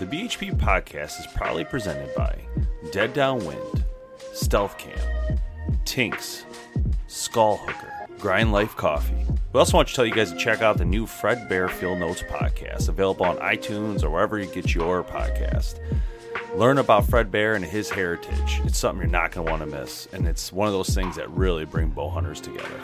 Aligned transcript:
The 0.00 0.06
BHP 0.06 0.56
podcast 0.56 1.20
is 1.20 1.26
proudly 1.36 1.64
presented 1.64 2.12
by 2.16 2.36
Dead 2.90 3.14
Downwind, 3.14 3.84
Stealth 4.32 4.76
Cam, 4.76 5.38
Tinks, 5.84 6.44
Skull 7.06 7.58
Hooker, 7.58 8.18
Grind 8.18 8.50
Life 8.50 8.74
Coffee. 8.74 9.14
We 9.52 9.60
also 9.60 9.76
want 9.76 9.86
to 9.86 9.94
tell 9.94 10.04
you 10.04 10.12
guys 10.12 10.32
to 10.32 10.36
check 10.36 10.62
out 10.62 10.78
the 10.78 10.84
new 10.84 11.06
Fred 11.06 11.48
Bear 11.48 11.68
Field 11.68 12.00
Notes 12.00 12.22
podcast, 12.24 12.88
available 12.88 13.24
on 13.24 13.36
iTunes 13.36 14.02
or 14.02 14.10
wherever 14.10 14.36
you 14.36 14.46
get 14.46 14.74
your 14.74 15.04
podcast. 15.04 15.78
Learn 16.56 16.78
about 16.78 17.06
Fred 17.06 17.30
Bear 17.30 17.54
and 17.54 17.64
his 17.64 17.88
heritage. 17.88 18.60
It's 18.64 18.78
something 18.78 19.00
you're 19.00 19.10
not 19.12 19.30
going 19.30 19.46
to 19.46 19.50
want 19.52 19.62
to 19.62 19.78
miss, 19.78 20.08
and 20.12 20.26
it's 20.26 20.52
one 20.52 20.66
of 20.66 20.74
those 20.74 20.92
things 20.92 21.14
that 21.14 21.30
really 21.30 21.64
bring 21.66 21.90
bow 21.90 22.08
hunters 22.08 22.40
together. 22.40 22.80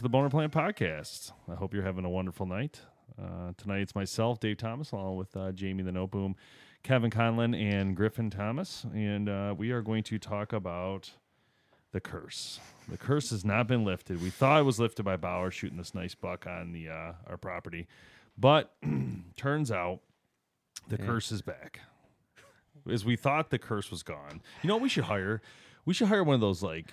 To 0.00 0.04
the 0.04 0.08
Boner 0.08 0.30
Plant 0.30 0.50
Podcast. 0.50 1.32
I 1.46 1.54
hope 1.56 1.74
you're 1.74 1.82
having 1.82 2.06
a 2.06 2.08
wonderful 2.08 2.46
night. 2.46 2.80
Uh, 3.20 3.52
tonight 3.58 3.80
it's 3.80 3.94
myself, 3.94 4.40
Dave 4.40 4.56
Thomas, 4.56 4.92
along 4.92 5.16
with 5.16 5.36
uh, 5.36 5.52
Jamie 5.52 5.82
the 5.82 5.90
Noteboom, 5.90 6.36
Kevin 6.82 7.10
Conlon, 7.10 7.54
and 7.54 7.94
Griffin 7.94 8.30
Thomas, 8.30 8.86
and 8.94 9.28
uh, 9.28 9.54
we 9.54 9.72
are 9.72 9.82
going 9.82 10.02
to 10.04 10.18
talk 10.18 10.54
about 10.54 11.10
the 11.92 12.00
curse. 12.00 12.60
The 12.88 12.96
curse 12.96 13.28
has 13.28 13.44
not 13.44 13.66
been 13.66 13.84
lifted. 13.84 14.22
We 14.22 14.30
thought 14.30 14.60
it 14.60 14.62
was 14.62 14.80
lifted 14.80 15.02
by 15.02 15.18
Bauer 15.18 15.50
shooting 15.50 15.76
this 15.76 15.94
nice 15.94 16.14
buck 16.14 16.46
on 16.46 16.72
the 16.72 16.88
uh, 16.88 17.12
our 17.26 17.36
property, 17.36 17.86
but 18.38 18.72
turns 19.36 19.70
out 19.70 20.00
the 20.88 20.96
curse 20.96 21.30
is 21.30 21.42
back. 21.42 21.80
As 22.90 23.04
we 23.04 23.16
thought 23.16 23.50
the 23.50 23.58
curse 23.58 23.90
was 23.90 24.02
gone. 24.02 24.40
You 24.62 24.68
know 24.68 24.76
what 24.76 24.82
we 24.82 24.88
should 24.88 25.04
hire? 25.04 25.42
We 25.84 25.92
should 25.92 26.08
hire 26.08 26.24
one 26.24 26.36
of 26.36 26.40
those 26.40 26.62
like 26.62 26.86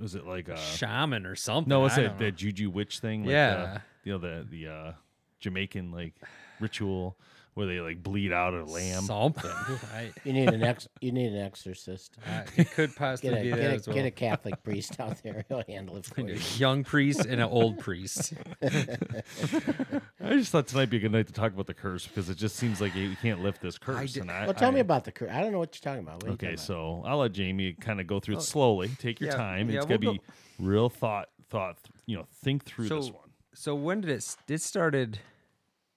was 0.00 0.14
it 0.14 0.26
like 0.26 0.48
a 0.48 0.56
shaman 0.56 1.26
or 1.26 1.34
something. 1.36 1.68
no, 1.68 1.80
what's 1.80 1.96
I 1.98 2.08
the 2.08 2.24
know. 2.24 2.30
juju 2.30 2.70
witch 2.70 2.98
thing? 3.00 3.22
Like 3.24 3.32
Yeah. 3.32 3.54
the, 3.54 3.82
you 4.04 4.12
know 4.12 4.18
the 4.18 4.46
the 4.48 4.68
uh 4.68 4.92
Jamaican 5.40 5.90
like 5.92 6.14
ritual 6.60 7.16
where 7.54 7.66
they 7.66 7.80
like 7.80 8.02
bleed 8.02 8.32
out 8.32 8.54
a 8.54 8.64
lamb. 8.64 9.02
Something. 9.02 9.50
I, 9.94 10.10
You 10.24 10.32
need 10.32 10.48
an 10.48 10.62
ex. 10.62 10.88
You 11.00 11.12
need 11.12 11.32
an 11.32 11.38
exorcist. 11.44 12.16
I, 12.26 12.44
it 12.56 12.70
could 12.70 12.90
Get 12.92 12.96
possibly 12.96 13.38
a 13.38 13.42
be 13.42 13.50
that 13.50 13.56
get 13.60 13.70
a, 13.70 13.74
as 13.74 13.86
well. 13.86 13.96
get 13.96 14.06
a 14.06 14.10
Catholic 14.10 14.62
priest 14.64 14.98
out 14.98 15.22
there. 15.22 15.44
He'll 15.48 15.62
handle 15.68 15.96
it 15.98 16.06
for 16.06 16.20
A 16.22 16.24
you. 16.24 16.38
young 16.56 16.82
priest 16.84 17.20
and 17.26 17.40
an 17.40 17.48
old 17.48 17.78
priest. 17.78 18.32
I 18.62 20.34
just 20.36 20.52
thought 20.52 20.66
tonight 20.66 20.86
be 20.90 20.96
a 20.98 21.00
good 21.00 21.12
night 21.12 21.26
to 21.26 21.32
talk 21.32 21.52
about 21.52 21.66
the 21.66 21.74
curse 21.74 22.06
because 22.06 22.28
it 22.30 22.36
just 22.36 22.56
seems 22.56 22.80
like 22.80 22.94
you 22.94 23.16
can't 23.20 23.42
lift 23.42 23.60
this 23.60 23.78
curse. 23.78 24.12
did- 24.14 24.22
and 24.22 24.30
I, 24.30 24.44
Well, 24.44 24.54
tell 24.54 24.68
I- 24.70 24.74
me 24.74 24.80
about 24.80 25.04
the. 25.04 25.12
cur- 25.12 25.28
I 25.30 25.40
don't 25.40 25.52
know 25.52 25.58
what 25.58 25.74
you're 25.74 25.92
talking 25.92 26.04
about. 26.06 26.16
What 26.16 26.24
are 26.24 26.28
you 26.28 26.32
Okay, 26.34 26.56
talking 26.56 26.74
about? 26.74 27.02
so 27.02 27.02
I'll 27.06 27.18
let 27.18 27.32
Jamie 27.32 27.74
kind 27.74 28.00
of 28.00 28.06
go 28.06 28.20
through 28.20 28.36
it 28.36 28.38
oh, 28.38 28.40
slowly. 28.42 28.88
Take 28.98 29.20
your 29.20 29.30
yeah, 29.30 29.36
time. 29.36 29.70
yeah, 29.70 29.76
it's 29.78 29.86
gonna 29.86 29.98
we'll 30.02 30.12
be 30.14 30.18
go- 30.18 30.24
real 30.58 30.88
thought 30.88 31.28
thought. 31.50 31.76
You 32.06 32.16
know, 32.18 32.26
think 32.42 32.64
through 32.64 32.88
this 32.88 33.06
So- 33.06 33.12
one. 33.12 33.28
So 33.54 33.74
when 33.74 34.00
did 34.00 34.10
it? 34.10 34.16
s- 34.16 34.36
It 34.48 34.62
started 34.62 35.18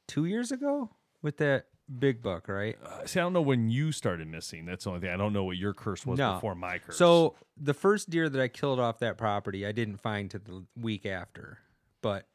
two 0.07 0.25
years 0.25 0.51
ago 0.51 0.89
with 1.25 1.38
that 1.38 1.66
big 2.00 2.22
buck, 2.22 2.47
right? 2.47 2.78
Uh, 2.84 3.06
see, 3.06 3.19
I 3.19 3.24
don't 3.24 3.34
know 3.34 3.41
when 3.41 3.69
you 3.69 3.91
started 3.91 4.28
missing. 4.28 4.66
That's 4.66 4.86
the 4.86 4.91
only 4.91 5.02
thing. 5.02 5.09
I 5.09 5.18
don't 5.18 5.34
know 5.34 5.44
what 5.44 5.58
your 5.58 5.74
curse 5.74 6.06
was 6.06 6.18
No. 6.18 6.36
before 6.36 6.56
my 6.56 6.78
curse. 6.78 6.97
So 6.97 7.36
the 7.58 7.74
first 7.74 8.09
deer 8.09 8.30
that 8.30 8.41
I 8.41 8.47
killed 8.47 8.80
off 8.80 9.00
that 9.00 9.18
property, 9.18 9.66
I 9.66 9.72
didn't 9.74 9.97
find 9.97 10.31
to 10.31 10.40
the 10.40 10.63
week 10.80 11.06
after. 11.06 11.59
But 12.02 12.28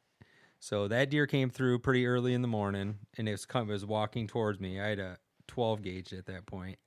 so 0.58 0.88
that 0.88 1.08
deer 1.10 1.26
came 1.26 1.48
through 1.50 1.78
pretty 1.78 2.06
early 2.06 2.34
in 2.34 2.42
the 2.42 2.48
morning, 2.48 2.98
and 3.16 3.28
it 3.28 3.32
was 3.32 3.46
come, 3.46 3.70
it 3.70 3.72
was 3.72 3.86
walking 3.86 4.26
towards 4.26 4.60
me. 4.60 4.78
I 4.80 4.88
had 4.88 4.98
a 4.98 5.18
12 5.48 5.82
gauge 5.82 6.12
at 6.12 6.26
that 6.26 6.46
point, 6.46 6.78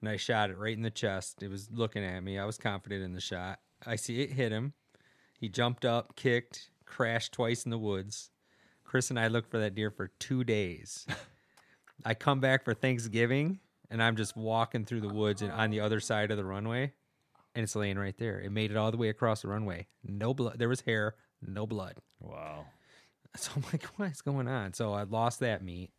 and 0.00 0.08
I 0.10 0.16
shot 0.16 0.50
it 0.50 0.58
right 0.58 0.76
in 0.76 0.82
the 0.82 0.90
chest. 0.90 1.42
It 1.42 1.48
was 1.48 1.70
looking 1.72 2.04
at 2.04 2.22
me. 2.22 2.38
I 2.38 2.44
was 2.44 2.58
confident 2.58 3.02
in 3.02 3.14
the 3.14 3.20
shot. 3.20 3.60
I 3.86 3.96
see 3.96 4.20
it 4.20 4.32
hit 4.32 4.52
him. 4.52 4.74
He 5.40 5.48
jumped 5.48 5.84
up, 5.84 6.14
kicked, 6.14 6.70
crashed 6.84 7.32
twice 7.32 7.64
in 7.64 7.70
the 7.70 7.78
woods. 7.78 8.30
Chris 8.84 9.10
and 9.10 9.18
I 9.18 9.28
looked 9.28 9.50
for 9.50 9.58
that 9.58 9.74
deer 9.74 9.90
for 9.90 10.08
two 10.18 10.44
days. 10.44 11.06
I 12.04 12.14
come 12.14 12.40
back 12.40 12.64
for 12.64 12.74
Thanksgiving, 12.74 13.60
and 13.90 14.02
I'm 14.02 14.16
just 14.16 14.36
walking 14.36 14.84
through 14.84 15.00
the 15.02 15.12
woods 15.12 15.42
and 15.42 15.52
on 15.52 15.70
the 15.70 15.80
other 15.80 16.00
side 16.00 16.30
of 16.30 16.36
the 16.36 16.44
runway, 16.44 16.92
and 17.54 17.62
it's 17.62 17.76
laying 17.76 17.98
right 17.98 18.16
there. 18.18 18.40
It 18.40 18.50
made 18.50 18.70
it 18.70 18.76
all 18.76 18.90
the 18.90 18.96
way 18.96 19.08
across 19.08 19.42
the 19.42 19.48
runway. 19.48 19.86
No 20.04 20.34
blood. 20.34 20.58
There 20.58 20.68
was 20.68 20.80
hair, 20.82 21.14
no 21.40 21.66
blood. 21.66 21.94
wow. 22.20 22.66
So 23.34 23.50
I'm 23.56 23.62
like, 23.72 23.84
what 23.96 24.10
is 24.10 24.20
going 24.20 24.46
on? 24.46 24.74
So 24.74 24.92
I 24.92 25.04
lost 25.04 25.40
that 25.40 25.64
meat, 25.64 25.90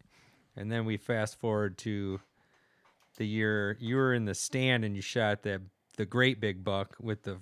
and 0.56 0.72
then 0.72 0.86
we 0.86 0.98
fast 0.98 1.40
forward 1.40 1.80
to 1.80 2.20
the 3.18 3.26
year 3.26 3.76
you 3.80 3.96
were 3.96 4.14
in 4.14 4.26
the 4.26 4.36
stand 4.36 4.84
and 4.86 4.96
you 4.96 5.02
shot 5.02 5.42
the 5.44 5.62
the 5.98 6.06
great 6.06 6.40
big 6.40 6.64
buck 6.64 6.96
with 7.00 7.24
the 7.24 7.38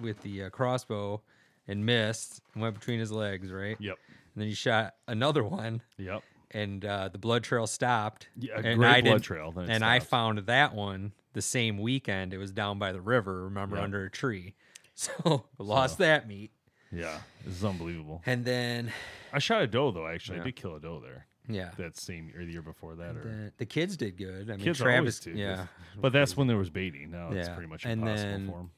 with 0.00 0.20
the 0.22 0.44
uh, 0.44 0.50
crossbow 0.50 1.22
and 1.68 1.84
missed 1.86 2.40
and 2.54 2.62
went 2.62 2.74
between 2.74 2.98
his 2.98 3.12
legs, 3.12 3.52
right? 3.52 3.76
Yep. 3.78 3.96
And 4.34 4.42
then 4.42 4.48
you 4.48 4.54
shot 4.54 4.94
another 5.06 5.44
one 5.44 5.82
Yep. 5.98 6.22
And 6.50 6.84
uh, 6.84 7.08
the 7.08 7.18
blood 7.18 7.44
trail 7.44 7.66
stopped. 7.66 8.28
Yeah, 8.36 8.54
a 8.54 8.62
and 8.62 8.78
great 8.78 8.88
I 8.88 9.00
blood 9.00 9.10
didn't- 9.12 9.22
trail, 9.24 9.52
then 9.52 9.70
And 9.70 9.84
I 9.84 10.00
found 10.00 10.38
that 10.40 10.74
one 10.74 11.12
the 11.34 11.42
same 11.42 11.78
weekend. 11.78 12.32
It 12.34 12.38
was 12.38 12.52
down 12.52 12.78
by 12.78 12.92
the 12.92 13.00
river. 13.00 13.44
Remember, 13.44 13.76
Yep. 13.76 13.84
under 13.84 14.04
a 14.04 14.10
tree. 14.10 14.54
So 14.94 15.44
lost 15.58 15.98
that 15.98 16.26
meat, 16.26 16.50
Yeah. 16.90 17.20
This 17.44 17.54
is 17.58 17.64
unbelievable. 17.64 18.20
and 18.26 18.44
then 18.44 18.92
I 19.32 19.38
shot 19.38 19.62
a 19.62 19.66
doe 19.68 19.92
though. 19.92 20.08
Actually, 20.08 20.40
I 20.40 20.44
did 20.44 20.56
kill 20.56 20.74
a 20.74 20.80
doe 20.80 20.98
there. 21.00 21.26
yeah, 21.48 21.70
That 21.78 21.96
same 21.96 22.32
or 22.36 22.44
the 22.44 22.50
year 22.50 22.62
before 22.62 22.96
that, 22.96 23.16
or 23.16 23.22
the, 23.22 23.52
the 23.58 23.66
kids 23.66 23.96
did 23.96 24.16
good. 24.16 24.50
I 24.50 24.56
mean, 24.56 24.64
kids 24.64 24.78
Travis, 24.80 25.20
do. 25.20 25.30
yeah. 25.30 25.66
But 25.96 26.12
that's 26.12 26.36
when 26.36 26.48
there 26.48 26.56
was 26.56 26.68
baiting. 26.70 27.12
Now 27.12 27.30
it's 27.30 27.48
pretty 27.48 27.68
much 27.68 27.84
and 27.84 28.00
impossible 28.00 28.32
for 28.46 28.52
for 28.52 28.58
'em. 28.58 28.70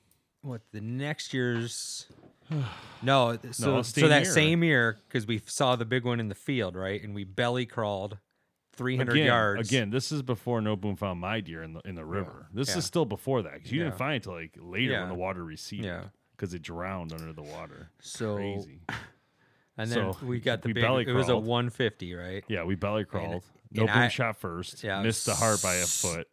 What 0.42 0.60
the 0.72 0.80
next 0.82 1.32
year's? 1.32 2.06
no, 3.02 3.38
so 3.52 3.76
No, 3.76 3.82
so 3.82 4.08
that 4.08 4.22
year. 4.24 4.32
same 4.32 4.64
year 4.64 4.98
because 5.08 5.26
we 5.26 5.40
saw 5.46 5.76
the 5.76 5.84
big 5.84 6.04
one 6.04 6.20
in 6.20 6.28
the 6.28 6.34
field, 6.34 6.76
right? 6.76 7.02
And 7.02 7.14
we 7.14 7.24
belly 7.24 7.66
crawled 7.66 8.18
three 8.74 8.96
hundred 8.96 9.16
Again, 9.16 9.26
yards. 9.26 9.68
Again, 9.68 9.90
this 9.90 10.10
is 10.12 10.22
before 10.22 10.60
No 10.60 10.76
Boom 10.76 10.96
found 10.96 11.20
my 11.20 11.40
deer 11.40 11.62
in 11.62 11.74
the 11.74 11.80
in 11.84 11.94
the 11.94 12.04
river. 12.04 12.46
This 12.52 12.70
Yeah. 12.70 12.78
is 12.78 12.84
still 12.84 13.04
before 13.04 13.42
that 13.42 13.54
because 13.54 13.72
you 13.72 13.78
Yeah. 13.80 13.84
didn't 13.86 13.98
find 13.98 14.16
it 14.16 14.22
till 14.24 14.32
like 14.34 14.52
later 14.58 14.92
Yeah. 14.92 15.00
when 15.00 15.08
the 15.10 15.14
water 15.14 15.44
receded. 15.44 15.84
Yeah. 15.86 16.04
Because 16.36 16.54
it 16.54 16.62
drowned 16.62 17.12
under 17.12 17.32
the 17.32 17.42
water. 17.42 17.90
So- 18.00 18.36
Crazy. 18.36 18.80
and 19.76 19.90
then 19.90 20.12
so 20.14 20.16
we 20.26 20.40
got 20.40 20.62
the 20.62 20.68
we 20.68 20.72
big. 20.72 20.82
belly 20.82 21.04
It 21.06 21.12
was 21.12 21.28
a 21.28 21.36
one 21.36 21.68
fifty, 21.70 22.14
right? 22.14 22.42
Yeah, 22.48 22.64
we 22.64 22.74
belly 22.74 23.04
crawled. 23.04 23.44
No 23.72 23.82
and 23.82 23.90
boom 23.92 24.02
I- 24.02 24.08
shot 24.08 24.36
first. 24.36 24.82
Yeah, 24.82 25.02
missed 25.02 25.26
the 25.26 25.34
heart 25.34 25.62
by 25.62 25.74
a 25.76 25.84
foot. 25.86 26.28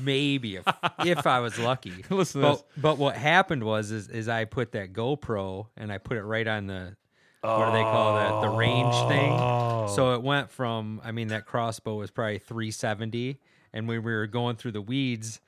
maybe 0.00 0.56
if, 0.56 0.64
if 1.00 1.26
I 1.26 1.40
was 1.40 1.58
lucky. 1.58 2.04
Listen 2.10 2.40
to 2.42 2.46
but 2.48 2.54
this. 2.54 2.64
but 2.76 2.98
what 2.98 3.16
happened 3.16 3.64
was 3.64 3.90
is, 3.90 4.08
is 4.08 4.28
I 4.28 4.44
put 4.44 4.72
that 4.72 4.92
GoPro 4.92 5.66
and 5.76 5.92
I 5.92 5.98
put 5.98 6.16
it 6.16 6.22
right 6.22 6.46
on 6.46 6.66
the 6.66 6.96
what 7.42 7.66
do 7.66 7.72
they 7.72 7.82
call 7.82 8.16
that 8.16 8.48
the 8.50 8.56
range 8.56 8.94
thing. 9.08 9.30
Oh. 9.32 9.86
So 9.94 10.14
it 10.14 10.22
went 10.22 10.50
from 10.50 11.00
I 11.04 11.12
mean 11.12 11.28
that 11.28 11.46
crossbow 11.46 11.94
was 11.96 12.10
probably 12.10 12.38
370 12.38 13.38
and 13.72 13.86
when 13.86 14.02
we 14.02 14.12
were 14.12 14.26
going 14.26 14.56
through 14.56 14.72
the 14.72 14.82
weeds 14.82 15.40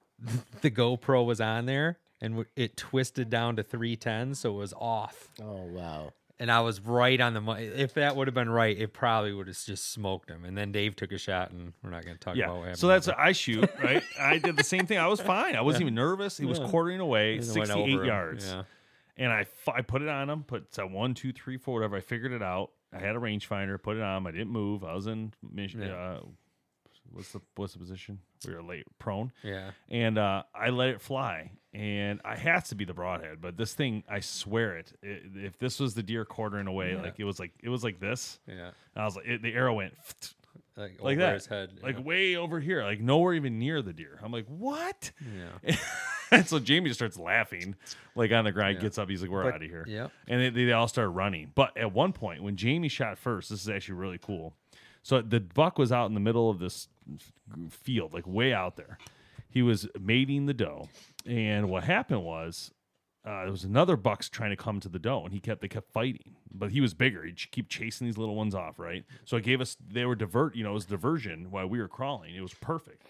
the 0.62 0.70
GoPro 0.70 1.26
was 1.26 1.40
on 1.40 1.66
there 1.66 1.98
and 2.22 2.46
it 2.56 2.76
twisted 2.76 3.28
down 3.28 3.56
to 3.56 3.62
310 3.62 4.34
so 4.34 4.50
it 4.54 4.58
was 4.58 4.72
off. 4.78 5.28
Oh 5.42 5.64
wow. 5.64 6.12
And 6.42 6.50
I 6.50 6.58
was 6.58 6.80
right 6.80 7.20
on 7.20 7.34
the 7.34 7.40
money. 7.40 7.66
If 7.66 7.94
that 7.94 8.16
would 8.16 8.26
have 8.26 8.34
been 8.34 8.50
right, 8.50 8.76
it 8.76 8.92
probably 8.92 9.32
would 9.32 9.46
have 9.46 9.56
just 9.64 9.92
smoked 9.92 10.28
him. 10.28 10.44
And 10.44 10.58
then 10.58 10.72
Dave 10.72 10.96
took 10.96 11.12
a 11.12 11.18
shot, 11.18 11.52
and 11.52 11.72
we're 11.84 11.90
not 11.90 12.04
going 12.04 12.16
to 12.16 12.20
talk 12.20 12.34
about 12.34 12.56
what 12.56 12.58
happened. 12.62 12.78
So 12.78 12.88
that's 12.88 13.06
I 13.06 13.30
shoot, 13.30 13.70
right? 13.80 14.02
I 14.20 14.38
did 14.38 14.56
the 14.56 14.64
same 14.64 14.84
thing. 14.86 14.98
I 14.98 15.06
was 15.06 15.20
fine. 15.34 15.54
I 15.54 15.60
wasn't 15.60 15.82
even 15.82 15.94
nervous. 15.94 16.36
He 16.36 16.44
was 16.44 16.58
quartering 16.58 16.98
away, 16.98 17.36
it 17.36 17.44
68 17.44 18.04
yards. 18.04 18.44
Yeah. 18.44 18.64
And 19.18 19.30
I, 19.30 19.46
I 19.72 19.82
put 19.82 20.02
it 20.02 20.08
on 20.08 20.28
him, 20.28 20.42
put 20.42 20.76
uh, 20.80 20.82
one, 20.84 21.14
two, 21.14 21.32
three, 21.32 21.58
four, 21.58 21.74
whatever. 21.74 21.96
I 21.96 22.00
figured 22.00 22.32
it 22.32 22.42
out. 22.42 22.70
I 22.92 22.98
had 22.98 23.14
a 23.14 23.20
rangefinder, 23.20 23.80
put 23.80 23.96
it 23.96 24.02
on 24.02 24.16
him. 24.16 24.26
I 24.26 24.32
didn't 24.32 24.50
move. 24.50 24.82
I 24.82 24.94
was 24.94 25.06
in 25.06 25.32
mission. 25.48 25.80
Yeah. 25.80 25.94
Uh, 25.94 26.20
what's 27.12 27.30
the 27.30 27.40
what's 27.54 27.74
the 27.74 27.78
position? 27.78 28.18
We 28.44 28.52
were 28.52 28.64
late 28.64 28.86
prone. 28.98 29.30
Yeah. 29.44 29.70
And 29.88 30.18
uh, 30.18 30.42
I 30.52 30.70
let 30.70 30.88
it 30.88 31.00
fly, 31.00 31.52
and 31.74 32.20
I 32.24 32.36
has 32.36 32.68
to 32.68 32.74
be 32.74 32.84
the 32.84 32.94
broadhead, 32.94 33.40
but 33.40 33.56
this 33.56 33.74
thing, 33.74 34.04
I 34.08 34.20
swear 34.20 34.76
it. 34.76 34.92
it 35.02 35.22
if 35.36 35.58
this 35.58 35.80
was 35.80 35.94
the 35.94 36.02
deer 36.02 36.24
quartering 36.24 36.66
away, 36.66 36.96
like 36.96 37.14
it 37.18 37.24
was 37.24 37.40
like 37.40 37.52
it 37.62 37.68
was 37.68 37.82
like 37.82 37.98
this. 38.00 38.38
Yeah. 38.46 38.70
I 38.94 39.04
was 39.04 39.16
like, 39.16 39.26
it, 39.26 39.42
the 39.42 39.52
arrow 39.54 39.74
went 39.74 39.94
Like, 40.76 41.02
like 41.02 41.18
that, 41.18 41.34
his 41.34 41.46
head. 41.46 41.70
like 41.82 41.96
yeah. 41.96 42.02
way 42.02 42.36
over 42.36 42.58
here, 42.58 42.82
like 42.82 42.98
nowhere 43.00 43.34
even 43.34 43.58
near 43.58 43.82
the 43.82 43.92
deer. 43.92 44.18
I'm 44.22 44.32
like, 44.32 44.46
what? 44.46 45.10
Yeah. 45.66 45.76
and 46.30 46.46
so 46.48 46.58
Jamie 46.58 46.88
just 46.88 46.98
starts 46.98 47.18
laughing, 47.18 47.74
like 48.16 48.32
on 48.32 48.44
the 48.44 48.52
ground, 48.52 48.80
gets 48.80 48.96
up. 48.96 49.10
He's 49.10 49.20
like, 49.20 49.30
we're 49.30 49.44
But- 49.44 49.54
out 49.54 49.62
of 49.62 49.68
here. 49.68 49.84
Yeah. 49.86 50.08
And 50.28 50.40
they, 50.40 50.64
they 50.64 50.72
all 50.72 50.88
start 50.88 51.10
running. 51.10 51.52
But 51.54 51.76
at 51.76 51.92
one 51.92 52.14
point, 52.14 52.42
when 52.42 52.56
Jamie 52.56 52.88
shot 52.88 53.18
first, 53.18 53.50
this 53.50 53.60
is 53.60 53.68
actually 53.68 53.96
really 53.96 54.18
cool. 54.18 54.54
So 55.02 55.20
the 55.20 55.40
buck 55.40 55.78
was 55.78 55.92
out 55.92 56.06
in 56.06 56.14
the 56.14 56.20
middle 56.20 56.48
of 56.48 56.58
this 56.58 56.88
field, 57.70 58.14
like 58.14 58.26
way 58.26 58.54
out 58.54 58.76
there. 58.76 58.96
He 59.50 59.60
was 59.60 59.86
mating 60.00 60.46
the 60.46 60.54
doe, 60.54 60.88
and 61.26 61.68
what 61.68 61.84
happened 61.84 62.24
was 62.24 62.72
uh, 63.24 63.42
there 63.42 63.50
was 63.50 63.64
another 63.64 63.96
bucks 63.96 64.28
trying 64.28 64.50
to 64.50 64.56
come 64.56 64.80
to 64.80 64.88
the 64.88 64.98
doe, 64.98 65.24
and 65.24 65.32
he 65.32 65.40
kept 65.40 65.60
they 65.60 65.68
kept 65.68 65.92
fighting, 65.92 66.36
but 66.52 66.72
he 66.72 66.80
was 66.80 66.92
bigger. 66.92 67.24
He'd 67.24 67.38
keep 67.50 67.68
chasing 67.68 68.06
these 68.06 68.18
little 68.18 68.34
ones 68.34 68.54
off, 68.54 68.78
right? 68.78 69.04
So 69.24 69.36
it 69.36 69.44
gave 69.44 69.60
us 69.60 69.76
they 69.80 70.04
were 70.04 70.16
divert, 70.16 70.56
you 70.56 70.64
know, 70.64 70.70
it 70.70 70.74
was 70.74 70.86
diversion 70.86 71.50
while 71.50 71.68
we 71.68 71.80
were 71.80 71.88
crawling. 71.88 72.34
It 72.34 72.40
was 72.40 72.54
perfect. 72.54 73.06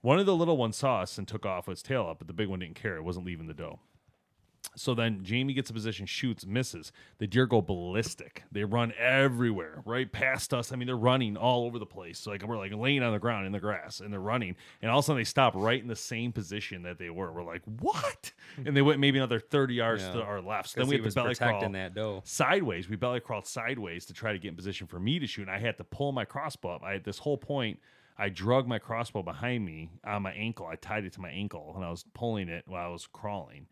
One 0.00 0.18
of 0.18 0.26
the 0.26 0.34
little 0.36 0.56
ones 0.56 0.76
saw 0.76 1.00
us 1.00 1.18
and 1.18 1.26
took 1.26 1.46
off 1.46 1.66
with 1.66 1.78
his 1.78 1.82
tail 1.82 2.08
up, 2.08 2.18
but 2.18 2.26
the 2.26 2.32
big 2.32 2.48
one 2.48 2.58
didn't 2.58 2.74
care. 2.74 2.96
It 2.96 3.02
wasn't 3.02 3.26
leaving 3.26 3.46
the 3.46 3.54
doe. 3.54 3.80
So 4.74 4.94
then 4.94 5.22
Jamie 5.22 5.52
gets 5.52 5.68
a 5.70 5.72
position, 5.72 6.06
shoots, 6.06 6.46
misses. 6.46 6.92
The 7.18 7.26
deer 7.26 7.46
go 7.46 7.60
ballistic. 7.60 8.44
They 8.50 8.64
run 8.64 8.92
everywhere, 8.98 9.82
right 9.84 10.10
past 10.10 10.54
us. 10.54 10.72
I 10.72 10.76
mean, 10.76 10.86
they're 10.86 10.96
running 10.96 11.36
all 11.36 11.64
over 11.64 11.78
the 11.78 11.86
place. 11.86 12.18
So 12.18 12.30
like 12.30 12.42
we're 12.42 12.56
like 12.56 12.72
laying 12.72 13.02
on 13.02 13.12
the 13.12 13.18
ground 13.18 13.46
in 13.46 13.52
the 13.52 13.60
grass, 13.60 14.00
and 14.00 14.12
they're 14.12 14.20
running, 14.20 14.56
and 14.80 14.90
all 14.90 15.00
of 15.00 15.04
a 15.04 15.06
sudden 15.06 15.20
they 15.20 15.24
stop 15.24 15.54
right 15.54 15.80
in 15.80 15.88
the 15.88 15.96
same 15.96 16.32
position 16.32 16.82
that 16.84 16.98
they 16.98 17.10
were. 17.10 17.32
We're 17.32 17.44
like, 17.44 17.62
what? 17.80 18.32
And 18.66 18.76
they 18.76 18.82
went 18.82 19.00
maybe 19.00 19.18
another 19.18 19.40
thirty 19.40 19.74
yards 19.74 20.02
to 20.12 20.22
our 20.22 20.40
left. 20.42 20.70
So 20.70 20.80
then 20.80 20.88
we 20.88 20.96
had 20.96 21.04
to 21.04 21.14
belly 21.14 21.34
crawl 21.52 21.60
that 21.72 21.94
sideways. 22.24 22.86
We 22.88 22.96
belly 22.96 23.20
crawled 23.20 23.46
sideways 23.46 24.04
to 24.06 24.12
try 24.12 24.32
to 24.32 24.38
get 24.38 24.48
in 24.48 24.56
position 24.56 24.86
for 24.86 25.00
me 25.00 25.18
to 25.18 25.26
shoot. 25.26 25.42
And 25.42 25.50
I 25.50 25.58
had 25.58 25.78
to 25.78 25.84
pull 25.84 26.12
my 26.12 26.26
crossbow 26.26 26.74
up. 26.74 26.82
I 26.82 26.94
at 26.96 27.04
this 27.04 27.18
whole 27.18 27.38
point, 27.38 27.78
I 28.18 28.28
drug 28.28 28.68
my 28.68 28.78
crossbow 28.78 29.22
behind 29.22 29.64
me 29.64 29.90
on 30.04 30.22
my 30.22 30.32
ankle. 30.32 30.66
I 30.66 30.76
tied 30.76 31.04
it 31.04 31.14
to 31.14 31.20
my 31.20 31.30
ankle 31.30 31.72
and 31.74 31.84
I 31.84 31.90
was 31.90 32.04
pulling 32.12 32.48
it 32.48 32.64
while 32.66 32.84
I 32.84 32.92
was 32.92 33.06
crawling. 33.06 33.66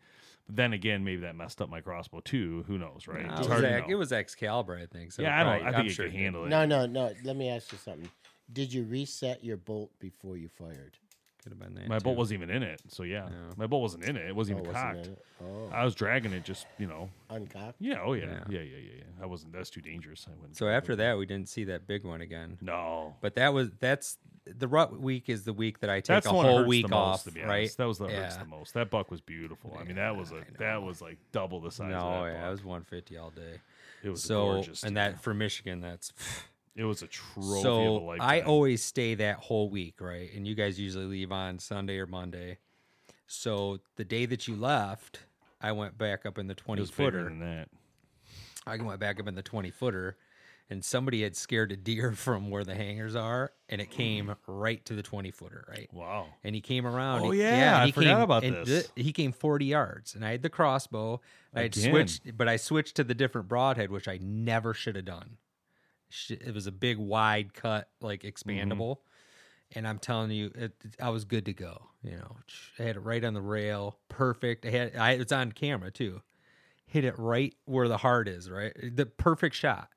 But 0.51 0.55
then 0.57 0.73
again, 0.73 1.03
maybe 1.05 1.21
that 1.21 1.35
messed 1.35 1.61
up 1.61 1.69
my 1.69 1.79
crossbow 1.81 2.19
too. 2.19 2.63
Who 2.67 2.77
knows, 2.77 3.07
right? 3.07 3.25
No, 3.25 3.33
it, 3.33 3.37
was 3.37 3.47
to 3.47 3.53
Ex- 3.53 3.87
know. 3.87 3.91
it 3.91 3.95
was 3.95 4.11
Excalibur, 4.11 4.77
I 4.77 4.85
think. 4.85 5.11
So 5.13 5.21
yeah, 5.21 5.39
I 5.39 5.43
don't. 5.43 5.51
probably- 5.61 5.67
I 5.67 5.69
think 5.71 5.79
I'm 5.79 5.85
it 5.87 5.89
sure 5.91 6.05
could 6.07 6.11
did. 6.11 6.19
handle 6.21 6.45
it. 6.45 6.49
No, 6.49 6.65
no, 6.65 6.85
no. 6.85 7.13
Let 7.23 7.35
me 7.37 7.49
ask 7.49 7.71
you 7.71 7.77
something. 7.77 8.09
Did 8.51 8.73
you 8.73 8.83
reset 8.83 9.43
your 9.45 9.55
bolt 9.57 9.91
before 9.99 10.35
you 10.35 10.49
fired? 10.49 10.97
Could 11.43 11.53
have 11.53 11.59
been 11.59 11.73
that. 11.73 11.87
My 11.87 11.97
too. 11.97 12.03
bolt 12.03 12.17
wasn't 12.17 12.41
even 12.43 12.55
in 12.55 12.61
it, 12.61 12.81
so 12.87 13.01
yeah, 13.03 13.27
Yeah. 13.27 13.35
my 13.57 13.65
bolt 13.65 13.81
wasn't 13.81 14.03
in 14.03 14.15
it. 14.15 14.27
It 14.27 14.35
wasn't 14.35 14.59
Oh, 14.59 14.61
even 14.61 14.73
wasn't 14.73 14.95
cocked. 14.95 15.07
it? 15.07 15.25
Oh, 15.43 15.69
I 15.73 15.83
was 15.83 15.95
dragging 15.95 16.33
it, 16.33 16.43
just 16.43 16.67
you 16.77 16.85
know. 16.85 17.09
uncocked. 17.31 17.77
Yeah. 17.79 18.01
Oh 18.03 18.13
yeah. 18.13 18.25
Yeah. 18.25 18.43
Yeah. 18.49 18.59
Yeah. 18.59 18.77
Yeah. 18.77 18.93
Yeah. 18.97 19.03
I 19.23 19.25
wasn't. 19.25 19.53
That's 19.53 19.69
too 19.71 19.81
dangerous. 19.81 20.27
I 20.29 20.35
wouldn't. 20.39 20.55
So 20.57 20.67
after 20.67 20.95
that, 20.97 21.17
we 21.17 21.25
didn't 21.25 21.49
see 21.49 21.63
that 21.65 21.87
big 21.87 22.03
one 22.05 22.21
again. 22.21 22.57
no. 22.61 23.15
But 23.21 23.35
that 23.35 23.53
was 23.53 23.71
that's 23.79 24.17
the 24.45 24.67
rut 24.67 24.99
week 24.99 25.29
is 25.29 25.43
the 25.45 25.53
week 25.53 25.79
that 25.81 25.89
I 25.89 25.97
take 25.99 26.05
That's 26.07 26.25
a 26.25 26.29
the 26.29 26.35
one 26.35 26.45
that 26.45 26.49
whole 26.51 26.59
hurts 26.59 26.67
week 26.69 26.87
the 26.87 26.95
off, 26.95 27.23
to 27.25 27.31
be 27.31 27.41
right? 27.41 27.71
That 27.77 27.87
was 27.87 27.97
the 27.99 28.07
hurts 28.07 28.35
Yeah. 28.35 28.43
the 28.43 28.49
most. 28.49 28.73
That 28.73 28.89
buck 28.89 29.09
was 29.11 29.21
beautiful. 29.21 29.75
I 29.79 29.83
mean, 29.83 29.95
that 29.97 30.15
was 30.15 30.31
a 30.31 30.43
that 30.59 30.81
was 30.83 31.01
like 31.01 31.17
double 31.31 31.59
the 31.59 31.71
size. 31.71 31.89
No, 31.91 31.97
of 31.97 32.25
that 32.25 32.33
yeah, 32.33 32.39
buck. 32.41 32.47
it 32.47 32.51
was 32.51 32.63
150 32.63 33.17
all 33.17 33.29
day. 33.31 33.61
It 34.03 34.09
was 34.09 34.23
so 34.23 34.53
gorgeous. 34.53 34.81
and 34.83 34.91
dude. 34.91 34.97
that 34.97 35.21
for 35.21 35.33
Michigan, 35.33 35.79
that's 35.81 36.11
it 36.75 36.83
was 36.83 37.01
a 37.01 37.07
trophy 37.07 37.49
of 37.51 37.57
a 37.57 37.61
so. 37.61 37.93
lifetime. 37.95 38.29
I 38.29 38.41
always 38.41 38.83
stay 38.83 39.15
that 39.15 39.37
whole 39.37 39.69
week, 39.69 39.99
right? 39.99 40.29
And 40.33 40.47
you 40.47 40.55
guys 40.55 40.79
usually 40.79 41.05
leave 41.05 41.31
on 41.31 41.59
Sunday 41.59 41.97
or 41.97 42.07
Monday. 42.07 42.57
So 43.27 43.79
the 43.95 44.03
day 44.05 44.25
that 44.25 44.47
you 44.47 44.55
left, 44.55 45.19
I 45.61 45.71
went 45.71 45.97
back 45.97 46.25
up 46.25 46.37
in 46.37 46.47
the 46.47 46.53
it 46.53 46.57
20 46.57 46.81
was 46.81 46.89
footer. 46.89 47.23
than 47.23 47.39
that. 47.39 47.69
I 48.65 48.77
went 48.77 48.99
back 48.99 49.19
up 49.19 49.27
in 49.27 49.35
the 49.35 49.41
20 49.41 49.71
footer 49.71 50.17
and 50.69 50.83
somebody 50.85 51.23
had 51.23 51.35
scared 51.35 51.71
a 51.71 51.75
deer 51.77 52.11
from 52.15 52.49
where 52.49 52.63
the 52.63 52.75
hangers 52.75 53.15
are 53.15 53.51
and 53.69 53.81
it 53.81 53.91
came 53.91 54.33
right 54.47 54.83
to 54.85 54.93
the 54.93 55.03
20 55.03 55.31
footer, 55.31 55.65
right? 55.69 55.89
Wow. 55.93 56.27
And 56.43 56.55
he 56.55 56.61
came 56.61 56.85
around. 56.85 57.21
Oh, 57.21 57.31
he- 57.31 57.41
yeah, 57.41 57.81
I 57.81 57.85
he 57.87 57.91
forgot 57.91 58.15
came, 58.15 58.21
about 58.21 58.41
this. 58.43 58.67
th- 58.67 58.89
he 58.95 59.11
came 59.11 59.31
40 59.33 59.65
yards 59.65 60.15
and 60.15 60.25
I 60.25 60.31
had 60.31 60.41
the 60.41 60.49
crossbow. 60.49 61.21
I 61.53 61.63
had 61.63 61.75
switched, 61.75 62.37
but 62.37 62.47
I 62.47 62.55
switched 62.55 62.95
to 62.95 63.03
the 63.03 63.13
different 63.13 63.47
broadhead, 63.47 63.91
which 63.91 64.07
I 64.07 64.19
never 64.21 64.73
should 64.73 64.95
have 64.95 65.05
done. 65.05 65.37
It 66.29 66.53
was 66.53 66.67
a 66.67 66.71
big, 66.71 66.97
wide 66.97 67.53
cut, 67.53 67.89
like 68.01 68.23
mm-hmm. 68.23 68.49
expandable. 68.49 68.97
And 69.73 69.87
I'm 69.87 69.99
telling 69.99 70.31
you, 70.31 70.51
it, 70.53 70.73
I 71.01 71.09
was 71.09 71.23
good 71.23 71.45
to 71.45 71.53
go. 71.53 71.81
You 72.03 72.17
know, 72.17 72.35
I 72.77 72.83
had 72.83 72.97
it 72.97 73.01
right 73.01 73.23
on 73.23 73.33
the 73.33 73.41
rail, 73.41 73.97
perfect. 74.09 74.65
I 74.65 74.69
had, 74.69 74.95
I, 74.97 75.11
it's 75.11 75.31
on 75.31 75.53
camera 75.53 75.91
too. 75.91 76.21
Hit 76.85 77.05
it 77.05 77.17
right 77.17 77.55
where 77.65 77.87
the 77.87 77.97
heart 77.97 78.27
is, 78.27 78.49
right? 78.49 78.73
The 78.77 79.05
perfect 79.05 79.55
shot. 79.55 79.89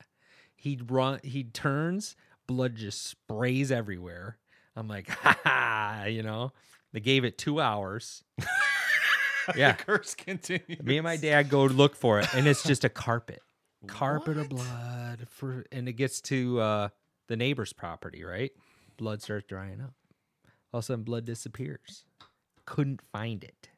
He 0.55 0.79
run, 0.87 1.19
he 1.23 1.43
turns, 1.43 2.15
blood 2.47 2.75
just 2.75 3.05
sprays 3.05 3.71
everywhere. 3.71 4.37
I'm 4.75 4.87
like, 4.87 5.09
ha 5.21 5.37
ha, 5.43 6.05
you 6.05 6.23
know. 6.23 6.53
They 6.93 7.01
gave 7.01 7.25
it 7.25 7.37
two 7.37 7.59
hours. 7.59 8.23
yeah, 9.55 9.73
Curse 9.73 10.15
continues. 10.15 10.81
me 10.81 10.97
and 10.97 11.03
my 11.03 11.17
dad 11.17 11.49
go 11.49 11.65
look 11.65 11.95
for 11.95 12.19
it, 12.19 12.33
and 12.33 12.47
it's 12.47 12.63
just 12.63 12.85
a 12.85 12.89
carpet, 12.89 13.41
carpet 13.87 14.37
of 14.37 14.49
blood. 14.49 15.27
For 15.29 15.65
and 15.71 15.87
it 15.87 15.93
gets 15.93 16.21
to 16.21 16.59
uh, 16.59 16.89
the 17.27 17.35
neighbor's 17.35 17.73
property, 17.73 18.23
right? 18.23 18.51
Blood 18.97 19.21
starts 19.21 19.45
drying 19.47 19.81
up. 19.81 19.93
All 20.73 20.79
of 20.79 20.83
a 20.83 20.85
sudden, 20.85 21.03
blood 21.03 21.25
disappears. 21.25 22.05
Couldn't 22.65 23.01
find 23.01 23.43
it. 23.43 23.69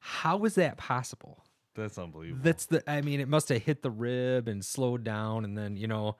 How 0.00 0.36
was 0.36 0.54
that 0.54 0.76
possible? 0.76 1.44
That's 1.74 1.98
unbelievable. 1.98 2.42
That's 2.42 2.66
the. 2.66 2.88
I 2.90 3.02
mean, 3.02 3.20
it 3.20 3.28
must 3.28 3.48
have 3.50 3.62
hit 3.62 3.82
the 3.82 3.90
rib 3.90 4.48
and 4.48 4.64
slowed 4.64 5.04
down, 5.04 5.44
and 5.44 5.56
then 5.56 5.76
you 5.76 5.86
know, 5.86 6.16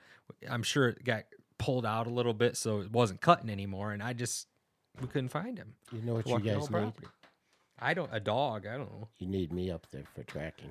I'm 0.48 0.62
sure 0.62 0.88
it 0.88 1.04
got 1.04 1.24
pulled 1.58 1.84
out 1.84 2.06
a 2.06 2.10
little 2.10 2.34
bit, 2.34 2.56
so 2.56 2.80
it 2.80 2.92
wasn't 2.92 3.20
cutting 3.20 3.50
anymore. 3.50 3.92
And 3.92 4.02
I 4.02 4.12
just 4.12 4.46
we 5.00 5.08
couldn't 5.08 5.30
find 5.30 5.58
him. 5.58 5.74
You 5.92 6.02
know 6.02 6.14
what 6.14 6.26
you 6.26 6.38
guys 6.40 6.70
need? 6.70 6.70
property. 6.70 7.08
I 7.78 7.94
don't. 7.94 8.10
A 8.12 8.20
dog. 8.20 8.66
I 8.66 8.76
don't 8.76 8.90
know. 8.92 9.08
You 9.18 9.26
need 9.26 9.52
me 9.52 9.70
up 9.70 9.86
there 9.90 10.04
for 10.14 10.22
tracking. 10.24 10.70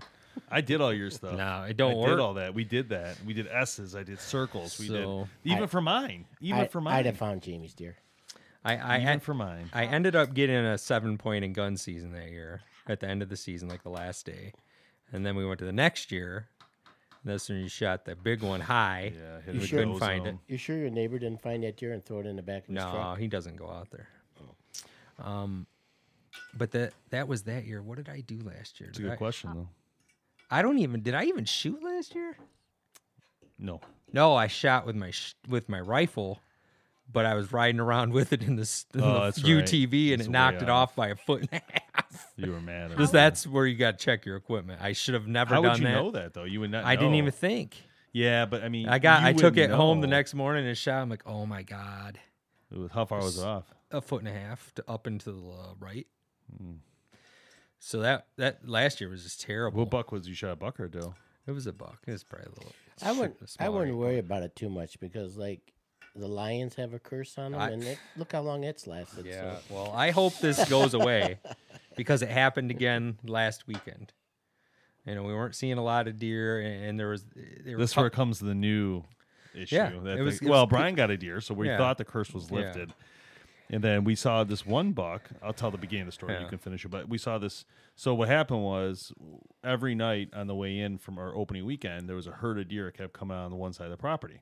I 0.49 0.61
did 0.61 0.81
all 0.81 0.93
your 0.93 1.09
stuff. 1.09 1.35
No, 1.37 1.63
it 1.63 1.77
don't 1.77 1.93
I 1.93 1.95
work. 1.95 2.09
did 2.09 2.19
all 2.19 2.33
that. 2.35 2.53
We 2.53 2.63
did 2.63 2.89
that. 2.89 3.17
We 3.25 3.33
did 3.33 3.47
S's. 3.47 3.95
I 3.95 4.03
did 4.03 4.19
circles. 4.19 4.77
We 4.79 4.87
So- 4.87 5.27
did 5.43 5.51
even 5.51 5.63
I- 5.63 5.67
for 5.67 5.81
mine. 5.81 6.25
Even 6.41 6.61
I, 6.61 6.67
for 6.67 6.81
mine. 6.81 6.95
I'd 6.95 7.05
have 7.05 7.17
found 7.17 7.41
Jamie's 7.41 7.73
deer. 7.73 7.95
I 8.65 8.75
I, 8.77 8.95
even 8.97 9.07
I 9.07 9.17
for 9.19 9.33
mine. 9.33 9.69
I 9.73 9.85
ended 9.85 10.15
up 10.15 10.33
getting 10.33 10.55
a 10.57 10.77
seven 10.77 11.17
point 11.17 11.45
in 11.45 11.53
gun 11.53 11.77
season 11.77 12.11
that 12.13 12.29
year 12.31 12.61
at 12.87 12.99
the 12.99 13.07
end 13.07 13.21
of 13.21 13.29
the 13.29 13.37
season, 13.37 13.69
like 13.69 13.83
the 13.83 13.89
last 13.89 14.25
day. 14.25 14.53
And 15.11 15.25
then 15.25 15.35
we 15.35 15.45
went 15.45 15.59
to 15.59 15.65
the 15.65 15.71
next 15.71 16.11
year. 16.11 16.47
and 17.23 17.31
That's 17.31 17.47
when 17.47 17.59
you 17.59 17.69
shot 17.69 18.03
the 18.05 18.15
big 18.15 18.41
one 18.43 18.59
high. 18.61 19.13
Yeah, 19.15 19.41
hit 19.41 19.53
You 19.55 19.61
the 19.61 19.67
sure? 19.67 19.79
couldn't 19.79 19.99
find 19.99 20.25
zone. 20.25 20.39
it. 20.47 20.51
You 20.51 20.57
sure 20.57 20.77
your 20.77 20.89
neighbor 20.89 21.17
didn't 21.19 21.41
find 21.41 21.63
that 21.63 21.77
deer 21.77 21.93
and 21.93 22.03
throw 22.03 22.19
it 22.19 22.25
in 22.25 22.35
the 22.35 22.41
back 22.41 22.63
of 22.63 22.67
his 22.67 22.75
No, 22.75 22.91
truck? 22.91 23.19
he 23.19 23.27
doesn't 23.27 23.55
go 23.55 23.69
out 23.69 23.89
there. 23.91 24.09
Um, 25.19 25.65
but 26.53 26.71
that 26.71 26.93
that 27.09 27.27
was 27.27 27.43
that 27.43 27.65
year. 27.65 27.81
What 27.81 27.97
did 27.97 28.09
I 28.09 28.21
do 28.21 28.39
last 28.39 28.79
year? 28.79 28.89
It's 28.89 28.99
a 28.99 29.01
Did 29.01 29.07
good 29.07 29.13
I, 29.13 29.17
question 29.17 29.51
though. 29.53 29.69
I 30.49 30.61
don't 30.61 30.79
even. 30.79 31.01
Did 31.01 31.13
I 31.15 31.25
even 31.25 31.45
shoot 31.45 31.81
last 31.83 32.15
year? 32.15 32.37
No. 33.59 33.81
No, 34.13 34.35
I 34.35 34.47
shot 34.47 34.85
with 34.85 34.95
my 34.95 35.11
sh- 35.11 35.35
with 35.49 35.67
my 35.67 35.79
rifle, 35.81 36.39
but 37.11 37.25
I 37.25 37.33
was 37.33 37.51
riding 37.51 37.79
around 37.81 38.13
with 38.13 38.31
it 38.33 38.41
in 38.43 38.55
the, 38.55 38.83
in 38.93 39.01
Oh, 39.01 39.13
the 39.13 39.19
that's 39.25 39.43
right. 39.43 39.51
UTV 39.51 40.13
and 40.13 40.21
it 40.21 40.29
knocked 40.29 40.61
it 40.61 40.69
off. 40.69 40.95
by 40.95 41.09
a 41.09 41.15
foot 41.15 41.41
and 41.41 41.49
a 41.53 41.55
half. 41.55 41.83
You 42.37 42.51
were 42.51 42.61
mad. 42.61 42.89
Because 42.89 43.11
that's 43.11 43.45
where 43.45 43.65
you 43.65 43.75
got 43.75 43.99
to 43.99 44.03
check 44.05 44.25
your 44.25 44.37
equipment. 44.37 44.81
I 44.81 44.93
should 44.93 45.13
have 45.13 45.27
never 45.27 45.53
How 45.55 45.61
done 45.61 45.71
would 45.71 45.79
you 45.79 45.85
that. 45.85 45.93
know 45.93 46.11
that 46.11 46.33
though? 46.33 46.45
You 46.45 46.61
would 46.61 46.71
not. 46.71 46.83
I 46.85 46.95
didn't 46.95 47.15
even 47.15 47.31
think. 47.31 47.75
Yeah, 48.11 48.45
but 48.45 48.63
I 48.63 48.69
mean, 48.69 48.87
I 48.89 48.97
got. 48.99 49.23
I 49.23 49.33
took 49.33 49.57
it 49.57 49.61
wouldn't 49.61 49.73
home 49.73 50.01
the 50.01 50.07
next 50.07 50.33
morning 50.33 50.65
and 50.65 50.75
shot. 50.77 51.01
I'm 51.01 51.09
like, 51.09 51.23
oh 51.27 51.45
my 51.45 51.61
god, 51.63 52.17
It 52.71 52.77
was, 52.77 52.91
how 52.91 53.05
far 53.05 53.19
was 53.19 53.37
it 53.37 53.45
off? 53.45 53.65
a 53.91 54.01
foot 54.01 54.23
and 54.23 54.27
a 54.29 54.31
half 54.39 54.73
to 54.75 54.83
up 54.87 55.05
and 55.05 55.19
to 55.21 55.31
the 55.31 55.39
uh, 55.39 55.73
right. 55.79 56.07
Hmm. 56.57 56.73
So 57.79 57.99
that 58.01 58.27
that 58.37 58.67
last 58.67 58.99
year 59.01 59.09
was 59.09 59.23
just 59.23 59.41
terrible. 59.41 59.79
What 59.79 59.89
buck 59.89 60.11
was 60.11 60.27
you 60.27 60.33
shot? 60.33 60.51
A 60.51 60.55
buck 60.55 60.79
or 60.79 60.85
a 60.85 60.91
doe? 60.91 61.13
It 61.45 61.51
was 61.51 61.67
a 61.67 61.73
buck. 61.73 61.99
It 62.07 62.11
was 62.11 62.23
probably 62.23 62.47
a 62.47 62.55
little. 62.55 62.71
I 63.03 63.11
wouldn't. 63.11 63.39
a 63.39 63.43
I 63.43 63.45
smaller 63.47 63.71
wouldn't 63.79 63.97
buck. 63.97 64.01
worry 64.01 64.19
about 64.19 64.43
it 64.43 64.55
too 64.55 64.69
much 64.69 64.99
because 64.99 65.37
like 65.37 65.61
the 66.15 66.27
lions 66.27 66.75
have 66.75 66.93
a 66.93 66.99
curse 66.99 67.37
on 67.37 67.51
them, 67.51 67.61
I- 67.61 67.69
and 67.69 67.83
it, 67.83 67.99
look 68.17 68.31
how 68.31 68.41
long 68.41 68.63
it's 68.63 68.87
lasted. 68.87 69.25
Yeah. 69.25 69.57
So. 69.69 69.75
Well, 69.75 69.93
I 69.95 70.09
hope 70.11 70.37
this 70.39 70.67
goes 70.67 70.93
away 70.95 71.39
because 71.95 72.21
it 72.21 72.29
happened 72.29 72.71
again 72.71 73.19
last 73.23 73.67
weekend. 73.67 74.13
You 75.05 75.15
know, 75.15 75.23
we 75.23 75.33
weren't 75.33 75.55
seeing 75.55 75.77
a 75.77 75.83
lot 75.83 76.07
of 76.07 76.17
deer, 76.19 76.59
and, 76.59 76.83
and 76.85 76.99
there 76.99 77.07
was 77.09 77.23
they 77.63 77.73
were 77.75 77.79
This 77.79 77.91
is 77.91 77.95
where 77.97 78.07
it 78.07 78.13
comes 78.13 78.39
the 78.39 78.55
new 78.55 79.03
issue. 79.55 79.75
Yeah, 79.75 79.91
that 80.03 80.17
it 80.17 80.21
was- 80.23 80.39
thing- 80.39 80.47
it 80.47 80.49
was 80.49 80.57
well, 80.57 80.67
pre- 80.67 80.79
Brian 80.79 80.95
got 80.95 81.11
a 81.11 81.17
deer, 81.17 81.39
so 81.39 81.53
we 81.53 81.67
Yeah. 81.67 81.77
thought 81.77 81.97
the 81.99 82.03
curse 82.05 82.33
was 82.33 82.49
Yeah. 82.51 82.85
And 83.69 83.83
then 83.83 84.03
we 84.05 84.15
saw 84.15 84.43
this 84.45 84.65
one 84.65 84.93
buck. 84.93 85.29
I'll 85.43 85.51
tell 85.53 85.71
the 85.71 85.77
beginning 85.77 86.03
of 86.03 86.07
the 86.07 86.11
story. 86.13 86.33
You 86.41 86.47
can 86.47 86.57
finish 86.57 86.85
it. 86.85 86.87
But 86.89 87.09
we 87.09 87.17
saw 87.17 87.37
this. 87.37 87.65
So 87.95 88.13
what 88.13 88.29
happened 88.29 88.63
was 88.63 89.11
every 89.63 89.93
night 89.93 90.29
on 90.33 90.47
the 90.47 90.55
way 90.55 90.79
in 90.79 90.97
from 90.97 91.17
our 91.17 91.35
opening 91.35 91.65
weekend, 91.65 92.07
there 92.07 92.15
was 92.15 92.27
a 92.27 92.31
herd 92.31 92.59
of 92.59 92.69
deer 92.69 92.85
that 92.85 92.97
kept 92.97 93.13
coming 93.13 93.35
out 93.35 93.43
on 93.43 93.51
the 93.51 93.57
one 93.57 93.73
side 93.73 93.85
of 93.85 93.91
the 93.91 93.97
property. 93.97 94.39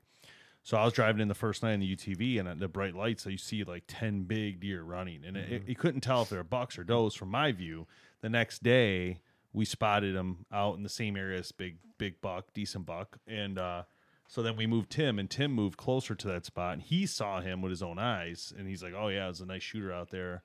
So 0.62 0.76
I 0.76 0.84
was 0.84 0.92
driving 0.92 1.20
in 1.22 1.28
the 1.28 1.34
first 1.34 1.62
night 1.62 1.72
in 1.74 1.80
the 1.80 1.96
UTV, 1.96 2.40
and 2.40 2.60
the 2.60 2.66
bright 2.68 2.94
lights, 2.94 3.22
so 3.22 3.30
you 3.30 3.38
see 3.38 3.62
like 3.62 3.84
ten 3.86 4.22
big 4.24 4.58
deer 4.60 4.82
running, 4.82 5.24
and 5.24 5.36
it, 5.36 5.48
Mm-hmm. 5.50 5.68
you 5.70 5.76
couldn't 5.76 6.00
tell 6.00 6.22
if 6.22 6.28
they 6.30 6.36
were 6.36 6.42
bucks 6.42 6.76
or 6.76 6.82
does 6.82 7.14
from 7.14 7.30
my 7.30 7.52
view. 7.52 7.86
The 8.20 8.28
next 8.28 8.64
day, 8.64 9.20
we 9.52 9.64
spotted 9.64 10.16
them 10.16 10.44
out 10.52 10.76
in 10.76 10.82
the 10.82 10.88
same 10.88 11.16
area 11.16 11.38
as 11.38 11.52
big 11.52 11.76
big 11.98 12.20
buck, 12.20 12.52
decent 12.52 12.84
buck, 12.84 13.18
and 13.28 13.58
uh, 13.60 13.82
so 14.28 14.42
then 14.42 14.56
we 14.56 14.66
moved 14.66 14.90
Tim, 14.90 15.18
and 15.18 15.30
Tim 15.30 15.52
moved 15.52 15.76
closer 15.76 16.14
to 16.14 16.28
that 16.28 16.44
spot, 16.44 16.74
and 16.74 16.82
he 16.82 17.06
saw 17.06 17.40
him 17.40 17.62
with 17.62 17.70
his 17.70 17.82
own 17.82 17.98
eyes, 17.98 18.52
and 18.56 18.66
he's 18.66 18.82
like, 18.82 18.94
"Oh 18.96 19.08
yeah, 19.08 19.28
it's 19.28 19.40
a 19.40 19.46
nice 19.46 19.62
shooter 19.62 19.92
out 19.92 20.10
there." 20.10 20.42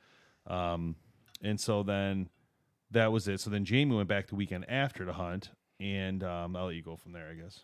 Um, 0.47 0.95
and 1.41 1.59
so 1.59 1.83
then 1.83 2.29
that 2.91 3.11
was 3.11 3.27
it. 3.27 3.39
So 3.39 3.49
then 3.49 3.65
Jamie 3.65 3.95
went 3.95 4.07
back 4.07 4.27
the 4.27 4.35
weekend 4.35 4.69
after 4.69 5.05
to 5.05 5.13
hunt, 5.13 5.49
and 5.79 6.23
um, 6.23 6.55
I'll 6.55 6.67
let 6.67 6.75
you 6.75 6.83
go 6.83 6.95
from 6.95 7.13
there, 7.13 7.29
I 7.29 7.33
guess. 7.33 7.59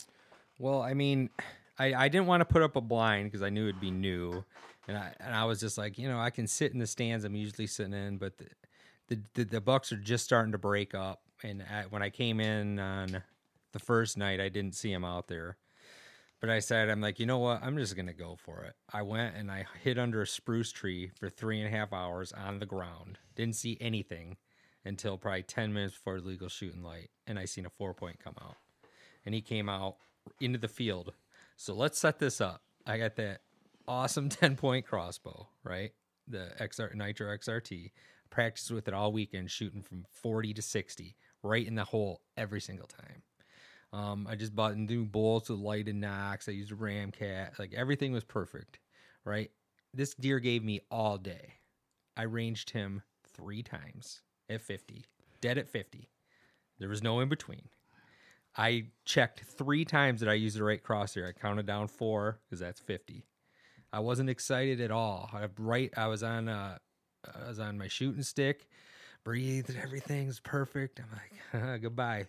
Well, 0.59 0.81
I 0.81 0.93
mean, 0.93 1.29
I, 1.77 1.93
I 1.93 2.07
didn't 2.07 2.27
want 2.27 2.41
to 2.41 2.45
put 2.45 2.63
up 2.63 2.75
a 2.75 2.81
blind 2.81 3.25
because 3.25 3.43
I 3.43 3.49
knew 3.49 3.67
it'd 3.67 3.79
be 3.79 3.91
new, 3.91 4.43
and 4.87 4.97
I 4.97 5.13
and 5.19 5.35
I 5.35 5.45
was 5.45 5.59
just 5.59 5.77
like, 5.77 5.97
you 5.97 6.07
know, 6.07 6.19
I 6.19 6.29
can 6.29 6.47
sit 6.47 6.73
in 6.73 6.79
the 6.79 6.87
stands 6.87 7.25
I'm 7.25 7.35
usually 7.35 7.67
sitting 7.67 7.93
in, 7.93 8.17
but 8.17 8.37
the 8.37 8.47
the, 9.09 9.21
the, 9.35 9.43
the 9.45 9.61
Bucks 9.61 9.91
are 9.91 9.97
just 9.97 10.25
starting 10.25 10.51
to 10.51 10.57
break 10.57 10.93
up, 10.93 11.21
and 11.43 11.63
I, 11.63 11.83
when 11.83 12.01
I 12.01 12.09
came 12.09 12.39
in 12.39 12.79
on 12.79 13.23
the 13.71 13.79
first 13.79 14.17
night, 14.17 14.41
I 14.41 14.49
didn't 14.49 14.75
see 14.75 14.91
him 14.91 15.05
out 15.05 15.27
there. 15.27 15.57
But 16.39 16.49
I 16.51 16.59
said, 16.59 16.89
I'm 16.89 17.01
like, 17.01 17.19
you 17.19 17.25
know 17.25 17.39
what? 17.39 17.63
I'm 17.63 17.77
just 17.77 17.95
gonna 17.95 18.13
go 18.13 18.35
for 18.35 18.63
it. 18.63 18.75
I 18.93 19.01
went 19.01 19.35
and 19.35 19.51
I 19.51 19.65
hid 19.83 19.97
under 19.97 20.21
a 20.21 20.27
spruce 20.27 20.71
tree 20.71 21.11
for 21.19 21.29
three 21.29 21.59
and 21.59 21.67
a 21.67 21.77
half 21.77 21.93
hours 21.93 22.31
on 22.31 22.59
the 22.59 22.65
ground. 22.65 23.17
Didn't 23.35 23.55
see 23.55 23.77
anything 23.81 24.37
until 24.85 25.17
probably 25.17 25.43
ten 25.43 25.73
minutes 25.73 25.95
before 25.95 26.19
the 26.21 26.27
legal 26.27 26.49
shooting 26.49 26.83
light, 26.83 27.09
and 27.25 27.39
I 27.39 27.45
seen 27.45 27.65
a 27.65 27.71
four 27.71 27.93
point 27.93 28.19
come 28.23 28.35
out 28.41 28.57
and 29.27 29.35
he 29.35 29.41
came 29.41 29.67
out 29.67 29.97
into 30.39 30.57
the 30.57 30.69
field. 30.69 31.13
So 31.57 31.75
let's 31.75 31.99
set 31.99 32.17
this 32.17 32.39
up. 32.39 32.61
I 32.85 32.97
got 32.97 33.17
that 33.17 33.41
awesome 33.85 34.29
TenPoint 34.29 34.85
crossbow, 34.85 35.49
right? 35.63 35.91
The 36.29 36.53
XR 36.59 36.95
Nitro 36.95 37.27
XRT. 37.37 37.91
Practiced 38.29 38.71
with 38.71 38.87
it 38.87 38.93
all 38.93 39.11
weekend, 39.11 39.51
shooting 39.51 39.81
from 39.81 40.05
40 40.11 40.53
to 40.53 40.61
60, 40.61 41.15
right 41.43 41.67
in 41.67 41.75
the 41.75 41.83
hole 41.83 42.21
every 42.37 42.61
single 42.61 42.87
time. 42.87 43.23
Um, 43.97 44.27
I 44.29 44.35
just 44.35 44.55
bought 44.55 44.77
new 44.77 45.05
bolts 45.05 45.49
with 45.49 45.57
light 45.57 45.87
and 45.87 45.99
nocks. 45.99 46.47
I 46.47 46.51
used 46.51 46.71
a 46.71 46.75
Ramcat. 46.75 47.57
Like 47.57 47.73
everything 47.73 48.11
was 48.11 48.23
perfect, 48.23 48.77
right? 49.25 49.49
This 49.91 50.13
deer 50.13 50.39
gave 50.39 50.63
me 50.63 50.81
all 50.91 51.17
day. 51.17 51.53
I 52.15 52.23
ranged 52.23 52.69
him 52.69 53.01
three 53.33 53.63
times 53.63 54.21
at 54.49 54.61
50, 54.61 55.05
dead 55.41 55.57
at 55.57 55.67
50. 55.67 56.09
There 56.77 56.89
was 56.89 57.01
no 57.01 57.21
in 57.21 57.29
between. 57.29 57.69
I 58.55 58.85
checked 59.03 59.41
three 59.41 59.83
times 59.83 60.19
that 60.19 60.29
I 60.29 60.33
used 60.33 60.57
the 60.57 60.63
right 60.63 60.83
crosshair. 60.83 61.27
I 61.27 61.31
counted 61.31 61.65
down 61.65 61.87
four 61.87 62.39
because 62.45 62.59
that's 62.59 62.79
50. 62.79 63.25
I 63.91 63.99
wasn't 63.99 64.29
excited 64.29 64.79
at 64.79 64.91
all. 64.91 65.27
I 65.33 65.47
right, 65.57 65.91
I 65.97 66.05
was 66.05 66.21
on, 66.21 66.49
uh, 66.49 66.77
I 67.25 67.47
was 67.47 67.59
on 67.59 67.79
my 67.79 67.87
shooting 67.87 68.21
stick, 68.21 68.67
breathed, 69.23 69.75
everything's 69.81 70.39
perfect. 70.39 70.99
I'm 70.99 71.61
like, 71.63 71.81
goodbye. 71.81 72.27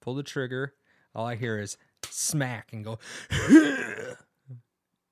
Pull 0.00 0.14
the 0.14 0.22
trigger. 0.22 0.74
All 1.14 1.26
I 1.26 1.36
hear 1.36 1.58
is 1.58 1.76
smack 2.08 2.72
and 2.72 2.84
go, 2.84 2.98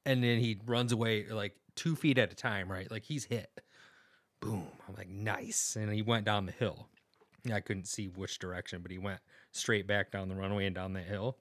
and 0.07 0.23
then 0.23 0.38
he 0.38 0.61
runs 0.64 0.92
away 0.92 1.26
like 1.28 1.57
two 1.75 1.97
feet 1.97 2.18
at 2.18 2.33
a 2.33 2.37
time. 2.37 2.71
Right, 2.71 2.90
like 2.90 3.04
he's 3.04 3.25
hit. 3.25 3.50
Boom. 4.40 4.66
I'm 4.88 4.95
like, 4.95 5.09
nice. 5.09 5.76
And 5.76 5.92
he 5.92 6.02
went 6.02 6.25
down 6.25 6.47
the 6.47 6.52
hill. 6.52 6.88
I 7.52 7.61
couldn't 7.61 7.87
see 7.88 8.07
which 8.07 8.38
direction, 8.38 8.83
but 8.83 8.90
he 8.90 8.99
went 8.99 9.21
straight 9.52 9.87
back 9.87 10.12
down 10.12 10.28
the 10.28 10.35
runway 10.35 10.66
and 10.66 10.75
down 10.75 10.92
that 10.95 11.07
hill. 11.07 11.38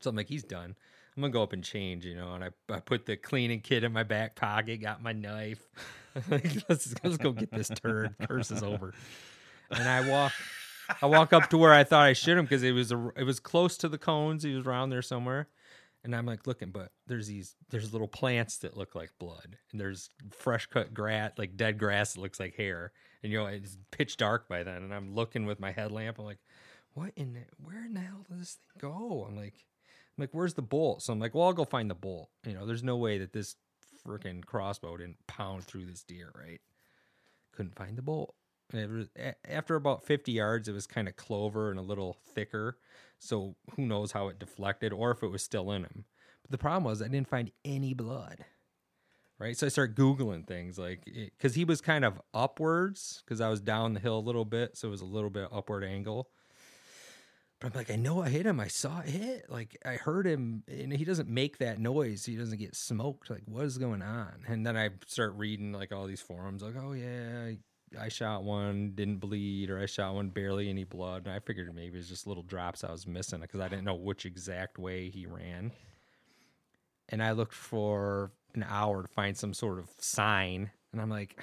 So 0.00 0.10
I'm 0.10 0.16
like, 0.16 0.28
he's 0.28 0.44
done. 0.44 0.74
I'm 1.16 1.22
gonna 1.22 1.32
go 1.32 1.42
up 1.42 1.52
and 1.52 1.64
change, 1.64 2.04
you 2.04 2.14
know. 2.14 2.34
And 2.34 2.44
I, 2.44 2.50
I 2.70 2.78
put 2.78 3.04
the 3.04 3.16
cleaning 3.16 3.60
kit 3.60 3.82
in 3.82 3.92
my 3.92 4.04
back 4.04 4.36
pocket, 4.36 4.80
got 4.80 5.02
my 5.02 5.12
knife. 5.12 5.60
let's 6.30 6.94
let's 7.02 7.16
go 7.16 7.32
get 7.32 7.50
this 7.50 7.68
turd. 7.68 8.14
Curse 8.28 8.52
is 8.52 8.62
over. 8.62 8.94
And 9.70 9.88
I 9.88 10.08
walk, 10.08 10.32
I 11.02 11.06
walk 11.06 11.32
up 11.32 11.48
to 11.50 11.58
where 11.58 11.72
I 11.72 11.84
thought 11.84 12.06
I 12.06 12.12
shoot 12.12 12.38
him 12.38 12.44
because 12.44 12.62
it 12.62 12.72
was 12.72 12.92
a, 12.92 13.12
it 13.16 13.24
was 13.24 13.40
close 13.40 13.76
to 13.78 13.88
the 13.88 13.98
cones. 13.98 14.42
He 14.42 14.54
was 14.54 14.66
around 14.66 14.90
there 14.90 15.02
somewhere. 15.02 15.48
And 16.04 16.14
I'm 16.14 16.26
like 16.26 16.46
looking, 16.46 16.70
but 16.70 16.92
there's 17.06 17.26
these 17.26 17.56
there's 17.70 17.92
little 17.92 18.08
plants 18.08 18.58
that 18.58 18.76
look 18.76 18.94
like 18.94 19.10
blood, 19.18 19.58
and 19.72 19.80
there's 19.80 20.08
fresh 20.30 20.66
cut 20.66 20.94
grass, 20.94 21.32
like 21.36 21.56
dead 21.56 21.76
grass 21.76 22.14
that 22.14 22.20
looks 22.20 22.38
like 22.38 22.54
hair. 22.54 22.92
And 23.22 23.32
you 23.32 23.38
know 23.38 23.46
it's 23.46 23.76
pitch 23.90 24.16
dark 24.16 24.48
by 24.48 24.62
then, 24.62 24.84
and 24.84 24.94
I'm 24.94 25.14
looking 25.14 25.44
with 25.44 25.58
my 25.58 25.72
headlamp. 25.72 26.18
I'm 26.18 26.24
like, 26.24 26.38
what 26.94 27.12
in 27.16 27.32
the, 27.34 27.40
where 27.62 27.84
in 27.84 27.94
the 27.94 28.00
hell 28.00 28.24
does 28.28 28.38
this 28.38 28.58
thing 28.80 28.90
go? 28.90 29.26
I'm 29.28 29.36
like, 29.36 29.54
I'm 30.16 30.22
like, 30.22 30.30
where's 30.32 30.54
the 30.54 30.62
bolt? 30.62 31.02
So 31.02 31.12
I'm 31.12 31.18
like, 31.18 31.34
well, 31.34 31.46
I'll 31.46 31.52
go 31.52 31.64
find 31.64 31.90
the 31.90 31.94
bolt. 31.96 32.30
You 32.46 32.54
know, 32.54 32.64
there's 32.64 32.84
no 32.84 32.96
way 32.96 33.18
that 33.18 33.32
this 33.32 33.56
freaking 34.06 34.44
crossbow 34.44 34.96
didn't 34.96 35.26
pound 35.26 35.64
through 35.64 35.86
this 35.86 36.04
deer, 36.04 36.30
right? 36.34 36.60
Couldn't 37.52 37.74
find 37.74 37.96
the 37.96 38.02
bolt. 38.02 38.34
It 38.72 38.90
was, 38.90 39.08
after 39.48 39.76
about 39.76 40.04
50 40.04 40.32
yards, 40.32 40.68
it 40.68 40.72
was 40.72 40.86
kind 40.86 41.08
of 41.08 41.16
clover 41.16 41.70
and 41.70 41.78
a 41.78 41.82
little 41.82 42.18
thicker. 42.34 42.78
So 43.18 43.56
who 43.74 43.86
knows 43.86 44.12
how 44.12 44.28
it 44.28 44.38
deflected 44.38 44.92
or 44.92 45.10
if 45.10 45.22
it 45.22 45.28
was 45.28 45.42
still 45.42 45.72
in 45.72 45.82
him. 45.82 46.04
But 46.42 46.50
the 46.50 46.58
problem 46.58 46.84
was 46.84 47.00
I 47.02 47.08
didn't 47.08 47.28
find 47.28 47.50
any 47.64 47.94
blood. 47.94 48.44
Right. 49.38 49.56
So 49.56 49.66
I 49.66 49.70
started 49.70 49.96
Googling 49.96 50.46
things 50.46 50.78
like, 50.78 51.04
eh, 51.06 51.28
because 51.36 51.54
he 51.54 51.64
was 51.64 51.80
kind 51.80 52.04
of 52.04 52.20
upwards 52.34 53.22
because 53.24 53.40
I 53.40 53.48
was 53.48 53.60
down 53.60 53.94
the 53.94 54.00
hill 54.00 54.18
a 54.18 54.20
little 54.20 54.44
bit. 54.44 54.76
So 54.76 54.88
it 54.88 54.90
was 54.90 55.00
a 55.00 55.06
little 55.06 55.30
bit 55.30 55.48
upward 55.52 55.84
angle. 55.84 56.28
But 57.60 57.68
I'm 57.68 57.72
like, 57.74 57.90
I 57.90 57.96
know 57.96 58.22
I 58.22 58.28
hit 58.28 58.46
him. 58.46 58.60
I 58.60 58.68
saw 58.68 59.00
it 59.00 59.08
hit. 59.08 59.50
Like 59.50 59.76
I 59.84 59.94
heard 59.94 60.26
him, 60.26 60.62
and 60.68 60.92
he 60.92 61.04
doesn't 61.04 61.28
make 61.28 61.58
that 61.58 61.80
noise. 61.80 62.24
He 62.24 62.36
doesn't 62.36 62.58
get 62.58 62.76
smoked. 62.76 63.30
Like 63.30 63.42
what 63.46 63.64
is 63.64 63.78
going 63.78 64.02
on? 64.02 64.44
And 64.46 64.64
then 64.64 64.76
I 64.76 64.90
start 65.06 65.34
reading 65.36 65.72
like 65.72 65.92
all 65.92 66.06
these 66.06 66.20
forums. 66.20 66.62
Like, 66.62 66.76
oh 66.80 66.92
yeah, 66.92 67.52
I 67.98 68.08
shot 68.08 68.42
one, 68.42 68.92
didn't 68.94 69.18
bleed, 69.18 69.70
or 69.70 69.78
I 69.78 69.86
shot 69.86 70.14
one 70.14 70.28
barely 70.28 70.68
any 70.68 70.84
blood. 70.84 71.26
And 71.26 71.34
I 71.34 71.38
figured 71.38 71.74
maybe 71.74 71.94
it 71.94 71.98
was 71.98 72.08
just 72.08 72.26
little 72.26 72.42
drops 72.42 72.84
I 72.84 72.90
was 72.90 73.06
missing 73.06 73.40
because 73.40 73.60
I 73.60 73.68
didn't 73.68 73.84
know 73.84 73.94
which 73.94 74.26
exact 74.26 74.78
way 74.78 75.08
he 75.10 75.26
ran. 75.26 75.72
And 77.08 77.22
I 77.22 77.32
looked 77.32 77.54
for 77.54 78.32
an 78.54 78.64
hour 78.68 79.02
to 79.02 79.08
find 79.08 79.36
some 79.36 79.54
sort 79.54 79.78
of 79.78 79.88
sign, 79.98 80.70
and 80.92 81.00
I'm 81.00 81.08
like, 81.10 81.40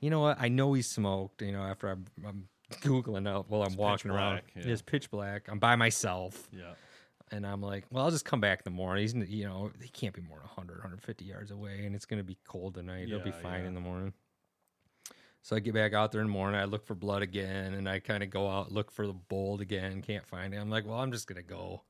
you 0.00 0.10
know 0.10 0.20
what? 0.20 0.36
I 0.40 0.48
know 0.48 0.72
he 0.74 0.82
smoked. 0.82 1.40
You 1.40 1.52
know, 1.52 1.62
after 1.62 1.88
I'm, 1.88 2.04
I'm 2.26 2.48
googling 2.80 3.26
up 3.26 3.48
while 3.48 3.62
I'm 3.62 3.76
walking 3.76 4.10
around, 4.10 4.42
black, 4.54 4.66
yeah. 4.66 4.72
it's 4.72 4.82
pitch 4.82 5.10
black. 5.10 5.48
I'm 5.48 5.58
by 5.58 5.76
myself. 5.76 6.48
Yeah. 6.52 6.74
And 7.30 7.46
I'm 7.46 7.62
like, 7.62 7.86
well, 7.90 8.04
I'll 8.04 8.10
just 8.10 8.26
come 8.26 8.42
back 8.42 8.58
in 8.58 8.64
the 8.64 8.76
morning. 8.76 9.02
He's, 9.02 9.14
you 9.14 9.44
know, 9.46 9.70
he 9.80 9.88
can't 9.88 10.14
be 10.14 10.20
more 10.20 10.36
than 10.36 10.48
100, 10.48 10.74
150 10.78 11.24
yards 11.24 11.50
away, 11.50 11.86
and 11.86 11.94
it's 11.94 12.04
going 12.04 12.20
to 12.20 12.24
be 12.24 12.36
cold 12.46 12.74
tonight. 12.74 13.08
It'll 13.08 13.20
be 13.20 13.30
fine 13.30 13.62
yeah. 13.62 13.68
in 13.68 13.74
the 13.74 13.80
morning. 13.80 14.12
So 15.42 15.56
I 15.56 15.58
get 15.58 15.74
back 15.74 15.92
out 15.92 16.12
there 16.12 16.20
in 16.20 16.28
the 16.28 16.32
morning. 16.32 16.60
I 16.60 16.64
look 16.64 16.86
for 16.86 16.94
blood 16.94 17.22
again, 17.22 17.74
and 17.74 17.88
I 17.88 17.98
kind 17.98 18.22
of 18.22 18.30
go 18.30 18.48
out, 18.48 18.70
look 18.70 18.92
for 18.92 19.06
the 19.06 19.12
bolt 19.12 19.60
again. 19.60 20.00
Can't 20.00 20.26
find 20.26 20.54
it. 20.54 20.58
I'm 20.58 20.70
like, 20.70 20.86
well, 20.86 21.00
I'm 21.00 21.10
just 21.10 21.26
going 21.26 21.42
to 21.42 21.48
go 21.48 21.82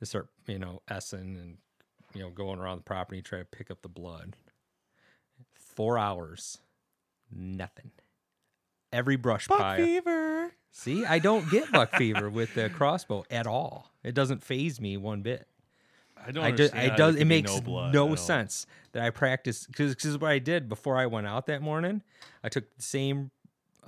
and 0.00 0.08
start, 0.08 0.28
you 0.46 0.58
know, 0.58 0.80
essing 0.90 1.38
and, 1.38 1.58
you 2.14 2.22
know, 2.22 2.30
going 2.30 2.58
around 2.58 2.78
the 2.78 2.84
property, 2.84 3.20
try 3.20 3.40
to 3.40 3.44
pick 3.44 3.70
up 3.70 3.82
the 3.82 3.88
blood. 3.88 4.34
Four 5.54 5.98
hours, 5.98 6.58
nothing. 7.30 7.90
Every 8.92 9.16
brush 9.16 9.46
pile. 9.46 9.76
fever. 9.76 10.52
See, 10.70 11.04
I 11.04 11.18
don't 11.18 11.50
get 11.50 11.70
buck 11.70 11.94
fever 11.96 12.30
with 12.30 12.54
the 12.54 12.70
crossbow 12.70 13.24
at 13.30 13.46
all. 13.46 13.90
It 14.02 14.14
doesn't 14.14 14.42
phase 14.42 14.80
me 14.80 14.96
one 14.96 15.20
bit. 15.20 15.46
I 16.16 16.30
don't 16.32 16.44
I 16.44 16.50
do, 16.50 16.64
understand. 16.64 16.84
it 16.86 16.90
how 16.90 16.96
does. 16.96 17.16
It 17.16 17.24
makes 17.26 17.60
no, 17.62 17.90
no 17.90 18.14
sense 18.14 18.66
that 18.92 19.02
I 19.02 19.10
practice 19.10 19.66
because 19.66 19.94
because 19.94 20.10
is 20.10 20.18
what 20.18 20.30
I 20.30 20.38
did 20.38 20.68
before 20.68 20.96
I 20.96 21.06
went 21.06 21.26
out 21.26 21.46
that 21.46 21.62
morning, 21.62 22.02
I 22.42 22.48
took 22.48 22.64
the 22.76 22.82
same 22.82 23.30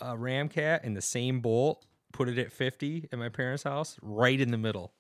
uh, 0.01 0.15
Ramcat 0.15 0.81
and 0.85 0.97
the 0.97 1.03
same 1.03 1.41
bolt, 1.41 1.85
put 2.13 2.29
it 2.29 2.39
at 2.39 2.53
fifty 2.53 3.09
at 3.13 3.19
my 3.19 3.29
parents' 3.29 3.63
house, 3.65 3.97
right 4.03 4.41
in 4.41 4.51
the 4.51 4.59
middle, 4.59 4.93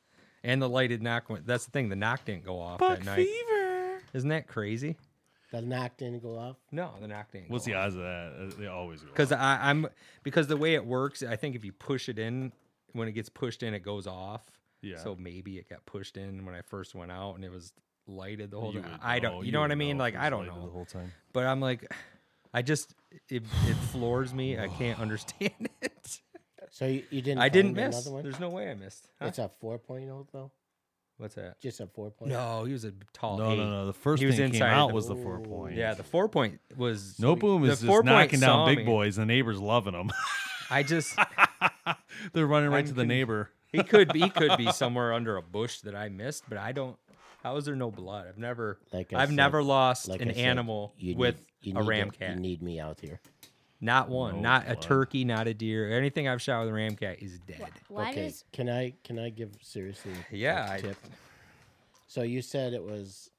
and 0.42 0.61
the 0.61 0.68
lighted 0.68 1.02
nock 1.02 1.30
went. 1.30 1.47
That's 1.47 1.64
the 1.64 1.70
thing. 1.70 1.88
The 1.88 1.97
nock 1.97 2.25
didn't 2.25 2.44
go 2.44 2.61
off 2.61 2.80
that 2.80 3.04
night. 3.04 3.26
fever. 3.26 4.00
Isn't 4.14 4.30
that 4.30 4.47
crazy? 4.49 4.97
The 5.50 5.62
nock 5.62 5.97
didn't 5.97 6.23
go 6.23 6.37
off. 6.38 6.56
No, 6.73 6.92
the 7.00 7.08
nock 7.08 7.30
didn't. 7.32 7.50
What's 7.50 7.66
go 7.66 7.73
the 7.73 7.78
off. 7.78 7.87
odds 7.87 7.94
of 7.94 8.00
that? 8.02 8.32
Uh, 8.38 8.61
They 8.61 8.66
always 8.66 9.00
go. 9.00 9.06
Because. 9.08 9.32
I'm 9.32 9.87
because 10.23 10.47
the 10.47 10.56
way 10.56 10.75
it 10.75 10.85
works, 10.85 11.23
I 11.23 11.37
think 11.37 11.54
if 11.56 11.64
you 11.64 11.73
push 11.73 12.08
it 12.08 12.18
in, 12.18 12.52
when 12.92 13.08
it 13.08 13.12
gets 13.12 13.28
pushed 13.28 13.62
in, 13.62 13.73
it 13.75 13.82
goes 13.82 14.06
off. 14.06 14.42
Yeah. 14.82 14.99
So 14.99 15.16
maybe 15.18 15.58
it 15.58 15.68
got 15.68 15.85
pushed 15.87 16.16
in 16.16 16.44
when 16.47 16.54
I 16.54 16.62
first 16.62 16.94
went 16.94 17.11
out, 17.12 17.35
and 17.35 17.44
it 17.44 17.50
was 17.50 17.73
lighted 18.06 18.50
the 18.52 18.61
whole 18.61 18.73
You 18.73 18.80
time. 18.80 18.92
would 18.92 19.00
I 19.02 19.18
don't. 19.18 19.44
You 19.44 19.52
know 19.52 19.61
what 19.61 19.73
I 19.73 19.75
mean? 19.75 19.97
if 19.97 20.00
Like 20.00 20.16
I 20.16 20.30
don't 20.30 20.47
know. 20.47 20.64
the 20.66 20.70
whole 20.70 20.85
time. 20.85 21.12
But 21.32 21.47
I'm 21.47 21.61
like, 21.61 21.85
I 22.54 22.62
just 22.62 22.94
it 23.28 23.42
it 23.66 23.75
floors 23.92 24.32
me. 24.32 24.58
I 24.58 24.68
can't 24.68 24.99
understand 25.00 25.52
it. 25.82 26.20
So 26.70 26.87
you, 26.87 27.02
you 27.11 27.23
didn't. 27.23 27.40
I 27.40 27.49
didn't 27.49 27.75
miss. 27.75 27.94
Another 27.97 28.11
one? 28.14 28.23
There's 28.23 28.40
no 28.40 28.50
way 28.50 28.70
I 28.70 28.75
missed. 28.75 29.08
Huh? 29.20 29.26
It's 29.28 29.38
a 29.38 29.50
4.0 29.62 30.26
though. 30.32 30.50
What's 31.16 31.35
that? 31.35 31.61
Just 31.61 31.80
a 31.80 31.87
4.0. 31.87 32.16
point? 32.16 32.30
No, 32.30 32.62
he 32.64 32.73
was 32.73 32.85
a 32.85 32.92
tall. 33.12 33.38
No, 33.38 33.50
eight. 33.50 33.56
no, 33.56 33.68
no. 33.68 33.87
The 33.87 33.92
first 33.92 34.20
He 34.20 34.26
was 34.26 34.37
thing 34.37 34.52
that 34.52 34.58
came 34.58 34.62
inside 34.62 34.75
out 34.78 34.88
the- 34.88 34.94
was 34.94 35.08
the 35.08 35.16
four 35.16 35.40
point. 35.40 35.75
Yeah, 35.75 35.94
the 35.94 36.04
four 36.04 36.28
point 36.28 36.61
was 36.76 37.18
No 37.18 37.35
boom 37.35 37.62
the 37.62 37.73
is 37.73 37.82
four 37.82 38.02
just 38.02 38.06
point 38.06 38.06
knocking 38.06 38.38
down 38.40 38.68
big 38.68 38.78
me. 38.78 38.85
boys. 38.85 39.16
The 39.16 39.26
neighbors 39.26 39.58
loving 39.58 39.94
them. 39.94 40.11
I 40.70 40.85
just 40.85 41.18
They're 42.32 42.47
running 42.47 42.70
right 42.70 42.80
I'm 42.80 42.87
to 42.87 42.92
the 42.92 43.00
con- 43.02 43.08
neighbor. 43.08 43.50
He 43.72 43.82
could 43.82 44.12
be 44.12 44.20
he 44.20 44.30
could 44.30 44.56
be 44.56 44.70
somewhere 44.72 45.12
under 45.12 45.37
a 45.37 45.42
bush 45.42 45.80
that 45.80 45.94
I 45.94 46.08
missed, 46.08 46.44
but 46.48 46.58
I 46.58 46.72
don't. 46.72 46.96
How 47.42 47.56
is 47.56 47.64
there 47.66 47.76
no 47.76 47.90
blood? 47.90 48.26
I've 48.28 48.38
never 48.38 48.78
Like 48.92 49.12
I 49.12 49.22
I've 49.22 49.28
said- 49.28 49.37
never 49.37 49.62
lost 49.62 50.08
Like 50.08 50.20
an 50.22 50.28
said, 50.34 50.38
animal 50.38 50.94
you 50.98 51.16
with 51.16 51.37
need, 51.37 51.72
you 51.72 51.76
a 51.76 51.80
need 51.82 51.88
ram 51.88 52.10
to- 52.10 52.18
cat. 52.18 52.34
You 52.34 52.40
need 52.40 52.62
me 52.62 52.80
out 52.80 52.98
here. 53.00 53.20
Not 53.80 54.08
one, 54.08 54.37
No 54.37 54.40
not 54.42 54.64
a 54.68 54.75
turkey, 54.75 55.25
not 55.25 55.46
a 55.46 55.54
deer. 55.54 55.96
Anything 55.96 56.26
I've 56.26 56.42
shot 56.42 56.60
with 56.64 56.70
a 56.70 56.72
Ramcat 56.76 57.22
is 57.22 57.38
dead. 57.38 57.70
Why 57.88 58.10
okay, 58.10 58.25
does 58.25 58.44
can 58.52 58.68
I 58.68 58.94
can 59.04 59.18
I 59.20 59.30
give 59.30 59.50
seriously? 59.62 60.12
a 60.32 60.37
Yeah, 60.37 60.66
I- 60.68 60.80
tip. 60.80 60.96
So 62.08 62.22
you 62.22 62.42
said 62.42 62.72
it 62.72 62.82
was 62.82 63.30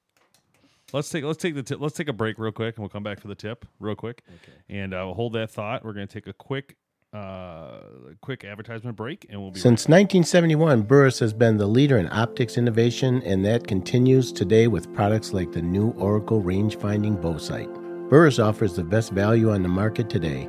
Let's 0.92 1.08
take 1.10 1.22
let's 1.24 1.38
take 1.40 1.54
the 1.54 1.62
tip. 1.62 1.78
Let's 1.80 1.94
take 1.96 2.08
a 2.08 2.12
break 2.12 2.36
real 2.38 2.50
quick, 2.52 2.76
and 2.76 2.82
we'll 2.82 2.88
come 2.88 3.02
back 3.04 3.20
for 3.20 3.28
the 3.28 3.34
tip 3.36 3.64
real 3.78 3.94
quick. 3.94 4.22
Okay. 4.28 4.52
And 4.70 4.92
uh, 4.94 5.02
we'll 5.06 5.14
hold 5.14 5.34
that 5.34 5.50
thought. 5.50 5.84
We're 5.84 5.92
going 5.92 6.08
to 6.08 6.12
take 6.12 6.26
a 6.26 6.32
quick 6.32 6.76
uh 7.12 7.80
quick 8.20 8.44
advertisement 8.44 8.96
break, 8.96 9.26
and 9.30 9.40
we'll 9.40 9.50
be 9.50 9.58
Since 9.58 9.88
1971, 9.88 10.82
Burris 10.82 11.18
has 11.18 11.32
been 11.32 11.56
the 11.56 11.66
leader 11.66 11.98
in 11.98 12.08
optics 12.12 12.56
innovation, 12.56 13.22
and 13.24 13.44
that 13.44 13.66
continues 13.66 14.32
today 14.32 14.68
with 14.68 14.92
products 14.94 15.32
like 15.32 15.52
the 15.52 15.62
new 15.62 15.90
Oracle 15.92 16.40
range 16.40 16.76
finding 16.76 17.16
bow 17.16 17.38
sight. 17.38 17.68
Burris 18.08 18.38
offers 18.38 18.74
the 18.74 18.84
best 18.84 19.12
value 19.12 19.50
on 19.50 19.62
the 19.62 19.68
market 19.68 20.10
today. 20.10 20.48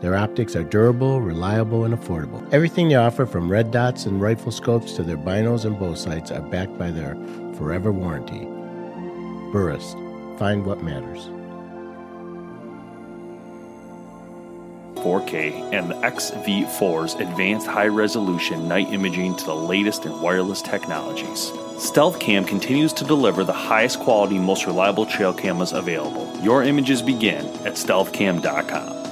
Their 0.00 0.16
optics 0.16 0.56
are 0.56 0.64
durable, 0.64 1.20
reliable, 1.20 1.84
and 1.84 1.94
affordable. 1.94 2.46
Everything 2.52 2.88
they 2.88 2.94
offer, 2.96 3.24
from 3.24 3.50
red 3.50 3.70
dots 3.70 4.04
and 4.06 4.20
rifle 4.20 4.52
scopes 4.52 4.92
to 4.94 5.02
their 5.02 5.16
binos 5.16 5.64
and 5.64 5.78
bow 5.78 5.94
sights, 5.94 6.30
are 6.30 6.42
backed 6.42 6.76
by 6.76 6.90
their 6.90 7.14
forever 7.54 7.92
warranty. 7.92 8.44
Burris, 9.52 9.94
find 10.38 10.66
what 10.66 10.82
matters. 10.82 11.30
4K 15.04 15.74
and 15.74 15.90
the 15.90 15.94
XV4's 15.96 17.14
advanced 17.16 17.66
high 17.66 17.88
resolution 17.88 18.66
night 18.66 18.90
imaging 18.90 19.36
to 19.36 19.44
the 19.44 19.54
latest 19.54 20.06
in 20.06 20.20
wireless 20.22 20.62
technologies. 20.62 21.52
Stealth 21.78 22.18
Cam 22.18 22.46
continues 22.46 22.94
to 22.94 23.04
deliver 23.04 23.44
the 23.44 23.52
highest 23.52 24.00
quality, 24.00 24.38
most 24.38 24.66
reliable 24.66 25.04
trail 25.04 25.34
cameras 25.34 25.72
available. 25.72 26.32
Your 26.42 26.62
images 26.62 27.02
begin 27.02 27.44
at 27.66 27.74
stealthcam.com. 27.74 29.02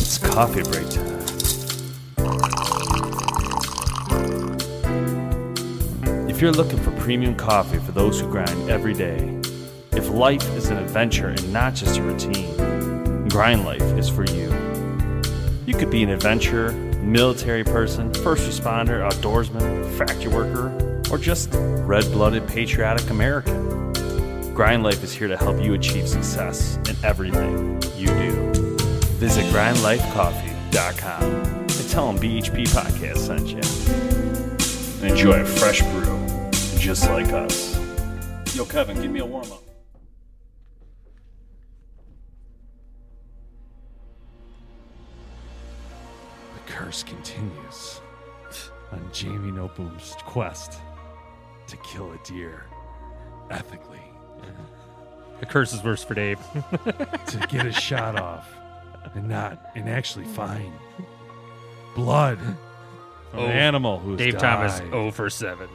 It's 0.00 0.18
coffee 0.18 0.62
break 0.62 0.97
If 6.38 6.42
you're 6.42 6.52
looking 6.52 6.78
for 6.78 6.92
premium 7.00 7.34
coffee 7.34 7.78
for 7.78 7.90
those 7.90 8.20
who 8.20 8.30
grind 8.30 8.70
every 8.70 8.94
day, 8.94 9.16
if 9.90 10.08
life 10.08 10.48
is 10.54 10.68
an 10.68 10.76
adventure 10.76 11.30
and 11.30 11.52
not 11.52 11.74
just 11.74 11.98
a 11.98 12.02
routine, 12.04 13.26
Grind 13.28 13.64
Life 13.64 13.82
is 13.98 14.08
for 14.08 14.22
you. 14.22 14.46
You 15.66 15.74
could 15.74 15.90
be 15.90 16.04
an 16.04 16.10
adventurer, 16.10 16.70
military 17.02 17.64
person, 17.64 18.14
first 18.14 18.48
responder, 18.48 19.00
outdoorsman, 19.00 19.98
factory 19.98 20.32
worker, 20.32 21.02
or 21.10 21.18
just 21.18 21.48
red 21.52 22.04
blooded 22.12 22.46
patriotic 22.46 23.10
American. 23.10 23.92
Grind 24.54 24.84
Life 24.84 25.02
is 25.02 25.12
here 25.12 25.26
to 25.26 25.36
help 25.36 25.60
you 25.60 25.74
achieve 25.74 26.08
success 26.08 26.76
in 26.88 26.94
everything 27.02 27.82
you 27.96 28.06
do. 28.06 28.52
Visit 29.18 29.44
grindlifecoffee.com 29.46 31.24
and 31.24 31.88
tell 31.90 32.12
them 32.12 32.22
BHP 32.22 32.68
Podcast 32.68 33.18
sent 33.18 33.48
you 33.48 33.60
enjoy 35.02 35.40
a 35.40 35.44
fresh 35.44 35.80
brew 35.80 36.17
just 36.88 37.10
like 37.10 37.30
us. 37.34 37.76
Yo, 38.56 38.64
Kevin, 38.64 38.98
give 39.02 39.10
me 39.10 39.20
a 39.20 39.26
warm 39.26 39.44
up. 39.52 39.62
The 46.54 46.72
curse 46.72 47.02
continues 47.02 48.00
on 48.90 49.06
Jamie 49.12 49.52
Noboom's 49.52 50.14
quest 50.22 50.78
to 51.66 51.76
kill 51.78 52.10
a 52.12 52.18
deer 52.24 52.64
ethically, 53.50 54.00
The 55.40 55.46
curse 55.46 55.74
is 55.74 55.84
worse 55.84 56.02
for 56.02 56.14
Dave. 56.14 56.38
to 57.26 57.46
get 57.50 57.66
a 57.66 57.72
shot 57.72 58.18
off 58.18 58.48
and 59.14 59.28
not 59.28 59.72
and 59.74 59.90
actually 59.90 60.24
find 60.24 60.72
blood 61.94 62.38
from 62.38 63.40
Oh, 63.40 63.44
an 63.44 63.52
animal 63.52 63.98
who's 63.98 64.18
Dave 64.18 64.38
died. 64.38 64.40
Thomas, 64.40 64.78
0 64.78 65.10
for 65.10 65.28
7. 65.28 65.68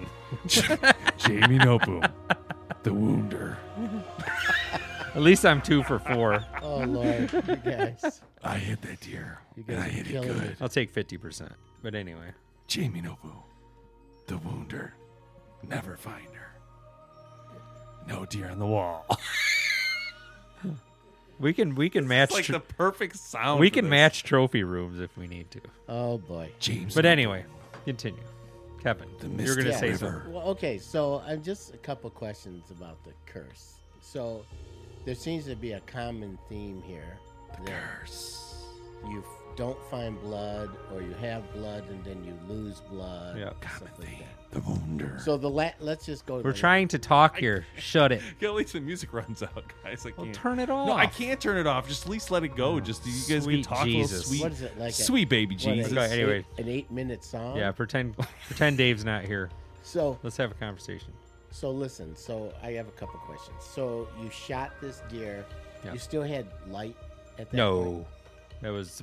Jamie 1.17 1.57
Noboom, 1.59 2.09
the 2.83 2.93
wounder. 2.93 3.57
At 5.15 5.21
least 5.21 5.45
I'm 5.45 5.61
2 5.61 5.83
for 5.83 5.99
4. 5.99 6.43
oh 6.63 6.77
lord, 6.79 7.31
you 7.31 7.55
guys. 7.57 8.21
I 8.43 8.57
hit 8.57 8.81
that 8.81 8.99
deer 9.01 9.39
You 9.55 9.63
and 9.67 9.79
I 9.79 9.85
are 9.85 9.89
hit 9.89 10.07
it 10.07 10.11
killing 10.11 10.29
me. 10.33 10.39
good. 10.39 10.57
I'll 10.59 10.69
take 10.69 10.93
50%. 10.93 11.49
But 11.81 11.95
anyway. 11.95 12.31
Jamie 12.67 13.01
Nobu, 13.01 13.31
the 14.27 14.37
wounder, 14.37 14.93
never 15.67 15.95
find 15.97 16.27
her. 16.33 16.49
No 18.07 18.25
deer 18.25 18.49
on 18.49 18.59
the 18.59 18.65
wall. 18.65 19.05
We 21.39 21.51
can 21.51 21.75
we 21.75 21.89
can 21.89 22.07
match 22.07 22.31
like 22.31 22.45
tr- 22.45 22.53
the 22.53 22.59
perfect 22.59 23.17
sound. 23.17 23.59
we 23.59 23.69
for 23.69 23.75
can 23.75 23.85
this. 23.85 23.89
match 23.89 24.23
trophy 24.23 24.63
rooms 24.63 24.99
if 25.01 25.15
we 25.17 25.27
need 25.27 25.49
to. 25.51 25.61
Oh 25.89 26.17
boy. 26.19 26.51
James. 26.59 26.93
But 26.95 27.03
Noble, 27.05 27.11
anyway, 27.11 27.45
continue. 27.85 28.19
Kevin, 28.83 29.07
The 29.19 29.43
you're 29.43 29.55
going 29.55 29.67
to 29.67 29.73
say 29.77 29.89
River. 29.91 29.97
something. 30.23 30.33
Well, 30.33 30.47
okay, 30.49 30.77
so 30.77 31.15
uh, 31.25 31.35
just 31.37 31.73
a 31.73 31.77
couple 31.77 32.09
questions 32.09 32.69
about 32.71 33.03
the 33.03 33.11
curse. 33.25 33.75
So 34.01 34.45
there 35.05 35.15
seems 35.15 35.45
to 35.45 35.55
be 35.55 35.71
a 35.73 35.79
common 35.81 36.37
theme 36.49 36.81
here. 36.85 37.17
that 37.65 37.65
Curse. 38.01 38.55
You 39.09 39.19
f- 39.19 39.55
don't 39.57 39.77
find 39.89 40.19
blood, 40.21 40.69
or 40.93 41.01
you 41.01 41.13
have 41.15 41.51
blood 41.53 41.83
and 41.89 42.03
then 42.03 42.23
you 42.25 42.37
lose 42.47 42.81
blood. 42.81 43.37
Yeah. 43.37 43.49
stuff 43.61 43.79
Common 43.79 43.93
like 43.99 44.09
theme. 44.09 44.19
that. 44.19 44.42
The 44.53 44.59
wounder. 44.61 45.17
So 45.19 45.35
the 45.37 45.49
la- 45.49 45.71
let's 45.79 46.05
just 46.05 46.25
go. 46.25 46.37
to 46.37 46.43
We're 46.43 46.51
the- 46.51 46.57
trying 46.59 46.87
to 46.89 46.99
talk 46.99 47.37
here. 47.37 47.65
Shut 47.77 48.11
it. 48.11 48.21
Yeah, 48.39 48.49
at 48.49 48.55
least 48.55 48.73
the 48.73 48.81
music 48.81 49.11
runs 49.13 49.41
out, 49.41 49.63
guys. 49.83 50.05
I 50.05 50.11
Well, 50.15 50.25
can't. 50.25 50.35
turn 50.35 50.59
it 50.59 50.69
off. 50.69 50.87
No, 50.87 50.93
I 50.93 51.07
can't 51.07 51.39
turn 51.41 51.57
it 51.57 51.65
off. 51.65 51.87
Just 51.87 52.03
at 52.05 52.09
least 52.11 52.29
let 52.29 52.43
it 52.43 52.55
go. 52.55 52.73
Oh, 52.73 52.79
just 52.79 53.05
you 53.05 53.11
guys 53.35 53.43
Sweet 53.45 53.65
can 53.65 53.75
talk 53.75 53.85
Jesus. 53.85 54.11
a 54.11 54.13
little 54.13 54.23
sweet, 54.29 54.41
What 54.43 54.51
is 54.51 54.61
it 54.61 54.79
like? 54.79 54.89
a- 54.91 54.93
sweet 54.93 55.29
baby 55.29 55.55
what, 55.55 55.59
Jesus. 55.63 55.91
Okay, 55.93 56.11
anyway. 56.21 56.45
eight- 56.57 56.63
an 56.65 56.69
eight-minute 56.71 57.23
song. 57.23 57.57
Yeah, 57.57 57.71
pretend 57.71 58.15
pretend 58.47 58.77
Dave's 58.77 59.03
not 59.03 59.23
here. 59.25 59.49
So 59.83 60.17
Let's 60.23 60.37
have 60.37 60.51
a 60.51 60.55
conversation. 60.55 61.11
So 61.51 61.69
listen, 61.71 62.15
so 62.15 62.53
I 62.63 62.71
have 62.71 62.87
a 62.87 62.91
couple 62.91 63.19
questions. 63.21 63.57
So 63.63 64.07
you 64.21 64.29
shot 64.29 64.71
this 64.81 65.01
deer. 65.09 65.45
Yeah. 65.85 65.93
You 65.93 65.99
still 65.99 66.23
had 66.23 66.47
light 66.69 66.95
at 67.39 67.49
that 67.51 67.57
point? 67.57 67.57
No, 67.57 68.05
that 68.61 68.69
was 68.71 69.01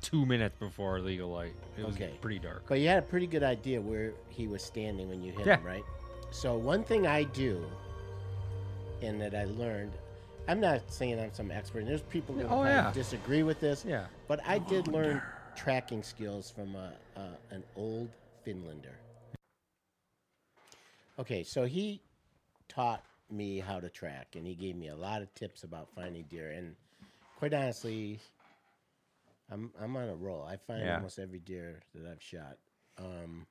two 0.00 0.24
minutes 0.26 0.56
before 0.58 1.00
legal 1.00 1.30
light. 1.30 1.54
It 1.78 1.84
was 1.84 1.94
Okay. 1.96 2.18
pretty 2.20 2.38
dark. 2.38 2.64
But 2.68 2.80
you 2.80 2.88
had 2.88 2.98
a 2.98 3.02
pretty 3.02 3.26
good 3.26 3.42
idea 3.42 3.80
where 3.80 4.12
he 4.28 4.46
was 4.46 4.62
standing 4.62 5.08
when 5.08 5.22
you 5.22 5.32
hit 5.32 5.46
Yeah. 5.46 5.56
him, 5.58 5.64
right? 5.66 5.84
So 6.30 6.56
one 6.56 6.84
thing 6.84 7.06
I 7.06 7.24
do, 7.24 7.64
and 9.02 9.20
that 9.20 9.34
I 9.34 9.44
learned, 9.44 9.92
I'm 10.48 10.60
not 10.60 10.90
saying 10.92 11.18
I'm 11.20 11.32
some 11.32 11.50
expert. 11.50 11.80
And 11.80 11.88
there's 11.88 12.02
people 12.02 12.34
who 12.34 12.44
Oh, 12.46 12.62
might 12.62 12.70
yeah. 12.70 12.92
disagree 12.92 13.42
with 13.42 13.60
this. 13.60 13.84
Yeah. 13.84 14.06
But 14.28 14.40
I 14.46 14.58
did 14.58 14.88
learn 14.88 15.20
tracking 15.56 16.02
skills 16.02 16.50
from 16.50 16.74
a, 16.76 16.92
a, 17.16 17.54
an 17.54 17.64
old 17.76 18.10
Finlander. 18.46 18.94
Okay, 21.18 21.42
so 21.44 21.66
he 21.66 22.00
taught 22.68 23.04
me 23.30 23.58
how 23.58 23.78
to 23.78 23.88
track, 23.90 24.34
and 24.36 24.46
he 24.46 24.54
gave 24.54 24.76
me 24.76 24.88
a 24.88 24.96
lot 24.96 25.22
of 25.22 25.32
tips 25.34 25.62
about 25.64 25.88
finding 25.94 26.24
deer. 26.24 26.50
And 26.50 26.74
quite 27.36 27.52
honestly, 27.52 28.18
I'm 29.50 29.72
I'm 29.80 29.96
on 29.96 30.08
a 30.08 30.14
roll. 30.14 30.42
I 30.44 30.56
find 30.56 30.82
Yeah. 30.82 30.96
almost 30.96 31.18
every 31.18 31.40
deer 31.40 31.80
that 31.94 32.06
I've 32.10 32.22
shot, 32.22 32.58
um, 32.98 33.46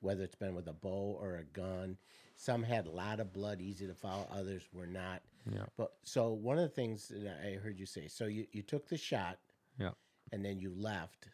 whether 0.00 0.22
it's 0.24 0.34
been 0.34 0.54
with 0.54 0.68
a 0.68 0.72
bow 0.72 1.16
or 1.20 1.36
a 1.36 1.44
gun. 1.44 1.96
Some 2.36 2.62
had 2.62 2.86
a 2.86 2.90
lot 2.90 3.20
of 3.20 3.32
blood, 3.32 3.60
easy 3.60 3.86
to 3.86 3.94
follow. 3.94 4.26
Others 4.30 4.68
were 4.72 4.86
not. 4.86 5.22
Yeah. 5.50 5.66
But 5.76 5.92
so 6.04 6.32
one 6.32 6.56
of 6.58 6.62
the 6.62 6.68
things 6.74 7.08
that 7.08 7.40
I 7.46 7.54
heard 7.54 7.78
you 7.78 7.86
say, 7.86 8.08
so 8.08 8.26
you, 8.26 8.46
you 8.52 8.62
took 8.62 8.88
the 8.88 8.96
shot, 8.96 9.38
Yeah. 9.78 9.90
and 10.32 10.44
then 10.44 10.58
you 10.58 10.72
left, 10.74 11.28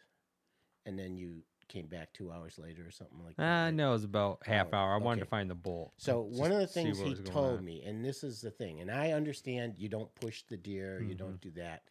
and 0.85 0.97
then 0.99 1.15
you 1.17 1.43
came 1.67 1.87
back 1.87 2.11
two 2.13 2.31
hours 2.31 2.59
later 2.59 2.85
or 2.85 2.91
something 2.91 3.23
like 3.23 3.37
that. 3.37 3.43
Uh, 3.43 3.71
no, 3.71 3.89
it 3.89 3.93
was 3.93 4.03
about 4.03 4.45
half 4.45 4.67
Oh, 4.73 4.77
hour. 4.77 4.93
I 4.93 4.97
wanted 4.97 5.21
to 5.21 5.25
find 5.27 5.49
the 5.49 5.55
bull. 5.55 5.93
So 5.97 6.21
one 6.21 6.51
of 6.51 6.59
the 6.59 6.67
things 6.67 6.99
he 6.99 7.15
told 7.15 7.59
on. 7.59 7.65
me, 7.65 7.83
and 7.83 8.03
this 8.03 8.23
is 8.23 8.41
the 8.41 8.51
thing, 8.51 8.81
and 8.81 8.91
I 8.91 9.11
understand 9.11 9.75
you 9.77 9.87
don't 9.87 10.13
push 10.15 10.43
the 10.43 10.57
deer, 10.57 11.01
you 11.01 11.15
don't 11.15 11.39
Mm-hmm. 11.41 11.49
do 11.49 11.61
that. 11.61 11.83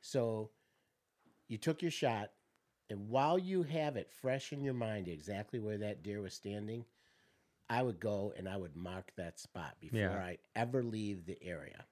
So 0.00 0.50
you 1.48 1.58
took 1.58 1.82
your 1.82 1.90
shot, 1.90 2.30
and 2.90 3.08
while 3.08 3.38
you 3.38 3.62
have 3.62 3.96
it 3.96 4.10
fresh 4.10 4.52
in 4.52 4.62
your 4.62 4.74
mind 4.74 5.08
exactly 5.08 5.58
where 5.58 5.78
that 5.78 6.02
deer 6.02 6.20
was 6.20 6.34
standing, 6.34 6.84
I 7.68 7.82
would 7.82 7.98
go 7.98 8.32
and 8.36 8.48
I 8.48 8.56
would 8.56 8.76
mark 8.76 9.12
that 9.16 9.38
spot 9.38 9.76
before 9.80 9.98
Yeah. 9.98 10.16
I 10.16 10.38
ever 10.54 10.82
leave 10.82 11.24
the 11.26 11.42
area. 11.42 11.84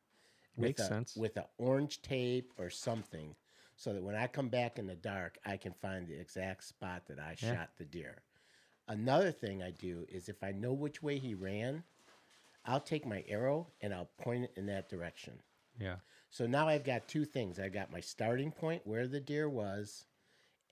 with 0.54 0.66
Makes 0.68 0.82
a, 0.82 0.86
sense. 0.86 1.16
with 1.16 1.36
a 1.38 1.48
orange 1.56 2.02
tape 2.02 2.52
or 2.58 2.68
something, 2.68 3.34
so 3.74 3.94
that 3.94 4.02
when 4.02 4.14
I 4.14 4.26
come 4.26 4.50
back 4.50 4.78
in 4.78 4.86
the 4.86 4.94
dark, 4.94 5.38
I 5.46 5.56
can 5.56 5.72
find 5.72 6.06
the 6.06 6.20
exact 6.20 6.64
spot 6.64 7.06
that 7.06 7.18
I 7.18 7.36
Yeah. 7.40 7.54
shot 7.54 7.70
the 7.78 7.86
deer. 7.86 8.22
Another 8.86 9.32
thing 9.32 9.62
I 9.62 9.70
do 9.70 10.04
is 10.10 10.28
if 10.28 10.42
I 10.42 10.52
know 10.52 10.74
which 10.74 11.02
way 11.02 11.18
he 11.18 11.32
ran, 11.34 11.82
I'll 12.66 12.80
take 12.82 13.06
my 13.06 13.24
arrow 13.28 13.72
and 13.80 13.94
I'll 13.94 14.10
point 14.18 14.44
it 14.44 14.52
in 14.56 14.66
that 14.66 14.90
direction. 14.90 15.42
Yeah. 15.80 15.96
So 16.32 16.46
now 16.46 16.66
I've 16.66 16.82
got 16.82 17.06
two 17.06 17.26
things. 17.26 17.60
I've 17.60 17.74
got 17.74 17.92
my 17.92 18.00
starting 18.00 18.50
point 18.50 18.80
where 18.86 19.06
the 19.06 19.20
deer 19.20 19.50
was, 19.50 20.06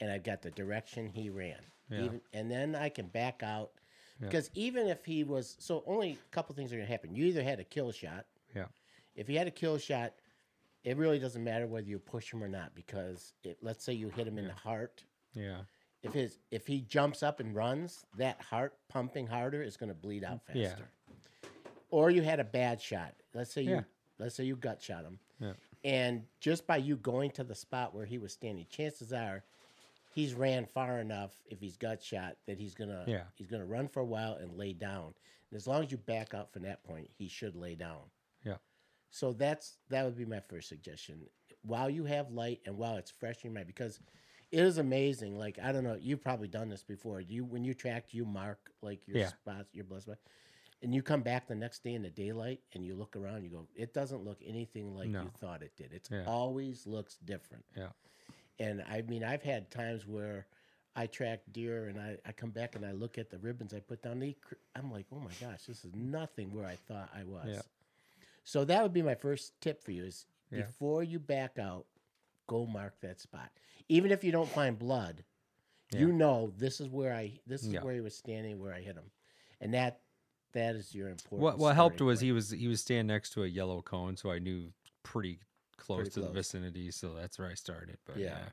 and 0.00 0.10
I've 0.10 0.24
got 0.24 0.40
the 0.40 0.50
direction 0.50 1.06
he 1.06 1.28
ran. 1.28 1.58
Yeah. 1.90 2.04
Even, 2.04 2.20
and 2.32 2.50
then 2.50 2.74
I 2.74 2.88
can 2.88 3.08
back 3.08 3.42
out 3.42 3.72
because 4.20 4.50
even 4.54 4.86
if 4.86 5.04
he 5.04 5.22
was 5.22 5.56
so, 5.58 5.82
only 5.86 6.12
a 6.12 6.34
couple 6.34 6.54
things 6.54 6.72
are 6.72 6.76
going 6.76 6.86
to 6.86 6.92
happen. 6.92 7.14
You 7.14 7.26
either 7.26 7.42
had 7.42 7.60
a 7.60 7.64
kill 7.64 7.92
shot. 7.92 8.24
Yeah. 8.54 8.66
If 9.14 9.28
you 9.28 9.36
had 9.36 9.46
a 9.46 9.50
kill 9.50 9.76
shot, 9.76 10.14
it 10.82 10.96
really 10.96 11.18
doesn't 11.18 11.42
matter 11.44 11.66
whether 11.66 11.86
you 11.86 11.98
push 11.98 12.32
him 12.32 12.42
or 12.42 12.48
not 12.48 12.74
because 12.74 13.34
it, 13.44 13.58
let's 13.62 13.84
say 13.84 13.92
you 13.92 14.08
hit 14.08 14.26
him 14.26 14.38
in 14.38 14.46
the 14.46 14.54
heart. 14.54 15.04
Yeah. 15.34 15.58
If 16.02 16.14
his 16.14 16.38
if 16.50 16.66
he 16.66 16.80
jumps 16.80 17.22
up 17.22 17.40
and 17.40 17.54
runs, 17.54 18.06
that 18.16 18.40
heart 18.40 18.74
pumping 18.88 19.26
harder 19.26 19.62
is 19.62 19.76
going 19.76 19.90
to 19.90 19.94
bleed 19.94 20.24
out 20.24 20.40
faster. 20.46 20.60
Yeah. 21.42 21.48
Or 21.90 22.10
you 22.10 22.22
had 22.22 22.40
a 22.40 22.44
bad 22.44 22.80
shot. 22.80 23.14
Let's 23.34 23.52
say 23.52 23.62
you 23.62 23.70
Yeah. 23.70 23.82
let's 24.18 24.34
say 24.34 24.44
you 24.44 24.56
gut 24.56 24.80
shot 24.80 25.04
him. 25.04 25.18
Yeah. 25.40 25.53
And 25.85 26.24
just 26.40 26.66
by 26.66 26.76
you 26.76 26.96
going 26.96 27.31
to 27.33 27.44
the 27.44 27.55
spot 27.55 27.94
where 27.94 28.05
he 28.07 28.18
was 28.18 28.33
standing, 28.33 28.66
chances 28.68 29.12
are 29.12 29.42
he's 30.14 30.35
ran 30.35 30.66
far 30.66 30.98
enough 31.00 31.33
if 31.46 31.61
he's 31.61 31.76
gut 31.76 32.03
shot 32.03 32.37
that 32.46 32.59
he's 32.59 32.74
gonna 32.74 33.05
Yeah. 33.07 33.24
he's 33.35 33.48
gonna 33.48 33.64
run 33.66 33.88
for 33.88 34.00
a 34.00 34.05
while 34.05 34.35
and 34.35 34.57
lay 34.57 34.72
down. 34.72 35.14
And 35.50 35.57
as 35.57 35.66
long 35.66 35.83
as 35.85 35.90
you 35.90 35.96
back 35.98 36.35
up 36.35 36.53
from 36.53 36.62
that 36.62 36.85
point, 36.85 37.11
he 37.16 37.29
should 37.29 37.57
lay 37.57 37.74
down. 37.74 38.11
Yeah. 38.44 38.59
So 39.11 39.33
that's 39.33 39.79
that 39.88 40.05
would 40.05 40.16
be 40.16 40.26
my 40.26 40.40
first 40.40 40.68
suggestion. 40.68 41.26
While 41.62 41.90
you 41.90 42.05
have 42.05 42.31
light 42.31 42.61
and 42.66 42.76
while 42.76 42.96
it's 42.96 43.11
fresh 43.11 43.37
in 43.44 43.50
your 43.50 43.55
mind, 43.55 43.66
because 43.66 44.00
it 44.50 44.61
is 44.61 44.79
amazing. 44.79 45.38
Like 45.38 45.59
I 45.62 45.72
don't 45.72 45.85
know, 45.85 45.96
you've 46.00 46.22
probably 46.22 46.48
done 46.48 46.68
this 46.68 46.83
before. 46.83 47.20
You 47.20 47.44
when 47.44 47.64
you 47.64 47.72
track, 47.74 48.12
you 48.12 48.24
mark 48.24 48.70
like 48.83 49.07
your 49.09 49.18
Yeah. 49.18 49.29
spots, 49.29 49.74
your 49.74 49.85
blood 49.85 50.03
spot, 50.03 50.18
and 50.82 50.94
you 50.94 51.02
come 51.02 51.22
back 51.22 51.46
the 51.46 51.54
next 51.54 51.84
day 51.84 51.94
in 51.94 52.02
the 52.02 52.10
daylight 52.10 52.60
and 52.72 52.84
you 52.84 52.94
look 52.94 53.16
around, 53.16 53.42
you 53.44 53.50
go, 53.50 53.66
it 53.74 53.92
doesn't 53.92 54.24
look 54.24 54.38
anything 54.44 54.94
like 54.96 55.08
No. 55.10 55.22
you 55.22 55.30
thought 55.38 55.62
it 55.62 55.76
did. 55.76 55.92
It's 55.92 56.10
Yeah. 56.10 56.24
always 56.26 56.86
looks 56.86 57.16
different. 57.24 57.64
Yeah. 57.76 57.90
And 58.58 58.82
I 58.82 59.02
mean, 59.02 59.22
I've 59.24 59.42
had 59.42 59.70
times 59.70 60.06
where 60.06 60.46
I 60.96 61.06
track 61.06 61.40
deer 61.52 61.88
and 61.88 62.00
I, 62.00 62.16
I 62.26 62.32
come 62.32 62.50
back 62.50 62.74
and 62.76 62.84
I 62.84 62.92
look 62.92 63.16
at 63.18 63.30
the 63.30 63.38
ribbons 63.38 63.72
I 63.74 63.80
put 63.80 64.02
down. 64.02 64.18
They, 64.20 64.36
I'm 64.74 64.90
like, 64.90 65.06
oh 65.12 65.20
my 65.20 65.32
gosh, 65.40 65.64
this 65.66 65.84
is 65.84 65.94
nothing 65.94 66.52
where 66.52 66.66
I 66.66 66.76
thought 66.76 67.10
I 67.14 67.24
was. 67.24 67.48
Yeah. 67.48 67.62
So 68.44 68.64
that 68.64 68.82
would 68.82 68.92
be 68.92 69.02
my 69.02 69.14
first 69.14 69.60
tip 69.60 69.82
for 69.82 69.92
you 69.92 70.04
is 70.04 70.26
Yeah. 70.50 70.62
before 70.62 71.02
you 71.04 71.18
back 71.20 71.58
out, 71.58 71.86
go 72.46 72.66
mark 72.66 72.98
that 73.00 73.20
spot. 73.20 73.50
Even 73.88 74.10
if 74.10 74.24
you 74.24 74.32
don't 74.32 74.48
find 74.48 74.78
blood, 74.78 75.24
you 75.92 76.12
know 76.12 76.52
this 76.56 76.80
is 76.80 76.88
where 76.88 77.12
I 77.12 77.40
this 77.46 77.62
is 77.64 77.72
Yeah. 77.72 77.82
where 77.82 77.94
he 77.94 78.00
was 78.00 78.14
standing, 78.16 78.58
where 78.60 78.72
I 78.72 78.80
hit 78.80 78.94
him, 78.96 79.10
and 79.60 79.74
that 79.74 80.00
that 80.52 80.74
is 80.76 80.94
your 80.94 81.08
important. 81.08 81.40
What 81.42 81.58
what 81.58 81.74
helped 81.74 82.00
was 82.00 82.18
point. 82.18 82.24
he 82.26 82.32
was 82.32 82.50
he 82.50 82.68
was 82.68 82.80
standing 82.80 83.06
next 83.08 83.30
to 83.34 83.44
a 83.44 83.46
yellow 83.46 83.82
cone, 83.82 84.16
so 84.16 84.30
I 84.30 84.38
knew 84.38 84.72
pretty 85.02 85.40
close 85.76 86.00
Pretty 86.00 86.10
to 86.14 86.20
the 86.22 86.28
vicinity. 86.28 86.90
So 86.90 87.14
that's 87.14 87.38
where 87.38 87.48
I 87.48 87.54
started. 87.54 87.98
But 88.04 88.18
Yeah. 88.18 88.26
yeah, 88.38 88.48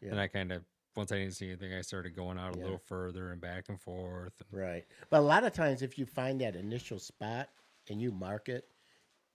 Yeah. 0.00 0.10
and 0.12 0.20
I 0.20 0.26
kind 0.28 0.52
of 0.52 0.64
once 0.96 1.10
I 1.10 1.16
didn't 1.16 1.34
see 1.34 1.46
anything, 1.46 1.72
I 1.72 1.80
started 1.80 2.14
going 2.14 2.38
out 2.38 2.54
a 2.54 2.58
Yeah. 2.58 2.64
little 2.64 2.78
further 2.78 3.32
and 3.32 3.40
back 3.40 3.68
and 3.70 3.80
forth. 3.80 4.34
And, 4.50 4.60
Right. 4.60 4.86
But 5.08 5.20
a 5.20 5.22
lot 5.22 5.42
of 5.44 5.54
times, 5.54 5.80
if 5.80 5.98
you 5.98 6.04
find 6.04 6.40
that 6.42 6.54
initial 6.54 6.98
spot 6.98 7.48
and 7.88 8.00
you 8.02 8.12
mark 8.12 8.48
it, 8.50 8.68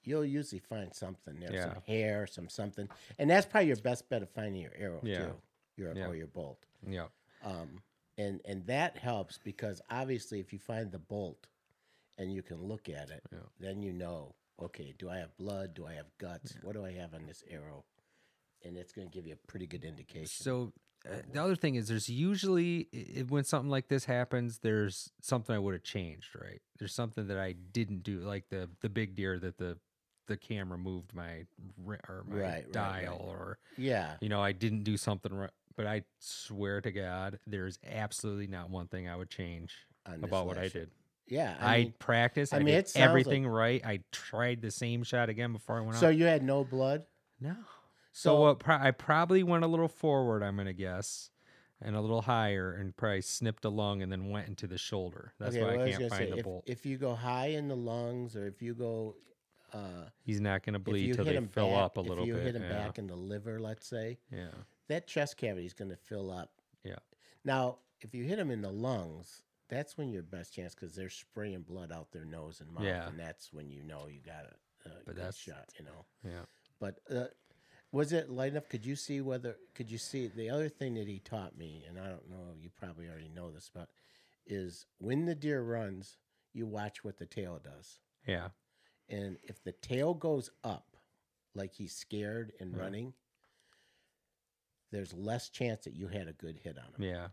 you'll 0.03 0.23
usually 0.25 0.59
find 0.59 0.93
something 0.93 1.39
there, 1.39 1.51
Yeah. 1.53 1.73
some 1.73 1.81
hair, 1.83 2.27
some 2.27 2.47
something, 2.47 2.87
and 3.17 3.29
that's 3.29 3.45
probably 3.47 3.67
your 3.69 3.77
best 3.77 4.07
bet 4.07 4.21
of 4.21 4.29
finding 4.29 4.61
your 4.61 4.73
arrow 4.75 5.01
Yeah. 5.03 5.25
too, 5.27 5.41
your 5.77 5.95
Yeah. 5.95 6.07
or 6.07 6.15
your 6.15 6.27
bolt. 6.27 6.63
yeah, 6.87 7.07
Um, 7.41 7.81
and 8.19 8.39
and 8.45 8.65
that 8.67 8.97
helps 8.97 9.37
because 9.39 9.81
obviously, 9.89 10.39
if 10.39 10.53
you 10.53 10.59
find 10.59 10.91
the 10.91 10.99
bolt 10.99 11.47
and 12.17 12.31
you 12.33 12.41
can 12.43 12.63
look 12.63 12.89
at 12.89 13.09
it, 13.09 13.21
Yeah. 13.31 13.39
then 13.59 13.81
you 13.81 13.91
know, 13.93 14.35
okay, 14.61 14.93
do 14.97 15.09
I 15.09 15.17
have 15.17 15.35
blood? 15.37 15.73
Do 15.73 15.85
I 15.85 15.93
have 15.93 16.07
guts? 16.17 16.55
What 16.63 16.73
do 16.73 16.83
I 16.85 16.91
have 16.93 17.13
on 17.13 17.25
this 17.25 17.43
arrow? 17.49 17.85
And 18.65 18.75
it's 18.77 18.91
going 18.91 19.07
to 19.09 19.13
give 19.13 19.27
you 19.27 19.33
a 19.33 19.47
pretty 19.47 19.67
good 19.67 19.83
indication. 19.83 20.25
So 20.43 20.73
uh, 21.07 21.17
the 21.31 21.41
other 21.43 21.55
thing 21.55 21.75
is, 21.75 21.87
there's 21.87 22.09
usually 22.09 22.87
i- 22.93 23.19
i- 23.19 23.23
when 23.23 23.43
something 23.43 23.69
like 23.69 23.87
this 23.87 24.05
happens, 24.05 24.59
there's 24.59 25.11
something 25.21 25.55
I 25.55 25.59
would 25.59 25.73
have 25.75 25.83
changed. 25.83 26.29
Right? 26.35 26.61
There's 26.79 26.93
something 26.95 27.27
that 27.27 27.37
I 27.37 27.53
didn't 27.53 28.01
do, 28.03 28.19
like 28.21 28.49
the 28.49 28.69
the 28.81 28.89
big 28.89 29.15
deer 29.15 29.37
that 29.39 29.57
the 29.57 29.77
the 30.25 30.35
camera 30.37 30.77
moved 30.77 31.13
my 31.13 31.45
or 32.09 32.25
my 32.27 32.35
Right, 32.35 32.41
right, 32.65 32.71
dial, 32.73 33.11
right. 33.11 33.21
or 33.21 33.59
yeah, 33.77 34.17
you 34.21 34.27
know, 34.27 34.41
I 34.41 34.51
didn't 34.53 34.83
do 34.83 34.97
something 34.97 35.31
right. 35.33 35.51
But 35.77 35.85
I 35.85 36.03
swear 36.19 36.81
to 36.81 36.91
God, 36.91 37.39
there's 37.45 37.77
absolutely 37.87 38.47
not 38.47 38.71
one 38.71 38.87
thing 38.87 39.07
I 39.07 39.15
would 39.15 39.29
change 39.29 39.85
about 40.05 40.47
what 40.47 40.57
I 40.57 40.67
did. 40.69 40.89
Yeah. 41.27 41.55
I, 41.59 41.77
mean, 41.77 41.93
practiced. 41.99 42.53
I, 42.53 42.57
I 42.57 42.59
mean, 42.59 42.67
did 42.67 42.75
it 42.79 42.89
sounds 42.89 43.01
like- 43.01 43.09
everything 43.09 43.47
right. 43.47 43.85
I 43.85 43.99
tried 44.11 44.61
the 44.61 44.71
same 44.71 45.03
shot 45.03 45.29
again 45.29 45.53
before 45.53 45.77
I 45.77 45.81
went 45.81 45.95
up. 45.95 45.99
so 45.99 46.07
out. 46.07 46.15
you 46.15 46.25
had 46.25 46.43
no 46.43 46.63
blood. 46.63 47.05
No. 47.39 47.55
So, 48.11 48.29
So 48.29 48.41
what? 48.41 48.59
Pro- 48.59 48.77
I 48.77 48.91
probably 48.91 49.43
went 49.43 49.63
a 49.63 49.67
little 49.67 49.87
forward. 49.87 50.41
I'm 50.41 50.57
gonna 50.57 50.73
guess, 50.73 51.29
and 51.81 51.95
a 51.95 52.01
little 52.01 52.23
higher, 52.23 52.73
and 52.73 52.95
probably 52.97 53.21
snipped 53.21 53.63
a 53.65 53.69
lung 53.69 54.01
and 54.01 54.11
then 54.11 54.29
went 54.29 54.47
into 54.47 54.65
the 54.65 54.77
shoulder. 54.77 55.33
That's 55.39 55.55
okay, 55.55 55.63
why 55.63 55.77
well, 55.77 55.85
I 55.85 55.89
can't 55.89 55.99
gonna 55.99 56.09
find 56.09 56.23
say, 56.23 56.31
the 56.31 56.37
if, 56.37 56.43
bolt. 56.43 56.63
If 56.65 56.85
you 56.85 56.97
go 56.97 57.13
high 57.13 57.47
in 57.49 57.67
the 57.67 57.75
lungs, 57.75 58.35
or 58.35 58.47
if 58.47 58.61
you 58.61 58.73
go, 58.73 59.15
uh, 59.73 60.05
He's 60.23 60.41
not 60.41 60.63
gonna 60.63 60.79
bleed 60.79 61.13
till 61.13 61.25
they 61.25 61.39
fill 61.51 61.69
back, 61.69 61.77
up 61.83 61.97
a 61.97 62.01
little 62.01 62.17
bit. 62.17 62.21
if 62.23 62.27
you 62.27 62.33
bit. 62.35 62.43
hit 62.43 62.55
him 62.55 62.63
yeah. 62.63 62.69
back 62.85 62.97
in 62.97 63.05
the 63.05 63.15
liver, 63.15 63.59
let's 63.59 63.85
say, 63.85 64.17
yeah, 64.31 64.47
that 64.87 65.05
chest 65.05 65.37
cavity 65.37 65.65
is 65.67 65.73
going 65.73 65.89
to 65.91 65.97
fill 65.97 66.31
up. 66.31 66.49
yeah, 66.83 66.95
Now, 67.43 67.77
if 67.99 68.15
you 68.15 68.23
hit 68.23 68.39
him 68.39 68.49
in 68.49 68.61
the 68.61 68.71
lungs, 68.71 69.43
that's 69.69 69.97
when 69.97 70.09
your 70.11 70.23
best 70.23 70.53
chance 70.53 70.73
because 70.73 70.95
they're 70.95 71.09
spraying 71.09 71.61
blood 71.61 71.91
out 71.91 72.11
their 72.11 72.25
nose 72.25 72.61
and 72.61 72.71
mouth, 72.73 72.83
Yeah. 72.83 73.07
and 73.07 73.19
that's 73.19 73.51
when 73.53 73.69
you 73.69 73.83
know 73.83 74.07
you 74.07 74.19
got 74.25 74.45
a, 74.45 74.89
a 74.89 74.91
But 75.05 75.05
good 75.05 75.17
that's- 75.17 75.37
shot. 75.37 75.69
You 75.79 75.85
know, 75.85 76.05
yeah. 76.23 76.45
but 76.79 76.99
uh, 77.13 77.25
was 77.91 78.11
it 78.13 78.29
light 78.29 78.51
enough? 78.51 78.69
Could 78.69 78.85
you 78.85 78.95
see 78.95 79.21
whether? 79.21 79.57
Could 79.75 79.89
you 79.91 79.97
see 79.97 80.27
the 80.27 80.49
other 80.49 80.69
thing 80.69 80.93
that 80.95 81.07
he 81.07 81.19
taught 81.19 81.57
me, 81.57 81.83
and 81.87 81.99
I 81.99 82.07
don't 82.07 82.29
know, 82.29 82.53
you 82.59 82.69
probably 82.77 83.07
already 83.07 83.29
know 83.29 83.51
this, 83.51 83.69
but 83.73 83.89
is 84.45 84.85
when 84.99 85.25
the 85.25 85.35
deer 85.35 85.61
runs, 85.61 86.17
you 86.53 86.65
watch 86.65 87.03
what 87.03 87.17
the 87.17 87.25
tail 87.25 87.59
does, 87.63 87.99
Yeah. 88.25 88.49
and 89.09 89.37
if 89.43 89.61
the 89.63 89.73
tail 89.73 90.13
goes 90.13 90.49
up, 90.63 90.95
like 91.53 91.73
he's 91.73 91.93
scared 91.95 92.53
and 92.59 92.73
Yeah. 92.73 92.79
running. 92.81 93.13
There's 94.91 95.13
less 95.13 95.49
chance 95.49 95.83
that 95.83 95.95
you 95.95 96.07
had 96.07 96.27
a 96.29 96.33
good 96.33 96.57
hit 96.63 96.77
on 96.77 96.93
him 96.93 97.01
Yeah. 97.03 97.27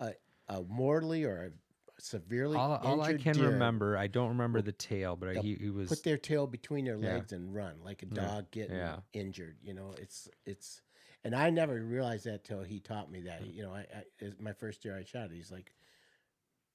a, 0.00 0.14
a 0.48 0.62
mortally 0.62 1.22
or 1.24 1.44
a 1.44 1.50
severely 1.98 2.56
All, 2.56 2.74
all 2.76 3.00
I 3.02 3.14
can 3.14 3.36
deer 3.36 3.50
remember, 3.50 3.96
I 3.96 4.06
don't 4.06 4.28
remember 4.28 4.60
the 4.62 4.72
tail, 4.72 5.16
but 5.16 5.36
he, 5.38 5.54
he 5.54 5.70
was 5.70 5.88
put 5.88 6.02
their 6.02 6.18
tail 6.18 6.46
between 6.46 6.84
their 6.84 6.96
Yeah. 6.98 7.14
legs 7.14 7.32
and 7.32 7.54
run 7.54 7.76
like 7.82 8.02
a 8.02 8.06
Yeah. 8.06 8.14
dog 8.14 8.50
getting 8.50 8.76
Yeah. 8.76 9.00
injured. 9.12 9.56
You 9.62 9.74
know, 9.74 9.94
it's 9.98 10.28
it's, 10.44 10.82
and 11.24 11.34
I 11.34 11.50
never 11.50 11.80
realized 11.80 12.26
that 12.26 12.44
till 12.44 12.62
he 12.62 12.80
taught 12.80 13.10
me 13.10 13.22
that. 13.22 13.40
Hmm. 13.42 13.50
You 13.50 13.62
know, 13.62 13.74
I, 13.74 13.86
I 14.20 14.32
my 14.38 14.52
first 14.52 14.84
year 14.84 14.96
I 14.96 15.04
shot 15.04 15.30
it. 15.30 15.34
He's 15.34 15.50
like, 15.50 15.74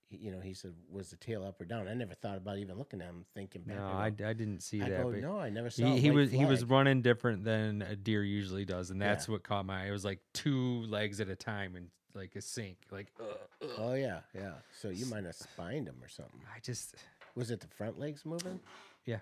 you 0.09 0.31
know, 0.31 0.41
he 0.41 0.53
said, 0.53 0.73
"Was 0.89 1.09
the 1.09 1.15
tail 1.15 1.43
up 1.45 1.61
or 1.61 1.65
down?" 1.65 1.87
I 1.87 1.93
never 1.93 2.13
thought 2.13 2.37
about 2.37 2.57
even 2.57 2.77
looking 2.77 2.99
at 3.01 3.07
him, 3.07 3.25
thinking 3.33 3.61
back. 3.61 3.77
no, 3.77 3.85
I, 3.85 4.07
I, 4.07 4.33
didn't 4.33 4.59
see 4.61 4.81
I 4.81 4.89
that. 4.89 5.03
go, 5.03 5.11
no, 5.11 5.39
I 5.39 5.49
never 5.49 5.69
saw. 5.69 5.85
he, 5.85 5.99
he 5.99 6.11
was 6.11 6.31
he 6.31 6.45
was 6.45 6.65
running 6.65 7.01
different 7.01 7.45
than 7.45 7.81
a 7.81 7.95
deer 7.95 8.23
usually 8.23 8.65
does, 8.65 8.89
and 8.89 9.01
that's 9.01 9.27
Yeah. 9.27 9.33
what 9.33 9.43
caught 9.43 9.65
my 9.65 9.83
eye. 9.83 9.87
It 9.87 9.91
was 9.91 10.03
like 10.03 10.19
two 10.33 10.81
legs 10.87 11.21
at 11.21 11.29
a 11.29 11.35
time 11.35 11.75
and 11.77 11.89
like 12.15 12.35
a 12.35 12.41
sink. 12.41 12.77
Like 12.91 13.07
ugh, 13.19 13.37
ugh. 13.63 13.69
Oh 13.77 13.93
yeah, 13.93 14.19
yeah. 14.33 14.53
So 14.79 14.89
you 14.89 15.05
might 15.07 15.25
have 15.25 15.35
spined 15.35 15.87
him 15.87 15.95
or 16.01 16.07
something. 16.07 16.41
I 16.55 16.59
just 16.59 16.95
Was 17.35 17.51
it 17.51 17.59
the 17.61 17.67
front 17.67 17.99
legs 17.99 18.25
moving? 18.25 18.59
yeah. 19.05 19.19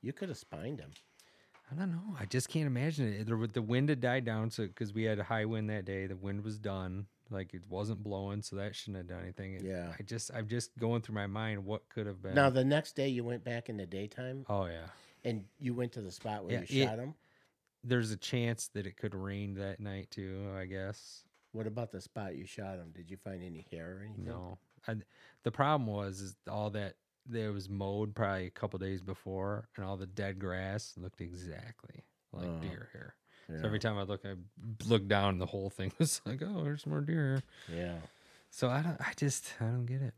You 0.00 0.12
could 0.12 0.28
have 0.30 0.38
spined 0.38 0.80
him. 0.80 0.90
I 1.70 1.74
don't 1.74 1.92
know. 1.92 2.16
I 2.20 2.26
just 2.26 2.48
can't 2.48 2.66
imagine 2.66 3.12
it. 3.12 3.26
The, 3.26 3.48
the 3.52 3.62
wind 3.62 3.88
had 3.88 4.00
died 4.00 4.24
down, 4.24 4.50
so 4.50 4.66
because 4.66 4.92
we 4.92 5.04
had 5.04 5.18
a 5.18 5.24
high 5.24 5.44
wind 5.46 5.70
that 5.70 5.84
day, 5.84 6.06
the 6.06 6.16
wind 6.16 6.44
was 6.44 6.58
done. 6.58 7.06
Like 7.30 7.54
it 7.54 7.62
wasn't 7.70 8.02
blowing, 8.02 8.42
so 8.42 8.56
that 8.56 8.74
shouldn't 8.76 8.98
have 8.98 9.06
done 9.06 9.22
anything. 9.22 9.54
It- 9.54 9.62
Yeah. 9.62 9.92
I 9.98 10.02
just, 10.02 10.30
I'm 10.34 10.48
just 10.48 10.76
going 10.78 11.00
through 11.02 11.14
my 11.14 11.26
mind 11.26 11.64
what 11.64 11.88
could 11.88 12.06
have 12.06 12.20
been. 12.20 12.34
Now 12.34 12.50
the 12.50 12.64
next 12.64 12.94
day 12.96 13.08
you 13.08 13.24
went 13.24 13.42
back 13.44 13.68
in 13.70 13.76
the 13.78 13.86
daytime 13.86 14.44
oh 14.50 14.66
yeah, 14.66 14.86
and 15.24 15.44
you 15.58 15.72
went 15.72 15.92
to 15.92 16.02
the 16.02 16.10
spot 16.10 16.44
where 16.44 16.54
Yeah, 16.54 16.64
you 16.68 16.82
it- 16.82 16.86
shot 16.88 16.98
him. 16.98 17.14
there's 17.84 18.10
a 18.10 18.16
chance 18.18 18.68
that 18.74 18.86
it 18.86 18.96
could 18.98 19.14
rain 19.14 19.54
that 19.54 19.80
night 19.80 20.10
too. 20.10 20.50
I 20.58 20.66
guess. 20.66 21.22
What 21.52 21.66
about 21.66 21.92
the 21.92 22.00
spot 22.00 22.34
you 22.36 22.46
shot 22.46 22.76
him? 22.76 22.92
Did 22.94 23.10
you 23.10 23.16
find 23.16 23.42
any 23.42 23.66
hair 23.70 23.98
or 23.98 24.04
anything? 24.04 24.24
No, 24.26 24.58
I, 24.88 24.94
the 25.42 25.50
problem 25.50 25.86
was 25.86 26.20
is 26.20 26.36
all 26.50 26.70
that 26.70 26.94
there 27.26 27.52
was 27.52 27.68
mowed 27.68 28.14
probably 28.14 28.46
a 28.46 28.50
couple 28.50 28.78
days 28.78 29.00
before, 29.02 29.68
and 29.76 29.84
all 29.84 29.96
the 29.96 30.06
dead 30.06 30.38
grass 30.38 30.94
looked 30.96 31.20
exactly 31.20 32.04
like 32.32 32.48
Oh, 32.48 32.58
deer 32.60 32.88
hair. 32.92 33.14
Yeah. 33.48 33.58
So 33.60 33.66
every 33.66 33.78
time 33.78 33.98
I 33.98 34.02
look, 34.02 34.22
I 34.24 34.34
look 34.86 35.06
down, 35.06 35.30
and 35.34 35.40
the 35.40 35.46
whole 35.46 35.68
thing 35.70 35.92
was 35.98 36.20
like, 36.24 36.42
oh, 36.42 36.64
there's 36.64 36.86
more 36.86 37.00
deer. 37.00 37.42
yeah. 37.72 37.96
So 38.50 38.68
I 38.68 38.82
don't, 38.82 39.00
I 39.00 39.12
just, 39.16 39.54
I 39.60 39.64
don't 39.64 39.86
get 39.86 40.02
it. 40.02 40.14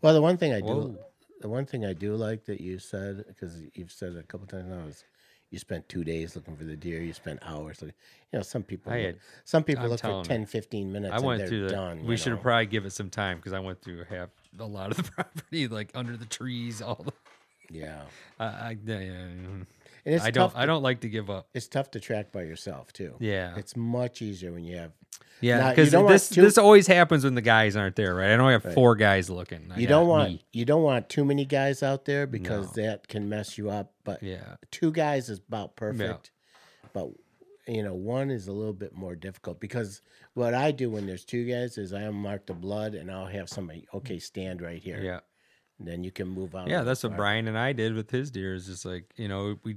Well, 0.00 0.14
the 0.14 0.22
one 0.22 0.36
thing 0.38 0.52
I 0.54 0.60
do, 0.60 0.66
Whoa. 0.66 0.98
the 1.40 1.48
one 1.48 1.66
thing 1.66 1.84
I 1.84 1.92
do 1.92 2.14
like 2.16 2.44
that 2.46 2.60
you 2.60 2.78
said 2.78 3.24
because 3.28 3.60
you've 3.74 3.92
said 3.92 4.12
it 4.12 4.18
a 4.18 4.22
couple 4.22 4.46
times 4.46 4.68
now 4.68 4.86
is 4.88 5.04
you 5.50 5.58
spent 5.58 5.88
two 5.88 6.04
days 6.04 6.34
looking 6.36 6.56
for 6.56 6.64
the 6.64 6.76
deer. 6.76 7.00
You 7.00 7.12
spent 7.12 7.38
hours. 7.42 7.80
Looking, 7.80 7.94
you 8.32 8.38
know, 8.38 8.42
some 8.42 8.62
people. 8.62 8.92
I 8.92 8.98
had- 8.98 9.18
some 9.44 9.62
people 9.64 9.84
I'm 9.84 9.90
look 9.90 10.00
for 10.00 10.06
telling 10.08 10.24
10, 10.24 10.46
15 10.46 10.92
minutes. 10.92 11.12
I 11.12 11.16
and 11.16 11.24
went 11.24 11.38
they're 11.38 11.48
through 11.48 11.68
the. 11.68 11.74
done. 11.74 12.04
we 12.04 12.16
should 12.16 12.32
know? 12.34 12.38
probably 12.38 12.66
give 12.66 12.84
it 12.86 12.90
some 12.92 13.10
time 13.10 13.36
because 13.38 13.52
I 13.52 13.60
went 13.60 13.80
through 13.82 14.04
half 14.04 14.30
a 14.58 14.64
lot 14.64 14.90
of 14.90 14.96
the 14.96 15.02
property, 15.12 15.68
like 15.68 15.90
under 15.94 16.16
the 16.16 16.26
trees, 16.26 16.82
all 16.82 17.02
the. 17.04 17.12
Yeah, 17.70 18.02
I, 18.38 18.44
I, 18.44 18.76
yeah, 18.84 18.98
yeah, 18.98 19.12
mm. 19.12 19.66
And 20.04 20.14
it's 20.14 20.24
I 20.24 20.30
don't. 20.30 20.50
tough. 20.50 20.58
I 20.60 20.66
don't 20.66 20.82
like 20.82 21.00
to 21.00 21.08
give 21.08 21.30
up. 21.30 21.48
It's 21.54 21.68
tough 21.68 21.90
to 21.92 22.00
track 22.00 22.32
by 22.32 22.42
yourself 22.42 22.92
too. 22.92 23.14
Yeah. 23.20 23.54
it's 23.56 23.76
much 23.76 24.22
easier 24.22 24.52
when 24.52 24.64
you 24.64 24.76
have. 24.76 24.92
Yeah, 25.40 25.70
because 25.70 25.90
this 25.90 26.28
too- 26.30 26.42
this 26.42 26.56
always 26.58 26.86
happens 26.86 27.24
when 27.24 27.34
the 27.34 27.42
guys 27.42 27.76
aren't 27.76 27.96
there, 27.96 28.14
right? 28.14 28.30
I 28.30 28.36
know 28.36 28.48
I 28.48 28.52
have 28.52 28.72
four 28.74 28.96
guys 28.96 29.28
looking. 29.28 29.70
I 29.74 29.78
You 29.78 29.86
don't 29.86 30.06
want 30.08 30.30
me. 30.30 30.44
you 30.52 30.64
don't 30.64 30.82
want 30.82 31.08
too 31.08 31.24
many 31.24 31.44
guys 31.44 31.82
out 31.82 32.04
there 32.04 32.26
because 32.26 32.72
that 32.74 33.08
can 33.08 33.28
mess 33.28 33.58
you 33.58 33.68
up. 33.70 33.92
But 34.04 34.22
Yeah. 34.22 34.56
two 34.70 34.90
guys 34.92 35.28
is 35.28 35.40
about 35.46 35.76
perfect. 35.76 36.30
But 36.92 37.08
you 37.66 37.82
know, 37.82 37.94
one 37.94 38.30
is 38.30 38.46
a 38.48 38.52
little 38.52 38.72
bit 38.74 38.94
more 38.94 39.14
difficult 39.16 39.58
because 39.60 40.02
what 40.34 40.54
I 40.54 40.70
do 40.70 40.90
when 40.90 41.06
there's 41.06 41.24
two 41.24 41.44
guys 41.46 41.78
is 41.78 41.92
I 41.92 42.08
mark 42.10 42.46
the 42.46 42.52
blood 42.54 42.94
and 42.94 43.10
I'll 43.10 43.26
have 43.26 43.48
somebody 43.48 43.86
okay 43.94 44.18
stand 44.18 44.60
right 44.62 44.80
here. 44.82 45.00
Yeah. 45.02 45.20
and 45.78 45.88
then 45.88 46.04
you 46.04 46.10
can 46.12 46.28
move 46.28 46.54
on. 46.54 46.68
Yeah, 46.68 46.82
that's 46.82 47.02
what 47.02 47.16
Brian 47.16 47.48
and 47.48 47.58
I 47.58 47.72
did 47.72 47.94
with 47.94 48.10
his 48.10 48.30
deer. 48.30 48.54
Is 48.54 48.66
just 48.66 48.84
like 48.84 49.12
you 49.16 49.28
know 49.28 49.56
we 49.64 49.76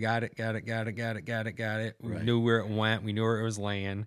got 0.00 0.22
it, 0.22 0.36
got 0.36 0.54
it, 0.56 0.62
got 0.62 0.86
it, 0.88 0.92
got 0.92 1.16
it, 1.16 1.22
got 1.22 1.46
it, 1.46 1.52
got 1.52 1.80
it. 1.80 1.96
We 2.00 2.12
Right. 2.12 2.22
knew 2.24 2.40
where 2.40 2.58
it 2.58 2.68
went. 2.68 3.02
We 3.02 3.12
knew 3.12 3.22
where 3.22 3.40
it 3.40 3.44
was 3.44 3.58
laying. 3.58 4.06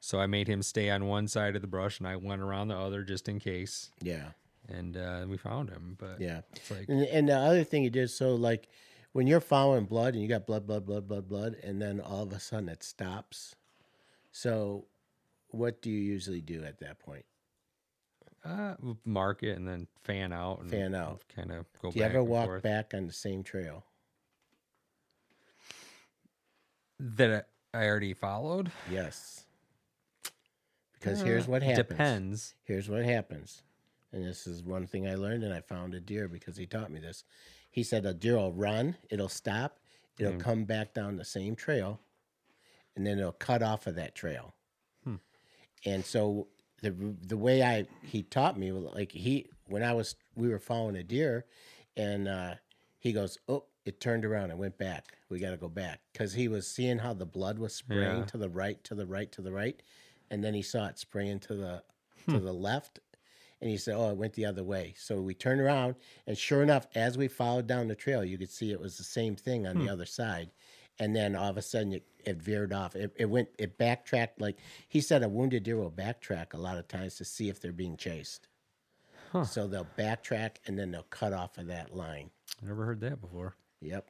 So 0.00 0.20
I 0.20 0.26
made 0.26 0.48
him 0.48 0.62
stay 0.62 0.90
on 0.90 1.06
one 1.06 1.26
side 1.26 1.56
of 1.56 1.62
the 1.62 1.68
brush, 1.68 1.98
and 1.98 2.06
I 2.06 2.16
went 2.16 2.40
around 2.40 2.68
the 2.68 2.76
other 2.76 3.02
just 3.02 3.28
in 3.28 3.40
case. 3.40 3.90
Yeah, 4.00 4.30
And 4.68 4.96
uh, 4.96 5.26
we 5.28 5.36
found 5.36 5.70
him. 5.70 5.96
But 5.98 6.20
yeah. 6.20 6.42
like 6.70 6.88
And, 6.88 7.02
and 7.02 7.28
the 7.28 7.36
other 7.36 7.64
thing 7.64 7.82
you 7.82 7.90
did 7.90 8.10
so 8.10 8.34
like 8.34 8.68
when 9.12 9.26
you're 9.26 9.40
following 9.40 9.86
blood 9.86 10.14
and 10.14 10.22
you 10.22 10.28
got 10.28 10.46
blood, 10.46 10.66
blood, 10.66 10.86
blood, 10.86 11.08
blood, 11.08 11.28
blood, 11.28 11.56
and 11.62 11.82
then 11.82 12.00
all 12.00 12.22
of 12.22 12.32
a 12.32 12.38
sudden 12.38 12.68
it 12.68 12.82
stops. 12.82 13.56
So, 14.30 14.86
what 15.48 15.82
do 15.82 15.90
you 15.90 15.98
usually 15.98 16.40
do 16.42 16.62
at 16.64 16.78
that 16.80 16.98
point? 16.98 17.24
uh, 18.44 18.74
mark 19.04 19.42
it 19.42 19.56
and 19.56 19.66
then 19.66 19.86
fan 20.04 20.32
out 20.32 20.60
and 20.60 20.70
Fan 20.70 20.94
out. 20.94 21.22
Kind 21.34 21.50
of 21.50 21.66
go. 21.82 21.90
Do 21.90 21.98
you 21.98 22.04
ever 22.04 22.22
walk 22.22 22.46
forth. 22.46 22.62
back 22.62 22.92
on 22.94 23.06
the 23.06 23.12
same 23.12 23.42
trail? 23.42 23.84
That 26.98 27.48
I 27.74 27.86
already 27.86 28.14
followed? 28.14 28.70
Yes. 28.90 29.44
Because 30.94 31.20
here's 31.20 31.46
what 31.46 31.62
happens. 31.62 31.88
Depends. 31.88 32.54
Here's 32.64 32.88
what 32.88 33.04
happens. 33.04 33.62
And 34.12 34.24
this 34.24 34.46
is 34.46 34.62
one 34.64 34.86
thing 34.86 35.06
I 35.06 35.14
learned, 35.14 35.44
and 35.44 35.52
I 35.54 35.60
found 35.60 35.94
a 35.94 36.00
deer 36.00 36.28
because 36.28 36.56
he 36.56 36.66
taught 36.66 36.90
me 36.90 36.98
this. 36.98 37.24
He 37.70 37.82
said 37.82 38.04
a 38.06 38.14
deer 38.14 38.36
will 38.36 38.52
run, 38.52 38.96
it'll 39.10 39.28
stop, 39.28 39.78
it'll 40.18 40.32
Hmm. 40.32 40.38
come 40.38 40.64
back 40.64 40.94
down 40.94 41.16
the 41.16 41.24
same 41.24 41.54
trail, 41.54 42.00
and 42.96 43.06
then 43.06 43.18
it'll 43.18 43.32
cut 43.32 43.62
off 43.62 43.86
of 43.86 43.94
that 43.96 44.14
trail. 44.14 44.54
Hmm. 45.04 45.16
And 45.84 46.04
so 46.04 46.48
the 46.82 46.90
the 46.90 47.36
way 47.36 47.62
I 47.62 47.86
he 48.02 48.22
taught 48.22 48.58
me 48.58 48.72
like 48.72 49.12
he 49.12 49.48
when 49.66 49.82
I 49.82 49.92
was 49.92 50.16
we 50.34 50.48
were 50.48 50.58
following 50.58 50.96
a 50.96 51.04
deer, 51.04 51.44
and 51.96 52.26
uh, 52.26 52.54
he 52.98 53.12
goes, 53.12 53.38
oh, 53.48 53.64
it 53.84 54.00
turned 54.00 54.24
around 54.24 54.50
and 54.50 54.58
went 54.58 54.76
back. 54.78 55.16
We 55.28 55.38
got 55.38 55.50
to 55.50 55.56
go 55.56 55.68
back 55.68 56.00
because 56.12 56.32
he 56.34 56.48
was 56.48 56.66
seeing 56.66 56.98
how 56.98 57.14
the 57.14 57.26
blood 57.26 57.58
was 57.58 57.74
spraying 57.74 58.18
Yeah. 58.18 58.24
to 58.26 58.38
the 58.38 58.48
right, 58.48 58.82
to 58.84 58.94
the 58.94 59.06
right, 59.06 59.30
to 59.32 59.42
the 59.42 59.52
right, 59.52 59.82
and 60.30 60.42
then 60.44 60.54
he 60.54 60.62
saw 60.62 60.86
it 60.88 60.98
spraying 60.98 61.40
to 61.40 61.54
the 61.54 61.82
Hmm. 62.26 62.32
to 62.34 62.40
the 62.40 62.52
left, 62.52 62.98
and 63.60 63.70
he 63.70 63.76
said, 63.78 63.94
"Oh, 63.94 64.10
it 64.10 64.16
went 64.16 64.34
the 64.34 64.44
other 64.44 64.64
way." 64.64 64.94
So 64.98 65.20
we 65.22 65.34
turned 65.34 65.60
around, 65.60 65.94
and 66.26 66.36
sure 66.36 66.62
enough, 66.62 66.86
as 66.94 67.16
we 67.16 67.28
followed 67.28 67.66
down 67.66 67.88
the 67.88 67.94
trail, 67.94 68.24
you 68.24 68.36
could 68.36 68.50
see 68.50 68.70
it 68.72 68.80
was 68.80 68.98
the 68.98 69.04
same 69.04 69.36
thing 69.36 69.66
on 69.66 69.76
Hmm. 69.76 69.86
the 69.86 69.92
other 69.92 70.06
side. 70.06 70.50
And 71.00 71.14
then 71.14 71.36
all 71.36 71.48
of 71.48 71.56
a 71.56 71.62
sudden, 71.62 71.92
it, 71.92 72.04
it 72.24 72.42
veered 72.42 72.72
off. 72.72 72.96
It, 72.96 73.12
it 73.16 73.26
went. 73.26 73.48
It 73.56 73.78
backtracked. 73.78 74.40
Like 74.40 74.58
he 74.88 75.00
said, 75.00 75.22
a 75.22 75.28
wounded 75.28 75.62
deer 75.62 75.76
will 75.76 75.92
backtrack 75.92 76.52
a 76.54 76.58
lot 76.58 76.76
of 76.76 76.88
times 76.88 77.14
to 77.18 77.24
see 77.24 77.48
if 77.48 77.60
they're 77.60 77.72
being 77.72 77.96
chased. 77.96 78.48
Huh. 79.30 79.44
So 79.44 79.68
they'll 79.68 79.86
backtrack 79.96 80.56
and 80.66 80.76
then 80.76 80.90
they'll 80.90 81.04
cut 81.04 81.32
off 81.32 81.56
of 81.56 81.68
that 81.68 81.94
line. 81.94 82.30
Never 82.60 82.84
heard 82.84 83.00
that 83.02 83.20
before. 83.20 83.54
Yep. 83.80 84.08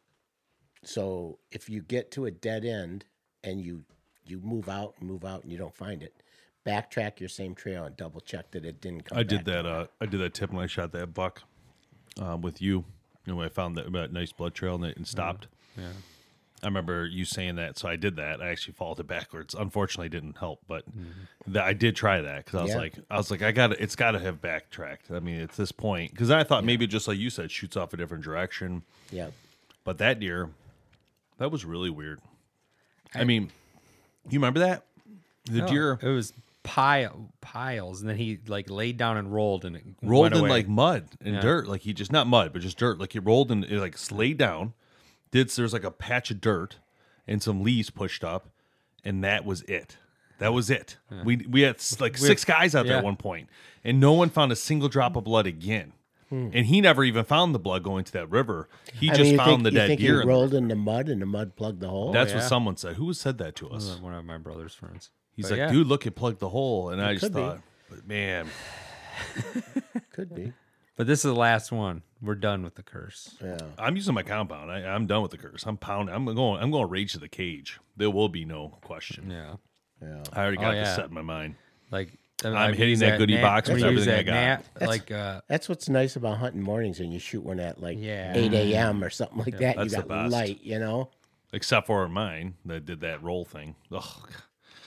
So 0.85 1.39
if 1.51 1.69
you 1.69 1.83
get 1.83 2.11
to 2.13 2.27
a 2.27 2.31
dead 2.31 2.65
end 2.65 3.05
and 3.45 3.61
you 3.61 3.85
you 4.25 4.41
move 4.41 4.69
out 4.69 4.95
and 5.01 5.09
move 5.09 5.25
out 5.25 5.43
and 5.43 5.51
you 5.53 5.59
don't 5.59 5.75
find 5.75 6.03
it, 6.03 6.23
backtrack 6.67 7.19
your 7.19 7.29
same 7.31 7.55
trail 7.55 7.85
and 7.85 7.97
double 7.97 8.21
check 8.21 8.51
that 8.51 8.65
it 8.65 8.81
didn't 8.81 9.05
come. 9.07 9.17
I 9.19 9.23
did 9.23 9.45
that. 9.47 9.65
Uh, 9.67 9.87
I 10.01 10.07
did 10.07 10.21
that 10.21 10.35
tip 10.35 10.53
when 10.53 10.63
I 10.63 10.67
shot 10.67 10.93
that 10.93 11.15
buck 11.15 11.43
um, 12.21 12.43
with 12.43 12.61
you. 12.61 12.85
and 13.27 13.37
when 13.37 13.47
I 13.47 13.49
found 13.49 13.77
that, 13.77 13.91
that 13.93 14.13
nice 14.13 14.33
blood 14.33 14.55
trail 14.55 14.75
and 14.75 14.85
it 14.85 14.97
and 14.97 15.07
stopped. 15.07 15.47
Yeah. 15.77 15.85
I 16.63 16.67
remember 16.67 17.07
you 17.07 17.25
saying 17.25 17.55
that, 17.57 17.79
so 17.79 17.89
I 17.89 17.95
did 17.97 18.17
that. 18.17 18.43
I 18.43 18.49
actually 18.49 18.73
followed 18.75 18.99
it 18.99 19.07
backwards. 19.07 19.55
Unfortunately, 19.55 20.07
it 20.07 20.11
didn't 20.11 20.39
help, 20.39 20.61
but 20.67 20.83
that 21.47 21.63
I 21.63 21.73
did 21.73 21.95
try 21.95 22.21
that 22.21 22.45
because 22.45 22.59
I 22.59 22.63
was 22.65 22.73
Yeah. 22.73 22.79
like, 22.79 22.95
I 23.09 23.17
was 23.17 23.31
like, 23.31 23.43
I 23.43 23.53
got 23.53 23.69
to 23.69 23.81
It's 23.83 23.95
got 23.95 24.11
to 24.13 24.19
have 24.19 24.43
backtracked. 24.43 25.11
I 25.13 25.21
mean, 25.21 25.41
at 25.41 25.53
this 25.53 25.71
point, 25.71 26.11
because 26.11 26.31
I 26.33 26.43
thought 26.43 26.65
maybe 26.65 26.87
just 26.89 27.07
like 27.09 27.17
you 27.17 27.31
said, 27.31 27.51
shoots 27.53 27.77
off 27.77 27.93
a 27.95 27.97
different 27.97 28.25
direction. 28.25 28.83
Yeah. 29.13 29.29
But 29.89 29.97
that 29.97 30.21
deer, 30.21 30.51
that 31.39 31.51
was 31.51 31.65
really 31.65 31.89
weird. 31.89 32.21
I, 33.15 33.25
mean, 33.25 33.51
you 34.29 34.39
remember 34.39 34.61
that 34.61 34.85
the 35.47 35.61
No, 35.61 35.67
deer 35.67 35.99
It 36.03 36.09
was 36.11 36.35
pile 36.63 37.33
piles, 37.41 38.03
and 38.03 38.11
then 38.11 38.19
he 38.19 38.39
like 38.47 38.69
laid 38.69 38.99
down 38.99 39.17
and 39.17 39.33
rolled, 39.33 39.65
and 39.65 39.77
it 39.77 39.85
rolled 40.03 40.35
in 40.35 40.41
away. 40.41 40.51
like 40.51 40.69
mud 40.69 41.09
and 41.25 41.37
Yeah. 41.37 41.41
dirt. 41.41 41.69
Like 41.69 41.81
he 41.81 41.95
just 41.95 42.13
not 42.13 42.27
mud, 42.27 42.53
but 42.53 42.61
just 42.61 42.77
dirt. 42.77 42.99
Like 43.01 43.15
he 43.15 43.19
rolled 43.19 43.51
and 43.51 43.65
it 43.65 43.81
like 43.81 43.97
laid 44.13 44.37
down. 44.37 44.75
Did 45.31 45.49
there's 45.49 45.73
like 45.73 45.85
a 45.85 45.91
patch 45.91 46.31
of 46.31 46.43
dirt 46.43 46.77
and 47.27 47.43
some 47.43 47.63
leaves 47.63 47.89
pushed 47.89 48.23
up, 48.23 48.51
and 49.07 49.25
that 49.25 49.47
was 49.47 49.63
it. 49.63 49.97
That 50.39 50.53
was 50.53 50.69
it. 50.69 50.99
We 51.25 51.37
we 51.49 51.63
had 51.63 51.77
like 51.99 52.19
six 52.19 52.45
guys 52.45 52.75
out 52.75 52.85
there 52.85 52.93
yeah. 52.93 52.99
at 52.99 53.05
one 53.05 53.17
point, 53.17 53.49
and 53.83 53.99
no 53.99 54.13
one 54.13 54.29
found 54.29 54.53
a 54.53 54.57
single 54.57 54.91
drop 54.91 55.17
of 55.17 55.25
blood 55.25 55.47
again. 55.47 55.95
And 56.31 56.55
he 56.67 56.81
never 56.81 57.05
even 57.05 57.25
found 57.25 57.55
the 57.55 57.59
blood 57.59 57.83
going 57.83 58.05
to 58.05 58.13
that 58.13 58.29
river. 58.31 58.69
He 58.93 59.07
Hmm. 59.07 59.13
I 59.13 59.17
just 59.17 59.29
mean, 59.31 59.37
found 59.39 59.49
think, 59.51 59.63
the 59.65 59.71
you 59.71 59.77
dead 59.79 59.87
think 59.89 60.01
deer. 60.01 60.21
He 60.23 60.27
rolled 60.29 60.53
in 60.55 60.69
the 60.69 60.77
mud 60.77 61.09
and 61.09 61.23
the 61.23 61.27
mud 61.27 61.57
plugged 61.57 61.81
the 61.81 61.89
hole. 61.89 62.13
That's 62.13 62.35
what 62.35 62.43
someone 62.43 62.77
said. 62.77 62.97
Who 62.97 63.13
said 63.15 63.39
that 63.39 63.57
to 63.57 63.71
us? 63.71 63.99
one 64.01 64.13
of 64.15 64.25
my 64.25 64.37
brother's 64.39 64.75
friends. 64.75 65.11
He's 65.35 65.47
But 65.47 65.53
like, 65.53 65.59
yeah. 65.59 65.73
dude, 65.73 65.87
look, 65.87 66.07
it 66.07 66.13
plugged 66.13 66.41
the 66.41 66.49
hole, 66.51 66.91
and 66.91 67.01
I 67.01 67.15
just 67.15 67.33
thought, 67.33 67.61
but 67.89 68.07
man, 68.07 68.49
Could 70.13 70.35
be. 70.35 70.53
But 70.97 71.07
this 71.07 71.21
is 71.21 71.33
the 71.33 71.35
last 71.35 71.71
one. 71.71 72.03
We're 72.21 72.35
done 72.35 72.63
with 72.65 72.75
the 72.75 72.83
curse. 72.83 73.37
Yeah. 73.43 73.57
I'm 73.79 73.95
using 73.95 74.15
my 74.15 74.25
compound. 74.25 74.71
I, 74.71 74.83
I'm 74.85 75.07
done 75.07 75.23
with 75.23 75.31
the 75.31 75.39
curse. 75.39 75.65
I'm 75.65 75.77
pounding. 75.77 76.13
I'm 76.15 76.25
going. 76.35 76.61
I'm 76.61 76.71
going 76.73 76.89
rage 76.91 77.13
to 77.13 77.21
the 77.21 77.29
cage. 77.29 77.79
There 77.97 78.11
will 78.11 78.29
be 78.29 78.45
no 78.45 78.79
question. 78.83 79.31
Yeah. 79.31 79.55
Yeah. 80.03 80.23
I 80.33 80.41
already 80.43 80.59
Oh, 80.59 80.63
got 80.63 80.73
this 80.73 80.89
yeah. 80.89 80.97
set 80.97 81.05
in 81.07 81.15
my 81.15 81.23
mind. 81.23 81.55
Like 81.93 82.19
I'm 82.45 82.75
hitting 82.75 82.99
that 83.01 83.19
goodie 83.19 83.41
box 83.41 83.69
with 83.69 83.77
with 83.83 83.85
everything 83.85 84.29
I 84.29 84.57
got. 84.57 84.65
like 84.89 85.11
uh, 85.11 85.41
That's 85.49 85.69
what's 85.69 85.89
nice 85.89 86.17
about 86.17 86.39
hunting 86.39 86.63
mornings 86.63 87.01
and 87.01 87.13
you 87.13 87.19
shoot 87.19 87.43
one 87.43 87.59
at 87.61 87.81
like 87.81 87.99
Yeah. 88.01 88.33
8 88.35 88.53
a.m. 88.55 89.03
or 89.03 89.11
something 89.11 89.39
like 89.39 89.59
that. 89.59 89.77
You 89.77 89.83
That's 89.83 89.95
the 89.95 90.03
got 90.03 90.09
best. 90.09 90.33
light, 90.33 90.61
you 90.63 90.79
know? 90.79 91.11
Except 91.53 91.87
for 91.87 92.07
mine 92.09 92.55
that 92.67 92.85
did 92.87 93.01
that 93.01 93.23
roll 93.23 93.45
thing. 93.45 93.75
Ugh. 93.91 94.05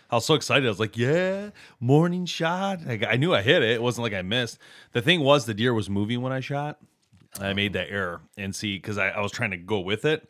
I 0.09 0.15
was 0.15 0.25
so 0.25 0.33
excited. 0.33 0.65
I 0.65 0.69
was 0.69 0.79
like, 0.79 0.97
"Yeah, 0.97 1.51
morning 1.79 2.25
shot." 2.25 2.85
Like, 2.85 3.05
I 3.07 3.15
knew 3.15 3.33
I 3.33 3.41
hit 3.41 3.63
it. 3.63 3.71
It 3.71 3.81
wasn't 3.81 4.03
like 4.03 4.13
I 4.13 4.21
missed. 4.21 4.57
The 4.91 5.01
thing 5.01 5.21
was, 5.21 5.45
the 5.45 5.53
deer 5.53 5.73
was 5.73 5.89
moving 5.89 6.21
when 6.21 6.33
I 6.33 6.41
shot. 6.41 6.79
I 7.39 7.53
made 7.53 7.71
that 7.73 7.89
error 7.89 8.19
and 8.37 8.53
see 8.53 8.75
because 8.75 8.97
I, 8.97 9.07
I 9.09 9.21
was 9.21 9.31
trying 9.31 9.51
to 9.51 9.57
go 9.57 9.79
with 9.79 10.03
it, 10.03 10.29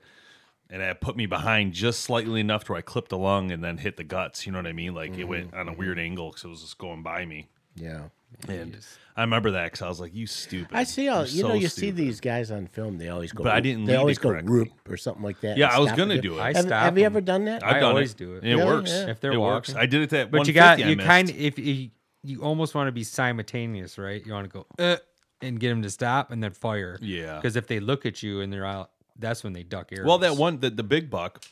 and 0.71 0.81
it 0.81 1.01
put 1.01 1.15
me 1.17 1.25
behind 1.25 1.73
just 1.73 2.01
slightly 2.01 2.39
enough 2.39 2.63
to 2.65 2.71
where 2.71 2.79
I 2.79 2.81
clipped 2.81 3.10
the 3.10 3.17
lung 3.17 3.51
and 3.51 3.63
then 3.63 3.77
hit 3.77 3.97
the 3.97 4.03
guts. 4.03 4.45
You 4.45 4.51
know 4.53 4.60
what 4.60 4.67
I 4.67 4.73
mean? 4.73 4.95
Like 4.95 5.17
it 5.17 5.25
went 5.25 5.53
on 5.53 5.67
a 5.67 5.73
weird 5.73 5.99
angle 5.99 6.29
because 6.29 6.45
it 6.45 6.47
was 6.47 6.62
just 6.62 6.77
going 6.77 7.03
by 7.03 7.25
me. 7.25 7.49
Yeah. 7.75 8.05
And 8.47 8.77
I 9.17 9.21
remember 9.21 9.51
that 9.51 9.65
because 9.65 9.81
I 9.81 9.89
was 9.89 9.99
like, 9.99 10.15
"You 10.15 10.25
stupid." 10.25 10.69
I 10.75 10.86
see 10.86 11.10
all, 11.10 11.25
You're 11.25 11.27
you 11.36 11.43
know, 11.43 11.49
so 11.49 11.55
you 11.55 11.67
see 11.67 11.91
these 11.91 12.21
guys 12.21 12.49
on 12.49 12.65
film, 12.67 12.97
they 12.97 13.10
always 13.10 13.34
go, 13.34 13.43
But 13.43 13.53
I 13.53 13.60
didn't 13.60 13.84
they 13.86 13.95
always 13.97 14.17
it 14.17 14.21
go 14.21 14.29
correctly. 14.29 14.53
roop 14.53 14.69
or 14.89 14.95
something 14.95 15.21
like 15.21 15.41
that. 15.41 15.57
Yeah, 15.57 15.67
I 15.67 15.79
was 15.79 15.91
gonna 15.91 16.21
do 16.21 16.38
it. 16.38 16.41
I 16.41 16.53
Have, 16.53 16.62
stop 16.65 16.84
have 16.84 16.97
you 16.97 17.03
ever 17.05 17.19
done 17.19 17.43
that? 17.45 17.62
I've 17.62 17.77
I 17.77 17.81
always 17.81 18.12
it. 18.13 18.17
do 18.17 18.36
it. 18.36 18.43
And 18.43 18.47
It 18.47 18.55
Really? 18.55 18.65
works. 18.67 18.89
Yeah. 18.91 19.07
If 19.07 19.19
they're 19.19 19.34
it 19.34 19.38
works. 19.38 19.75
I 19.75 19.86
did 19.86 20.01
it 20.01 20.10
that. 20.12 20.31
But 20.31 20.47
you 20.47 20.53
got 20.53 20.79
you 20.79 20.95
kind 20.95 21.29
of 21.29 21.36
if 21.38 21.60
you 21.60 21.89
you 22.23 22.41
almost 22.41 22.73
want 22.73 22.88
to 22.88 22.91
be 22.93 23.03
simultaneous, 23.03 23.97
right? 23.97 24.25
You 24.25 24.31
want 24.31 24.49
to 24.49 24.53
go 24.60 24.65
uh, 24.79 24.97
and 25.41 25.60
get 25.60 25.69
them 25.69 25.81
to 25.81 25.89
stop 25.89 26.31
and 26.31 26.41
then 26.41 26.51
fire. 26.53 26.97
Yeah. 27.01 27.36
Because 27.36 27.55
if 27.57 27.67
they 27.67 27.79
look 27.81 28.05
at 28.05 28.23
you 28.23 28.39
and 28.41 28.51
they're 28.53 28.65
out, 28.65 28.91
that's 29.21 29.43
when 29.43 29.53
they 29.53 29.63
duck 29.63 29.91
arrows. 29.93 30.07
Well, 30.07 30.17
that 30.19 30.36
one, 30.36 30.60
the, 30.60 30.69
the 30.69 30.84
big 30.84 31.10
buck. 31.10 31.43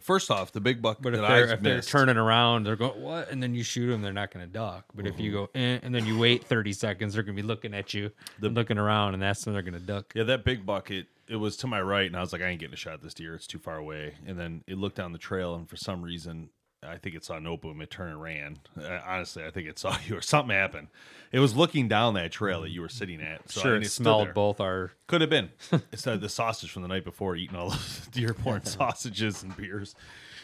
First 0.00 0.30
off, 0.30 0.52
the 0.52 0.60
big 0.60 0.80
buck 0.80 0.98
But 1.00 1.14
if 1.14 1.20
that 1.20 1.28
they're 1.28 1.48
I 1.48 1.52
if 1.54 1.60
they're 1.62 1.76
missed, 1.76 1.88
turning 1.88 2.16
around, 2.16 2.64
they're 2.64 2.76
going 2.76 3.00
what? 3.02 3.28
And 3.30 3.42
then 3.42 3.54
you 3.56 3.64
shoot 3.64 3.88
them, 3.90 4.02
they're 4.02 4.12
not 4.12 4.32
going 4.32 4.46
to 4.46 4.52
duck. 4.52 4.84
But 4.94 5.06
if 5.06 5.14
Mm-hmm. 5.14 5.22
you 5.22 5.32
go 5.32 5.50
eh, 5.56 5.80
and 5.82 5.92
then 5.92 6.06
you 6.06 6.16
wait 6.16 6.44
thirty 6.44 6.72
seconds, 6.72 7.14
they're 7.14 7.24
going 7.24 7.36
to 7.36 7.42
be 7.42 7.46
looking 7.46 7.74
at 7.74 7.92
you, 7.92 8.12
looking 8.40 8.78
around, 8.78 9.14
and 9.14 9.22
that's 9.22 9.44
when 9.44 9.52
they're 9.52 9.62
going 9.62 9.74
to 9.74 9.80
duck. 9.80 10.12
yeah, 10.14 10.22
that 10.22 10.44
big 10.44 10.64
buck, 10.64 10.90
it 10.92 11.06
it 11.26 11.36
was 11.36 11.56
to 11.58 11.66
my 11.66 11.80
right, 11.82 12.06
and 12.06 12.16
I 12.16 12.20
was 12.20 12.32
like, 12.32 12.40
I 12.40 12.46
ain't 12.46 12.60
getting 12.60 12.74
a 12.74 12.76
shot 12.76 12.94
at 12.94 13.02
this 13.02 13.14
deer. 13.14 13.34
It's 13.34 13.46
too 13.48 13.58
far 13.58 13.76
away. 13.76 14.14
And 14.26 14.38
then 14.38 14.62
it 14.68 14.78
looked 14.78 14.96
down 14.96 15.10
the 15.12 15.18
trail, 15.18 15.54
and 15.56 15.68
for 15.68 15.76
some 15.76 16.02
reason, 16.02 16.50
I 16.82 16.96
think 16.96 17.14
it 17.14 17.24
saw 17.24 17.38
no 17.38 17.56
boom. 17.56 17.80
It 17.82 17.90
turned 17.90 18.12
and 18.12 18.22
ran. 18.22 18.58
Uh, 18.80 19.00
honestly, 19.06 19.44
I 19.44 19.50
think 19.50 19.68
it 19.68 19.78
saw 19.78 19.96
you 20.06 20.16
or 20.16 20.22
something 20.22 20.54
happened. 20.54 20.88
It 21.32 21.38
was 21.38 21.54
looking 21.54 21.88
down 21.88 22.14
that 22.14 22.32
trail 22.32 22.62
that 22.62 22.70
you 22.70 22.80
were 22.80 22.88
sitting 22.88 23.20
at. 23.20 23.50
So, 23.50 23.60
I 23.60 23.62
sure, 23.62 23.72
mean, 23.74 23.82
it 23.82 23.90
stood 23.90 24.04
smelled 24.04 24.34
both 24.34 24.60
our. 24.60 24.92
Could 25.06 25.20
have 25.20 25.30
been. 25.30 25.50
it's 25.92 26.02
the 26.02 26.28
sausage 26.28 26.70
from 26.70 26.82
the 26.82 26.88
night 26.88 27.04
before, 27.04 27.36
eating 27.36 27.56
all 27.56 27.70
those 27.70 28.08
Dearborn 28.12 28.64
sausages 28.64 29.42
and 29.42 29.56
beers. 29.56 29.94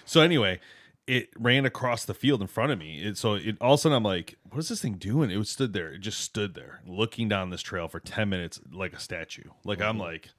So 0.04 0.20
anyway, 0.20 0.60
it 1.06 1.30
ran 1.38 1.64
across 1.64 2.04
the 2.04 2.14
field 2.14 2.40
in 2.40 2.46
front 2.48 2.72
of 2.72 2.78
me. 2.78 3.02
It, 3.02 3.16
so 3.16 3.34
it 3.34 3.56
all 3.60 3.74
of 3.74 3.80
a 3.80 3.82
sudden 3.82 3.96
I'm 3.96 4.02
like, 4.02 4.36
what 4.50 4.58
is 4.58 4.68
this 4.68 4.82
thing 4.82 4.94
doing? 4.94 5.30
It 5.30 5.36
was 5.36 5.48
stood 5.48 5.72
there. 5.72 5.92
It 5.92 6.00
just 6.00 6.20
stood 6.20 6.54
there, 6.54 6.80
looking 6.86 7.28
down 7.28 7.50
this 7.50 7.62
trail 7.62 7.88
for 7.88 8.00
ten 8.00 8.28
minutes 8.28 8.60
like 8.70 8.92
a 8.92 9.00
statue. 9.00 9.50
Like 9.64 9.80
I'm 9.80 9.98
like 9.98 10.30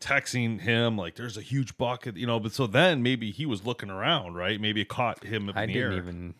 texting 0.00 0.60
him, 0.60 0.96
like 0.96 1.14
there's 1.16 1.36
a 1.36 1.42
huge 1.42 1.76
bucket, 1.76 2.16
you 2.16 2.26
know. 2.26 2.40
But 2.40 2.52
so 2.52 2.66
then 2.66 3.02
maybe 3.02 3.30
he 3.30 3.46
was 3.46 3.64
looking 3.64 3.90
around, 3.90 4.34
right? 4.34 4.60
Maybe 4.60 4.80
it 4.80 4.88
caught 4.88 5.24
him 5.24 5.48
up 5.48 5.56
I 5.56 5.62
in 5.64 5.68
the 5.68 5.74
didn't 5.74 5.92
air. 5.92 5.98
even 5.98 6.34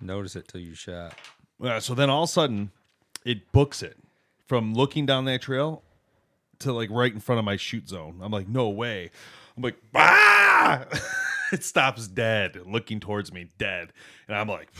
notice 0.00 0.36
it 0.36 0.48
till 0.48 0.60
you 0.60 0.74
shot. 0.74 1.14
Yeah, 1.60 1.78
so 1.78 1.94
then 1.94 2.10
all 2.10 2.24
of 2.24 2.28
a 2.28 2.32
sudden, 2.32 2.70
it 3.24 3.52
books 3.52 3.82
it 3.82 3.96
from 4.46 4.74
looking 4.74 5.06
down 5.06 5.24
that 5.26 5.42
trail 5.42 5.82
to 6.60 6.72
like 6.72 6.90
right 6.90 7.12
in 7.12 7.20
front 7.20 7.38
of 7.38 7.44
my 7.44 7.56
shoot 7.56 7.88
zone. 7.88 8.20
I'm 8.22 8.32
like, 8.32 8.48
no 8.48 8.68
way. 8.68 9.10
I'm 9.56 9.62
like, 9.62 9.76
ah! 9.94 10.84
it 11.52 11.62
stops 11.64 12.08
dead, 12.08 12.58
looking 12.66 13.00
towards 13.00 13.32
me, 13.32 13.48
dead. 13.58 13.92
And 14.26 14.36
I'm 14.36 14.48
like, 14.48 14.72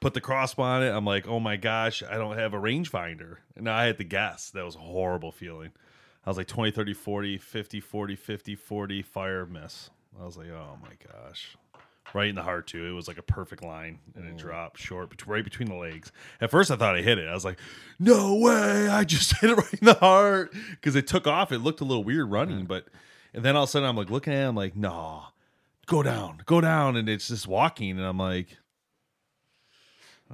put 0.00 0.14
the 0.14 0.20
crossbow 0.20 0.62
on 0.62 0.82
it. 0.82 0.90
I'm 0.90 1.04
like, 1.04 1.28
oh 1.28 1.40
my 1.40 1.56
gosh, 1.56 2.02
I 2.02 2.16
don't 2.16 2.36
have 2.36 2.54
a 2.54 2.58
rangefinder. 2.58 3.36
And 3.56 3.68
I 3.68 3.86
had 3.86 3.98
to 3.98 4.04
guess. 4.04 4.50
That 4.50 4.64
was 4.64 4.76
a 4.76 4.80
horrible 4.80 5.32
feeling. 5.32 5.70
I 6.26 6.30
was 6.30 6.36
like 6.36 6.46
20, 6.46 6.70
30, 6.70 6.94
40, 6.94 7.38
50, 7.38 7.80
40, 7.80 8.16
50, 8.16 8.54
40, 8.56 9.02
fire 9.02 9.46
miss. 9.46 9.90
I 10.18 10.24
was 10.24 10.36
like, 10.36 10.48
oh 10.50 10.78
my 10.82 10.96
gosh 11.10 11.56
right 12.12 12.28
in 12.28 12.34
the 12.34 12.42
heart 12.42 12.66
too. 12.66 12.86
It 12.86 12.92
was 12.92 13.08
like 13.08 13.18
a 13.18 13.22
perfect 13.22 13.62
line, 13.62 13.98
and 14.14 14.26
it 14.26 14.34
mm. 14.34 14.38
dropped 14.38 14.78
short, 14.78 15.10
bet- 15.10 15.26
right 15.26 15.44
between 15.44 15.68
the 15.68 15.74
legs. 15.74 16.12
At 16.40 16.50
first, 16.50 16.70
I 16.70 16.76
thought 16.76 16.96
I 16.96 17.02
hit 17.02 17.18
it. 17.18 17.28
I 17.28 17.34
was 17.34 17.44
like, 17.44 17.58
"No 17.98 18.34
way! 18.34 18.88
I 18.88 19.04
just 19.04 19.36
hit 19.40 19.50
it 19.50 19.56
right 19.56 19.74
in 19.74 19.86
the 19.86 19.94
heart." 19.94 20.52
Because 20.70 20.96
it 20.96 21.06
took 21.06 21.26
off. 21.26 21.52
It 21.52 21.58
looked 21.58 21.80
a 21.80 21.84
little 21.84 22.04
weird 22.04 22.30
running, 22.30 22.66
but 22.66 22.86
and 23.32 23.44
then 23.44 23.56
all 23.56 23.64
of 23.64 23.68
a 23.68 23.72
sudden, 23.72 23.88
I'm 23.88 23.96
like 23.96 24.10
looking 24.10 24.32
at 24.32 24.44
it. 24.44 24.48
I'm 24.48 24.56
like, 24.56 24.76
"No, 24.76 25.24
go 25.86 26.02
down, 26.02 26.42
go 26.46 26.60
down," 26.60 26.96
and 26.96 27.08
it's 27.08 27.28
just 27.28 27.46
walking, 27.46 27.92
and 27.92 28.06
I'm 28.06 28.18
like. 28.18 28.58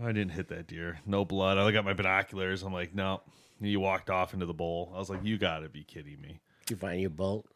I 0.01 0.13
didn't 0.13 0.31
hit 0.31 0.49
that 0.49 0.69
deer. 0.69 1.01
No 1.05 1.25
blood. 1.25 1.59
I 1.59 1.71
got 1.73 1.85
my 1.85 1.93
binoculars. 1.93 2.63
I'm 2.63 2.73
like, 2.73 2.95
no. 2.95 3.21
He 3.61 3.77
walked 3.77 4.11
off 4.11 4.33
into 4.35 4.47
the 4.47 4.55
bowl. 4.55 4.93
I 4.95 4.99
was 4.99 5.11
like, 5.11 5.21
you 5.25 5.37
got 5.39 5.61
to 5.61 5.69
be 5.69 5.85
kidding 5.85 6.21
me. 6.21 6.41
You 6.69 6.77
find 6.77 7.01
your 7.01 7.11
bolt, 7.11 7.47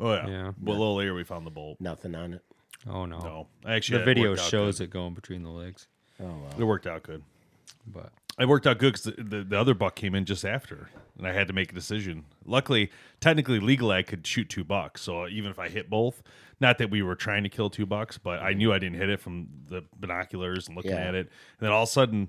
Oh 0.00 0.12
yeah. 0.14 0.26
Yeah. 0.26 0.52
Well, 0.60 0.76
a 0.76 0.78
little 0.78 0.96
later 0.96 1.14
we 1.14 1.22
found 1.24 1.46
the 1.46 1.50
bolt. 1.50 1.80
nothing 1.80 2.14
on 2.14 2.34
it. 2.34 2.42
Oh 2.88 3.06
no. 3.06 3.18
No, 3.20 3.46
actually, 3.66 3.98
the 3.98 4.02
it 4.02 4.06
video 4.06 4.30
worked 4.30 4.40
out 4.42 4.48
shows 4.48 4.78
good. 4.78 4.84
it 4.84 4.90
going 4.90 5.14
between 5.14 5.42
the 5.42 5.50
legs, 5.50 5.86
Oh 6.20 6.24
well. 6.24 6.50
It 6.58 6.64
worked 6.64 6.86
out 6.86 7.02
good. 7.04 7.22
but 7.86 8.10
It 8.38 8.48
worked 8.48 8.66
out 8.66 8.78
good 8.78 8.94
because 8.94 9.04
the, 9.04 9.22
the, 9.22 9.44
the 9.44 9.58
other 9.58 9.74
buck 9.74 9.94
came 9.94 10.14
in 10.14 10.24
just 10.24 10.44
after, 10.44 10.88
and 11.18 11.26
I 11.26 11.32
had 11.32 11.46
to 11.48 11.52
make 11.54 11.70
a 11.70 11.74
decision. 11.74 12.24
Luckily, 12.44 12.90
technically, 13.20 13.60
legally, 13.60 13.96
I 13.96 14.02
could 14.02 14.26
shoot 14.26 14.48
two 14.48 14.64
bucks. 14.64 15.02
So 15.02 15.28
even 15.28 15.50
if 15.50 15.58
I 15.58 15.68
hit 15.68 15.88
both, 15.88 16.22
not 16.60 16.78
that 16.78 16.90
we 16.90 17.02
were 17.02 17.14
trying 17.14 17.42
to 17.44 17.48
kill 17.48 17.70
two 17.70 17.86
bucks, 17.86 18.18
but 18.18 18.40
I 18.42 18.52
knew 18.54 18.72
I 18.72 18.78
didn't 18.78 18.96
hit 18.98 19.08
it 19.10 19.20
from 19.20 19.48
the 19.68 19.82
binoculars 19.98 20.66
and 20.68 20.76
looking 20.76 20.90
Yeah. 20.92 21.08
at 21.08 21.14
it. 21.14 21.26
And 21.58 21.66
then 21.66 21.70
all 21.70 21.84
of 21.84 21.88
a 21.88 21.92
sudden, 21.92 22.28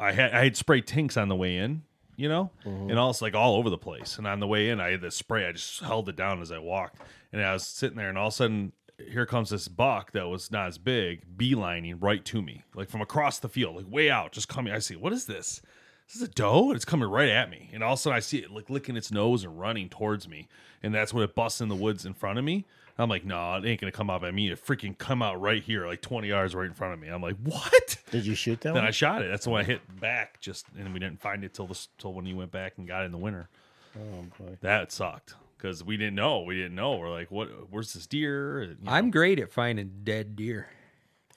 I 0.00 0.12
had 0.12 0.32
I 0.32 0.44
had 0.44 0.56
sprayed 0.56 0.86
Tink's 0.86 1.16
on 1.16 1.28
the 1.28 1.36
way 1.36 1.56
in, 1.58 1.82
you 2.16 2.28
know, 2.28 2.50
mm-hmm. 2.64 2.90
and 2.90 2.98
all 2.98 3.10
it's 3.10 3.22
like 3.22 3.34
all 3.34 3.56
over 3.56 3.70
the 3.70 3.78
place. 3.78 4.18
And 4.18 4.26
on 4.26 4.40
the 4.40 4.46
way 4.46 4.70
in, 4.70 4.80
I 4.80 4.90
had 4.92 5.00
this 5.00 5.16
spray. 5.16 5.46
I 5.46 5.52
just 5.52 5.80
held 5.80 6.08
it 6.08 6.16
down 6.16 6.40
as 6.42 6.50
I 6.50 6.58
walked, 6.58 7.00
and 7.32 7.42
I 7.42 7.52
was 7.52 7.64
sitting 7.64 7.96
there, 7.96 8.08
and 8.08 8.18
all 8.18 8.28
of 8.28 8.32
a 8.32 8.36
sudden. 8.36 8.72
Here 9.10 9.26
comes 9.26 9.50
this 9.50 9.68
buck 9.68 10.12
that 10.12 10.26
was 10.26 10.50
not 10.50 10.68
as 10.68 10.78
big, 10.78 11.36
beelining 11.36 11.98
right 12.00 12.24
to 12.24 12.40
me, 12.40 12.64
like 12.74 12.88
from 12.88 13.02
across 13.02 13.38
the 13.38 13.48
field, 13.50 13.76
like 13.76 13.84
way 13.86 14.08
out, 14.08 14.32
just 14.32 14.48
coming. 14.48 14.72
I 14.72 14.78
see, 14.78 14.96
what 14.96 15.12
is 15.12 15.26
this? 15.26 15.60
This 16.06 16.16
is 16.16 16.22
a 16.22 16.28
doe, 16.28 16.68
and 16.68 16.76
it's 16.76 16.86
coming 16.86 17.06
right 17.06 17.28
at 17.28 17.50
me. 17.50 17.68
And 17.74 17.84
all 17.84 17.92
of 17.92 17.98
a 17.98 18.00
sudden, 18.00 18.16
I 18.16 18.20
see 18.20 18.38
it 18.38 18.50
like 18.50 18.70
licking 18.70 18.96
its 18.96 19.12
nose 19.12 19.44
and 19.44 19.60
running 19.60 19.90
towards 19.90 20.26
me. 20.26 20.48
And 20.82 20.94
that's 20.94 21.12
when 21.12 21.24
it 21.24 21.34
busts 21.34 21.60
in 21.60 21.68
the 21.68 21.74
woods 21.74 22.06
in 22.06 22.14
front 22.14 22.38
of 22.38 22.46
me. 22.46 22.64
I'm 22.98 23.10
like, 23.10 23.24
no, 23.24 23.56
it 23.56 23.64
ain't 23.66 23.80
gonna 23.80 23.92
come 23.92 24.08
up 24.08 24.22
at 24.22 24.32
me. 24.32 24.50
It 24.50 24.64
freaking 24.64 24.96
come 24.96 25.22
out 25.22 25.40
right 25.40 25.62
here, 25.62 25.86
like 25.86 26.00
20 26.00 26.28
yards 26.28 26.54
right 26.54 26.66
in 26.66 26.72
front 26.74 26.94
of 26.94 27.00
me. 27.00 27.08
I'm 27.08 27.20
like, 27.22 27.36
what? 27.42 27.96
Did 28.10 28.24
you 28.24 28.34
shoot 28.34 28.60
that 28.62 28.72
Then 28.72 28.82
one? 28.82 28.86
I 28.86 28.90
shot 28.90 29.22
it. 29.22 29.28
That's 29.30 29.46
when 29.46 29.60
I 29.60 29.64
hit 29.64 29.80
back, 30.00 30.40
just 30.40 30.66
and 30.78 30.92
we 30.94 30.98
didn't 31.00 31.20
find 31.20 31.44
it 31.44 31.52
till 31.52 31.66
this 31.66 31.88
till 31.98 32.14
when 32.14 32.24
you 32.26 32.36
went 32.36 32.52
back 32.52 32.74
and 32.78 32.86
got 32.88 33.02
it 33.02 33.06
in 33.06 33.12
the 33.12 33.18
winter. 33.18 33.48
oh 33.96 34.22
boy. 34.38 34.56
That 34.62 34.92
sucked 34.92 35.34
because 35.58 35.84
we 35.84 35.96
didn't 35.96 36.14
know. 36.14 36.40
We 36.40 36.56
didn't 36.56 36.74
know. 36.74 36.96
We're 36.96 37.10
like, 37.10 37.30
what? 37.30 37.48
Where's 37.70 37.92
this 37.92 38.06
deer? 38.06 38.62
You 38.62 38.76
know. 38.82 38.90
I'm 38.92 39.10
great 39.10 39.38
at 39.40 39.52
finding 39.52 39.90
dead 40.04 40.36
deer. 40.36 40.68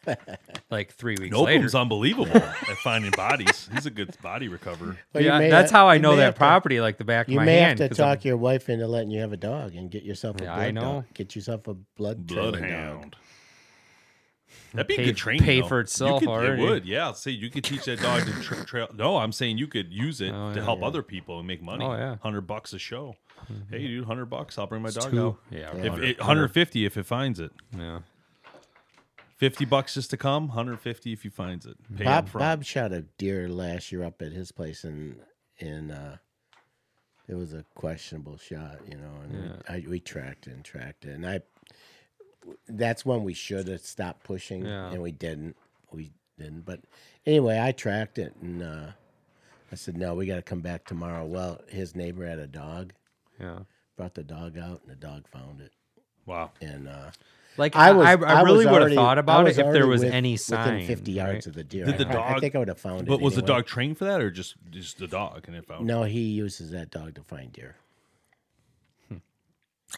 like 0.72 0.94
three 0.94 1.16
weeks 1.20 1.36
Nobum's 1.36 1.46
later. 1.74 1.78
unbelievable 1.78 2.36
at 2.38 2.78
finding 2.84 3.12
bodies. 3.12 3.70
He's 3.74 3.86
a 3.86 3.92
good 3.92 4.16
body 4.22 4.48
recoverer. 4.48 4.98
Well, 5.14 5.24
yeah, 5.24 5.50
that's 5.50 5.72
ha- 5.72 5.80
how 5.80 5.90
I 5.90 5.98
know 5.98 6.16
that 6.16 6.24
have 6.24 6.34
to- 6.36 6.38
property 6.38 6.80
like 6.82 6.98
the 6.98 7.04
back 7.04 7.28
of 7.28 7.34
You 7.34 7.40
my 7.40 7.46
may 7.46 7.58
hand. 7.58 7.80
have 7.80 7.90
to 7.90 7.96
'cause 7.96 8.00
I'm- 8.00 8.16
talk 8.18 8.26
your 8.26 8.38
wife 8.38 8.70
into 8.70 8.88
letting 8.88 9.12
you 9.12 9.22
have 9.22 9.34
a 9.34 9.38
dog 9.38 9.76
and 9.76 9.92
get 9.92 10.04
yourself 10.04 10.40
a 10.40 10.44
Yeah, 10.44 10.56
blood 10.56 10.66
I 10.66 10.72
know. 10.72 10.82
dog. 10.82 11.06
Get 11.14 11.36
yourself 11.36 11.68
a 11.68 11.74
blood. 11.74 12.26
Bloodhound. 12.26 13.16
That'd 14.74 14.88
be 14.88 14.96
Pay- 14.98 15.04
a 15.04 15.06
good 15.08 15.18
training. 15.18 15.44
pay 15.44 15.62
though. 15.62 15.68
for 15.68 15.78
You 15.78 15.82
itself 15.82 16.20
could- 16.20 16.30
already. 16.30 16.62
It 16.64 16.66
would, 16.70 16.86
yeah. 16.86 17.06
I'll 17.08 17.14
say 17.16 17.32
you 17.32 17.50
could 17.50 17.64
teach 17.64 17.86
that 17.86 18.02
dog 18.02 18.26
to 18.26 18.32
tra- 18.42 18.66
trail. 18.66 18.88
No, 18.96 19.18
I'm 19.18 19.32
saying 19.32 19.58
you 19.58 19.68
could 19.68 19.92
use 19.92 20.22
it 20.22 20.32
Oh, 20.32 20.54
to 20.54 20.60
yeah, 20.60 20.64
help 20.64 20.80
yeah. 20.82 20.86
other 20.88 21.02
people 21.04 21.40
and 21.40 21.48
make 21.48 21.62
money. 21.62 21.84
Oh, 21.84 21.94
yeah. 21.94 22.18
hundred 22.22 22.42
bucks 22.42 22.72
a 22.74 22.80
show. 22.80 23.16
Mm-hmm. 23.52 23.54
Hey, 23.74 23.88
dude, 23.88 24.06
hundred 24.06 24.26
bucks. 24.28 24.58
I'll 24.60 24.68
bring 24.68 24.82
my 24.84 24.92
dog 24.92 25.10
two. 25.12 25.28
out. 25.28 25.38
Yeah, 25.50 25.70
If 25.72 25.76
100. 25.92 26.04
it, 26.10 26.20
150 26.20 26.86
if 26.86 26.98
it 26.98 27.06
finds 27.06 27.40
it. 27.40 27.52
Yeah. 27.76 28.00
50 29.40 29.66
bucks 29.66 29.94
just 29.96 30.10
to 30.12 30.18
come. 30.18 30.48
150 30.50 31.12
if 31.14 31.24
he 31.24 31.30
finds 31.30 31.66
it. 31.66 31.78
Pay 31.98 32.04
Bob 32.04 32.30
upfront. 32.30 32.40
Bob 32.40 32.64
shot 32.64 32.92
a 32.92 33.02
deer 33.18 33.48
last 33.50 33.92
year 33.92 34.04
up 34.04 34.22
at 34.22 34.32
his 34.32 34.52
place 34.52 34.84
and 34.84 35.20
and 35.60 35.92
uh, 35.92 36.16
it 37.28 37.36
was 37.36 37.54
a 37.54 37.64
questionable 37.76 38.38
shot, 38.38 38.80
you 38.88 38.96
know. 38.98 39.12
And 39.24 39.34
we, 39.34 39.50
I, 39.68 39.84
we 39.90 40.00
tracked 40.00 40.48
it 40.48 40.52
and 40.52 40.64
tracked 40.64 41.06
it, 41.06 41.12
and 41.16 41.26
I. 41.26 41.42
That's 42.68 43.06
when 43.06 43.24
we 43.24 43.34
should 43.34 43.68
have 43.68 43.82
stopped 43.82 44.24
pushing, 44.24 44.66
Yeah. 44.66 44.90
and 44.92 45.02
we 45.02 45.12
didn't. 45.12 45.56
We 45.92 46.12
didn't. 46.38 46.66
But 46.66 46.82
anyway, 47.26 47.60
I 47.62 47.72
tracked 47.74 48.18
it, 48.18 48.34
and 48.42 48.64
uh, 48.64 48.92
I 49.72 49.76
said, 49.76 49.98
"No, 49.98 50.16
we 50.16 50.26
got 50.26 50.38
to 50.38 50.42
come 50.42 50.62
back 50.62 50.86
tomorrow." 50.86 51.26
Well, 51.26 51.62
his 51.68 51.96
neighbor 51.96 52.26
had 52.26 52.40
a 52.40 52.48
dog. 52.48 52.94
Yeah. 53.40 53.60
Brought 53.98 54.16
the 54.16 54.24
dog 54.24 54.58
out, 54.58 54.82
and 54.82 54.90
the 54.90 54.96
dog 54.96 55.28
found 55.28 55.60
it. 55.62 55.74
Wow. 56.26 56.52
And 56.62 56.88
uh, 56.88 57.12
Like 57.60 57.76
I 57.76 57.90
I, 57.90 57.92
was, 57.92 58.06
I, 58.08 58.12
I 58.14 58.42
really 58.42 58.66
would 58.66 58.82
have 58.82 58.94
thought 58.94 59.18
about 59.20 59.48
it 59.48 59.58
if 59.58 59.74
there 59.74 59.86
was 59.86 60.02
with- 60.04 60.14
any 60.14 60.38
sign. 60.38 60.74
within 60.76 60.88
50 60.88 61.12
yards 61.12 61.34
right? 61.34 61.46
of 61.48 61.54
the 61.54 61.64
deer. 61.64 61.86
Did 61.86 61.98
the 62.00 62.08
I, 62.08 62.36
I 62.36 62.40
think 62.40 62.56
I 62.56 62.60
would 62.60 62.68
have 62.70 62.80
found 62.80 63.02
it. 63.02 63.08
But 63.08 63.22
was 63.22 63.36
the 63.36 63.42
dog 63.42 63.66
trained 63.68 63.98
for 63.98 64.06
that 64.06 64.22
or 64.22 64.32
just 64.32 64.56
just 64.72 64.98
the 64.98 65.08
dog 65.08 65.44
and 65.48 65.56
it 65.56 65.66
found 65.68 65.82
it? 65.82 65.86
No, 65.86 66.04
he 66.04 66.22
uses 66.22 66.72
that 66.72 66.90
dog 66.90 67.16
to 67.16 67.22
find 67.24 67.52
deer. 67.54 67.76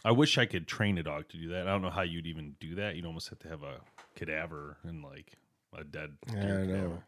I 0.04 0.10
wish 0.10 0.38
I 0.38 0.46
could 0.46 0.66
train 0.66 0.96
a 0.96 1.02
dog 1.02 1.28
to 1.28 1.36
do 1.36 1.48
that. 1.50 1.68
I 1.68 1.70
don't 1.70 1.82
know 1.82 1.90
how 1.90 2.00
you'd 2.00 2.26
even 2.26 2.56
do 2.58 2.74
that. 2.76 2.96
You'd 2.96 3.04
almost 3.04 3.28
have 3.28 3.38
to 3.40 3.48
have 3.48 3.62
a 3.62 3.74
cadaver 4.16 4.78
and 4.84 5.04
like 5.04 5.32
a 5.78 5.84
dead 5.84 6.12
I 6.30 6.32
don't 6.32 6.42
cadaver. 6.42 6.66
know. 6.66 7.02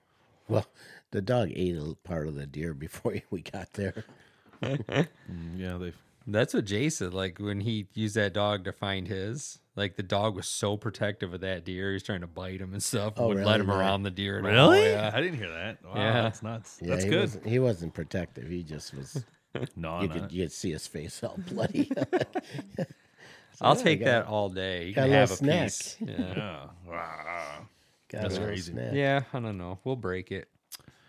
Well, 0.49 0.67
the 1.11 1.23
dog 1.23 1.51
ate 1.55 1.77
a 1.77 1.97
part 2.05 2.29
of 2.29 2.35
the 2.35 2.47
deer 2.47 2.75
before 2.75 3.15
we 3.31 3.43
got 3.43 3.73
there. 3.73 4.05
Mm, 4.63 5.09
Yeah, 5.57 5.77
they 5.79 5.93
That's 6.27 6.55
what 6.55 6.65
Jay 6.65 6.89
said. 6.89 7.13
Like 7.13 7.39
when 7.39 7.61
he 7.61 7.87
used 7.95 8.15
that 8.17 8.33
dog 8.33 8.65
to 8.65 8.73
find 8.73 9.09
his, 9.09 9.59
like 9.77 9.97
the 9.97 10.03
dog 10.03 10.37
was 10.37 10.47
so 10.47 10.77
protective 10.77 11.35
of 11.35 11.41
that 11.41 11.65
deer. 11.65 11.89
He 11.91 11.95
was 11.95 12.03
trying 12.03 12.21
to 12.21 12.27
bite 12.27 12.61
him 12.61 12.73
and 12.73 12.83
stuff. 12.83 13.15
Oh, 13.17 13.29
wouldn't 13.29 13.47
let 13.47 13.61
him 13.61 13.69
Yeah. 13.69 13.79
around 13.79 14.03
the 14.05 14.11
deer. 14.11 14.39
At 14.39 14.45
all. 14.45 14.71
Really? 14.73 14.91
Yeah. 14.91 15.11
I 15.13 15.21
didn't 15.21 15.39
hear 15.39 15.51
that. 15.51 15.85
Wow, 15.85 15.93
Yeah. 15.97 16.23
that's 16.23 16.43
nuts. 16.43 16.79
Yeah, 16.81 16.89
that's 16.91 17.05
he 17.05 17.11
good. 17.11 17.21
Wasn't, 17.21 17.47
he 17.47 17.59
wasn't 17.59 17.95
protective. 17.95 18.49
He 18.49 18.63
just 18.63 18.95
was. 18.95 19.25
No, 19.77 20.01
you 20.01 20.09
not. 20.09 20.17
could 20.19 20.33
you 20.33 20.43
could 20.43 20.53
see 20.53 20.73
his 20.73 20.89
face 20.89 21.23
all 21.23 21.39
bloody. 21.49 21.89
I'll 23.61 23.77
take 23.77 24.01
got- 24.01 24.07
that 24.07 24.27
all 24.27 24.49
day. 24.49 24.87
You 24.89 24.95
got 24.95 25.03
can 25.05 25.13
a 25.13 25.17
have 25.17 25.31
a 25.31 25.33
little 25.33 25.37
snack. 25.47 25.63
piece. 25.67 25.97
Yeah. 26.01 26.17
yeah. 26.19 26.67
Wow. 26.89 27.67
Got 28.09 28.23
That's 28.23 28.37
a 28.37 28.41
crazy. 28.41 28.73
snack. 28.73 28.93
yeah, 28.95 29.23
I 29.33 29.39
don't 29.41 29.57
know. 29.57 29.79
We'll 29.85 29.95
break 29.97 30.33
it. 30.33 30.49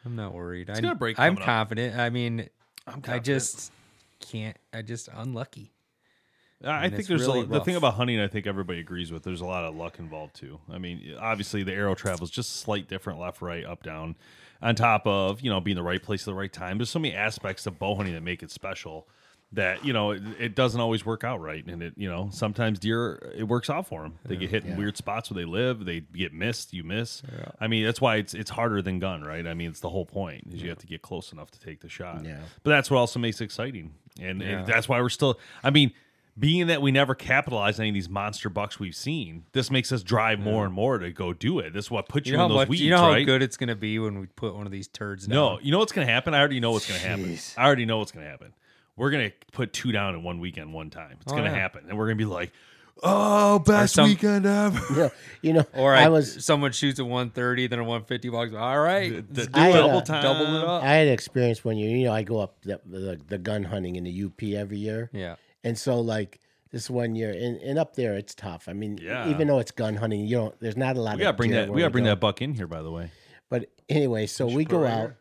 I'm 0.06 0.16
not 0.16 0.34
worried. 0.34 0.70
I'm, 0.70 0.82
gonna 0.82 0.94
break 0.94 1.20
I'm 1.20 1.34
coming 1.36 1.42
up. 1.42 1.46
confident. 1.46 1.98
I 1.98 2.10
mean, 2.12 2.42
I'm 2.42 2.48
I 2.88 2.92
confident. 2.94 3.26
just 3.26 3.72
can't. 4.20 4.56
I 4.72 4.84
just 4.84 5.10
unlucky. 5.12 5.72
I 6.66 6.90
think 6.90 7.08
there's 7.08 7.22
really 7.22 7.42
a, 7.42 7.46
the 7.46 7.62
thing 7.62 7.76
about 7.76 7.94
hunting. 7.94 8.20
I 8.20 8.28
think 8.28 8.48
everybody 8.48 8.80
agrees 8.80 9.12
with. 9.12 9.24
There's 9.24 9.42
a 9.42 9.46
lot 9.46 9.66
of 9.66 9.76
luck 9.76 10.00
involved 10.00 10.36
too. 10.36 10.60
I 10.72 10.78
mean, 10.78 11.16
obviously 11.20 11.64
the 11.64 11.74
arrow 11.74 11.96
travels 11.96 12.32
just 12.32 12.58
slight 12.58 12.88
different, 12.88 13.20
left, 13.20 13.42
right, 13.42 13.66
up, 13.66 13.84
down. 13.84 14.16
On 14.62 14.74
top 14.74 15.06
of 15.06 15.42
you 15.42 15.50
know 15.50 15.60
being 15.60 15.76
the 15.76 15.84
right 15.84 16.02
place 16.02 16.22
at 16.22 16.26
the 16.26 16.34
right 16.34 16.52
time. 16.52 16.78
There's 16.78 16.90
so 16.90 17.00
many 17.00 17.14
aspects 17.14 17.68
of 17.68 17.78
bow 17.78 17.96
hunting 17.96 18.14
that 18.16 18.24
make 18.24 18.42
it 18.42 18.52
special. 18.52 19.08
That 19.52 19.86
you 19.86 19.94
know 19.94 20.12
it, 20.12 20.24
it 20.40 20.56
doesn't 20.56 20.82
always 20.82 21.06
work 21.06 21.24
out 21.24 21.40
right, 21.40 21.64
and 21.66 21.84
it 21.84 21.94
you 21.96 22.10
know 22.10 22.30
sometimes 22.32 22.80
deer 22.80 23.32
it 23.38 23.44
works 23.44 23.70
out 23.70 23.88
for 23.88 24.02
them. 24.02 24.18
They 24.26 24.38
get 24.38 24.50
hit 24.50 24.66
in 24.66 24.76
weird 24.76 24.98
spots 24.98 25.30
where 25.30 25.36
they 25.36 25.50
live. 25.50 25.86
They 25.86 26.00
get 26.00 26.34
missed. 26.34 26.74
You 26.74 26.84
miss. 26.84 27.22
I 27.62 27.68
mean 27.68 27.86
that's 27.86 28.02
why 28.02 28.16
it's 28.16 28.34
it's 28.34 28.50
harder 28.50 28.82
than 28.82 29.00
gun, 29.00 29.22
right? 29.22 29.46
I 29.46 29.54
mean 29.54 29.70
it's 29.70 29.82
the 29.82 29.90
whole 29.90 30.06
point 30.06 30.48
is 30.52 30.64
you 30.64 30.70
have 30.70 30.80
to 30.80 30.88
get 30.88 31.04
close 31.04 31.32
enough 31.32 31.52
to 31.52 31.60
take 31.60 31.82
the 31.82 31.90
shot. 31.90 32.26
Yeah. 32.26 32.40
But 32.64 32.72
that's 32.72 32.90
what 32.90 32.98
also 32.98 33.20
makes 33.20 33.40
it 33.40 33.46
exciting, 33.46 33.94
and, 34.20 34.42
and 34.42 34.66
that's 34.66 34.90
why 34.90 35.00
we're 35.00 35.10
still. 35.10 35.40
I 35.64 35.70
mean, 35.70 35.94
being 36.38 36.68
that 36.68 36.82
we 36.82 36.92
never 36.92 37.16
capitalized 37.16 37.80
any 37.80 37.90
of 37.90 37.94
these 37.94 38.10
monster 38.10 38.50
bucks 38.50 38.80
we've 38.80 38.96
seen, 38.96 39.46
this 39.54 39.72
makes 39.72 39.92
us 39.92 40.04
drive 40.04 40.40
more 40.40 40.66
and 40.66 40.74
more 40.74 40.98
to 40.98 41.12
go 41.12 41.32
do 41.32 41.60
it. 41.60 41.72
This 41.74 41.86
is 41.86 41.92
what 41.92 42.10
puts 42.10 42.28
you, 42.28 42.32
You 42.34 42.38
know 42.38 42.42
how 42.42 42.46
in 42.46 42.50
those 42.52 42.58
much, 42.58 42.68
weeds, 42.70 42.82
you 42.82 42.90
know 42.90 42.98
how 42.98 43.10
right? 43.12 43.26
good 43.26 43.42
it's 43.42 43.56
gonna 43.58 43.76
be 43.76 43.98
when 44.00 44.20
we 44.20 44.26
put 44.28 44.54
one 44.54 44.66
of 44.66 44.72
these 44.72 44.88
turds 44.90 45.28
down. 45.28 45.36
No, 45.36 45.60
you 45.62 45.72
know 45.72 45.80
what's 45.80 45.94
going 45.94 46.06
to 46.06 46.12
happen? 46.12 46.34
I 46.34 46.40
already 46.40 46.60
know 46.60 46.72
what's 46.72 46.88
going 46.88 47.00
to 47.00 47.08
happen. 47.08 47.38
I 47.58 47.66
already 47.66 47.86
know 47.86 48.00
what's 48.00 48.12
going 48.12 48.26
to 48.26 48.30
happen. 48.30 48.54
We're 48.98 49.12
going 49.12 49.30
to 49.30 49.36
put 49.54 49.72
two 49.74 49.92
down 49.92 50.14
in 50.16 50.24
one 50.24 50.40
weekend, 50.40 50.74
one 50.74 50.90
time. 50.90 51.18
It's 51.22 51.32
Oh, 51.32 51.36
going 51.36 51.46
to 51.46 51.52
yeah. 51.52 51.58
happen. 51.58 51.86
And 51.90 51.98
we're 51.98 52.06
going 52.08 52.18
to 52.18 52.24
be 52.26 52.30
like, 52.30 52.52
oh, 53.04 53.60
best 53.60 53.94
some- 53.96 54.08
weekend 54.10 54.46
ever. 54.46 54.80
You 54.90 54.96
know, 54.98 55.12
you 55.42 55.54
know 55.54 55.66
Or 55.74 55.94
I, 55.96 56.04
I, 56.06 56.08
was 56.10 56.44
someone 56.46 56.72
shoots 56.72 57.00
a 57.00 57.06
one 57.06 57.30
thirty, 57.30 57.68
then 57.68 57.80
a 57.80 57.84
150 57.84 58.30
bucks. 58.30 58.54
All 58.54 58.80
right, 58.80 59.12
let's 59.14 59.28
the 59.30 59.46
do 59.48 59.62
it. 59.62 59.74
double 59.74 60.02
time. 60.02 60.24
double 60.24 60.56
it 60.58 60.64
up. 60.66 60.84
I 60.84 60.94
had 60.94 61.08
experience 61.08 61.64
when 61.64 61.78
you 61.78 61.90
you 61.90 62.06
know 62.06 62.14
I 62.14 62.24
go 62.24 62.40
up 62.40 62.56
the, 62.64 62.80
the 62.86 63.20
the 63.28 63.38
gun 63.38 63.64
hunting 63.64 63.96
in 63.96 64.04
the 64.06 64.24
UP 64.24 64.42
every 64.56 64.78
year, 64.78 65.10
yeah, 65.14 65.36
and 65.66 65.78
so 65.78 66.00
like 66.00 66.40
this 66.72 66.90
one 66.90 67.16
year 67.16 67.32
and, 67.32 67.58
and 67.58 67.78
up 67.78 67.96
there 67.96 68.14
it's 68.16 68.34
tough. 68.36 68.68
I 68.70 68.74
mean, 68.74 68.98
Yeah. 69.02 69.30
even 69.30 69.48
though 69.48 69.60
it's 69.60 69.72
gun 69.72 69.96
hunting, 69.96 70.22
you 70.26 70.38
don't 70.38 70.60
there's 70.62 70.78
not 70.78 70.96
a 70.96 71.02
lot 71.02 71.18
We 71.18 71.24
of 71.24 71.26
got 71.28 71.32
to 71.32 71.38
bring 71.38 71.52
that. 71.52 71.70
We 71.70 71.82
got 71.82 71.88
to 71.88 71.92
bring 71.92 72.04
go. 72.06 72.12
that 72.12 72.20
buck 72.22 72.42
in 72.42 72.54
here, 72.54 72.68
by 72.68 72.82
the 72.82 72.92
way. 72.92 73.12
But 73.50 73.70
anyway, 73.90 74.26
so 74.28 74.46
we 74.48 74.64
go 74.66 74.86
out, 74.86 75.00
here. 75.00 75.18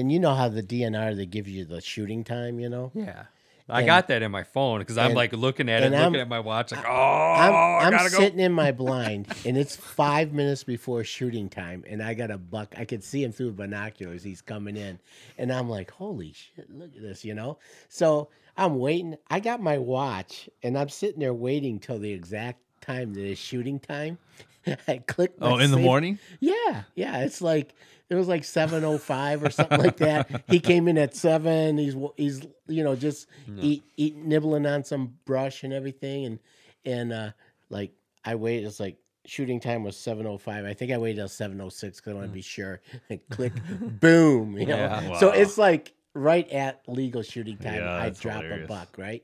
and 0.00 0.10
you 0.12 0.18
know 0.20 0.34
how 0.34 0.48
the 0.48 0.62
DNR 0.62 1.14
they 1.16 1.26
give 1.26 1.46
you 1.48 1.64
the 1.64 1.80
shooting 1.80 2.22
time, 2.24 2.58
you 2.60 2.68
know. 2.68 2.90
yeah. 2.94 3.24
I 3.68 3.80
And- 3.80 3.86
got 3.86 4.06
that 4.08 4.22
in 4.22 4.30
my 4.30 4.44
phone 4.44 4.78
because 4.78 4.96
I'm 4.96 5.12
like 5.14 5.32
looking 5.32 5.68
at 5.68 5.82
it, 5.82 5.86
looking 5.86 5.98
I'm- 5.98 6.12
looking 6.12 6.20
at 6.22 6.28
my 6.28 6.38
watch, 6.38 6.70
like, 6.70 6.84
oh, 6.86 6.88
I'm, 7.36 7.52
I 7.52 7.78
I'm 7.86 7.90
gotta 7.90 8.10
go. 8.10 8.16
sitting 8.18 8.38
in 8.38 8.52
my 8.52 8.70
blind, 8.70 9.26
and 9.44 9.56
it's 9.58 9.74
five 9.74 10.32
minutes 10.32 10.62
before 10.62 11.02
shooting 11.02 11.48
time, 11.48 11.82
and 11.88 12.00
I 12.00 12.14
got 12.14 12.30
a 12.30 12.38
buck. 12.38 12.74
I 12.78 12.84
could 12.84 13.02
see 13.02 13.24
him 13.24 13.32
through 13.32 13.52
binoculars. 13.54 14.22
He's 14.22 14.40
coming 14.40 14.76
in, 14.76 15.00
and 15.36 15.52
I'm 15.52 15.68
like, 15.68 15.90
"Holy 15.90 16.32
shit! 16.32 16.70
Look 16.70 16.94
at 16.94 17.02
this!" 17.02 17.24
You 17.24 17.34
know. 17.34 17.58
So 17.88 18.28
I'm 18.56 18.78
waiting. 18.78 19.16
I 19.28 19.40
got 19.40 19.62
my 19.62 19.78
watch, 19.78 20.48
and 20.62 20.78
I'm 20.78 20.88
sitting 20.88 21.20
there 21.20 21.34
waiting 21.34 21.78
till 21.78 21.98
the 21.98 22.10
exact 22.12 22.60
time 22.80 23.14
that 23.14 23.24
is 23.24 23.38
shooting 23.38 23.78
time. 23.78 24.18
I 24.88 24.98
click. 24.98 25.38
my 25.38 25.50
Oh, 25.50 25.58
in 25.58 25.70
the 25.70 25.76
morning? 25.76 26.18
Yeah, 26.40 26.82
yeah. 26.94 27.18
It's 27.18 27.40
like 27.40 27.74
it 28.08 28.14
was 28.14 28.28
like 28.28 28.44
seven 28.44 28.84
oh 28.84 28.98
five 28.98 29.42
or 29.42 29.50
something 29.50 29.80
like 29.80 29.96
that. 29.98 30.44
He 30.48 30.60
came 30.60 30.88
in 30.88 30.98
at 30.98 31.14
seven. 31.14 31.78
He's 31.78 31.96
he's 32.16 32.46
you 32.66 32.82
know 32.84 32.96
just 32.96 33.28
eat 33.58 33.84
eat 33.96 34.16
nibbling 34.16 34.66
on 34.66 34.84
some 34.84 35.14
brush 35.24 35.62
and 35.62 35.72
everything, 35.72 36.24
and 36.24 36.38
and 36.84 37.12
uh 37.12 37.30
like 37.70 37.92
I 38.24 38.34
waited. 38.34 38.66
It's 38.66 38.80
like 38.80 38.96
shooting 39.24 39.60
time 39.60 39.82
was 39.82 39.96
seven 39.96 40.26
oh 40.26 40.38
five. 40.38 40.64
I 40.64 40.72
think 40.72 40.92
I 40.92 40.98
waited 40.98 41.16
till 41.18 41.28
seven 41.28 41.60
oh 41.60 41.68
six 41.68 41.98
because 42.00 42.12
I 42.12 42.14
want 42.14 42.28
to 42.28 42.32
be 42.32 42.42
sure. 42.42 42.80
And 43.10 43.20
click, 43.30 43.52
boom. 44.00 44.56
You 44.58 44.66
know. 44.66 44.76
Yeah. 44.76 45.18
So 45.18 45.30
it's 45.30 45.58
like 45.58 45.92
right 46.16 46.48
at 46.50 46.82
legal 46.88 47.22
shooting 47.22 47.58
time. 47.58 47.74
Yeah, 47.74 47.94
I 47.94 48.10
drop 48.10 48.42
hilarious. 48.42 48.64
a 48.64 48.68
buck 48.68 48.96
right. 48.98 49.22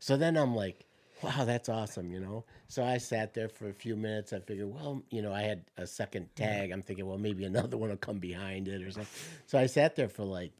So 0.00 0.16
then 0.16 0.36
I'm 0.36 0.54
like, 0.54 0.84
wow, 1.22 1.44
that's 1.44 1.68
awesome, 1.68 2.10
you 2.10 2.20
know? 2.20 2.44
So 2.68 2.84
I 2.84 2.98
sat 2.98 3.34
there 3.34 3.48
for 3.48 3.68
a 3.68 3.72
few 3.72 3.96
minutes. 3.96 4.32
I 4.32 4.40
figured, 4.40 4.72
well, 4.72 5.02
you 5.10 5.22
know, 5.22 5.32
I 5.32 5.42
had 5.42 5.64
a 5.76 5.86
second 5.86 6.28
tag. 6.36 6.70
I'm 6.70 6.82
thinking, 6.82 7.06
well, 7.06 7.18
maybe 7.18 7.44
another 7.44 7.76
one 7.78 7.90
will 7.90 7.96
come 7.96 8.18
behind 8.18 8.68
it 8.68 8.82
or 8.82 8.90
something. 8.90 9.12
So 9.46 9.58
I 9.58 9.66
sat 9.66 9.96
there 9.96 10.08
for 10.08 10.24
like 10.24 10.52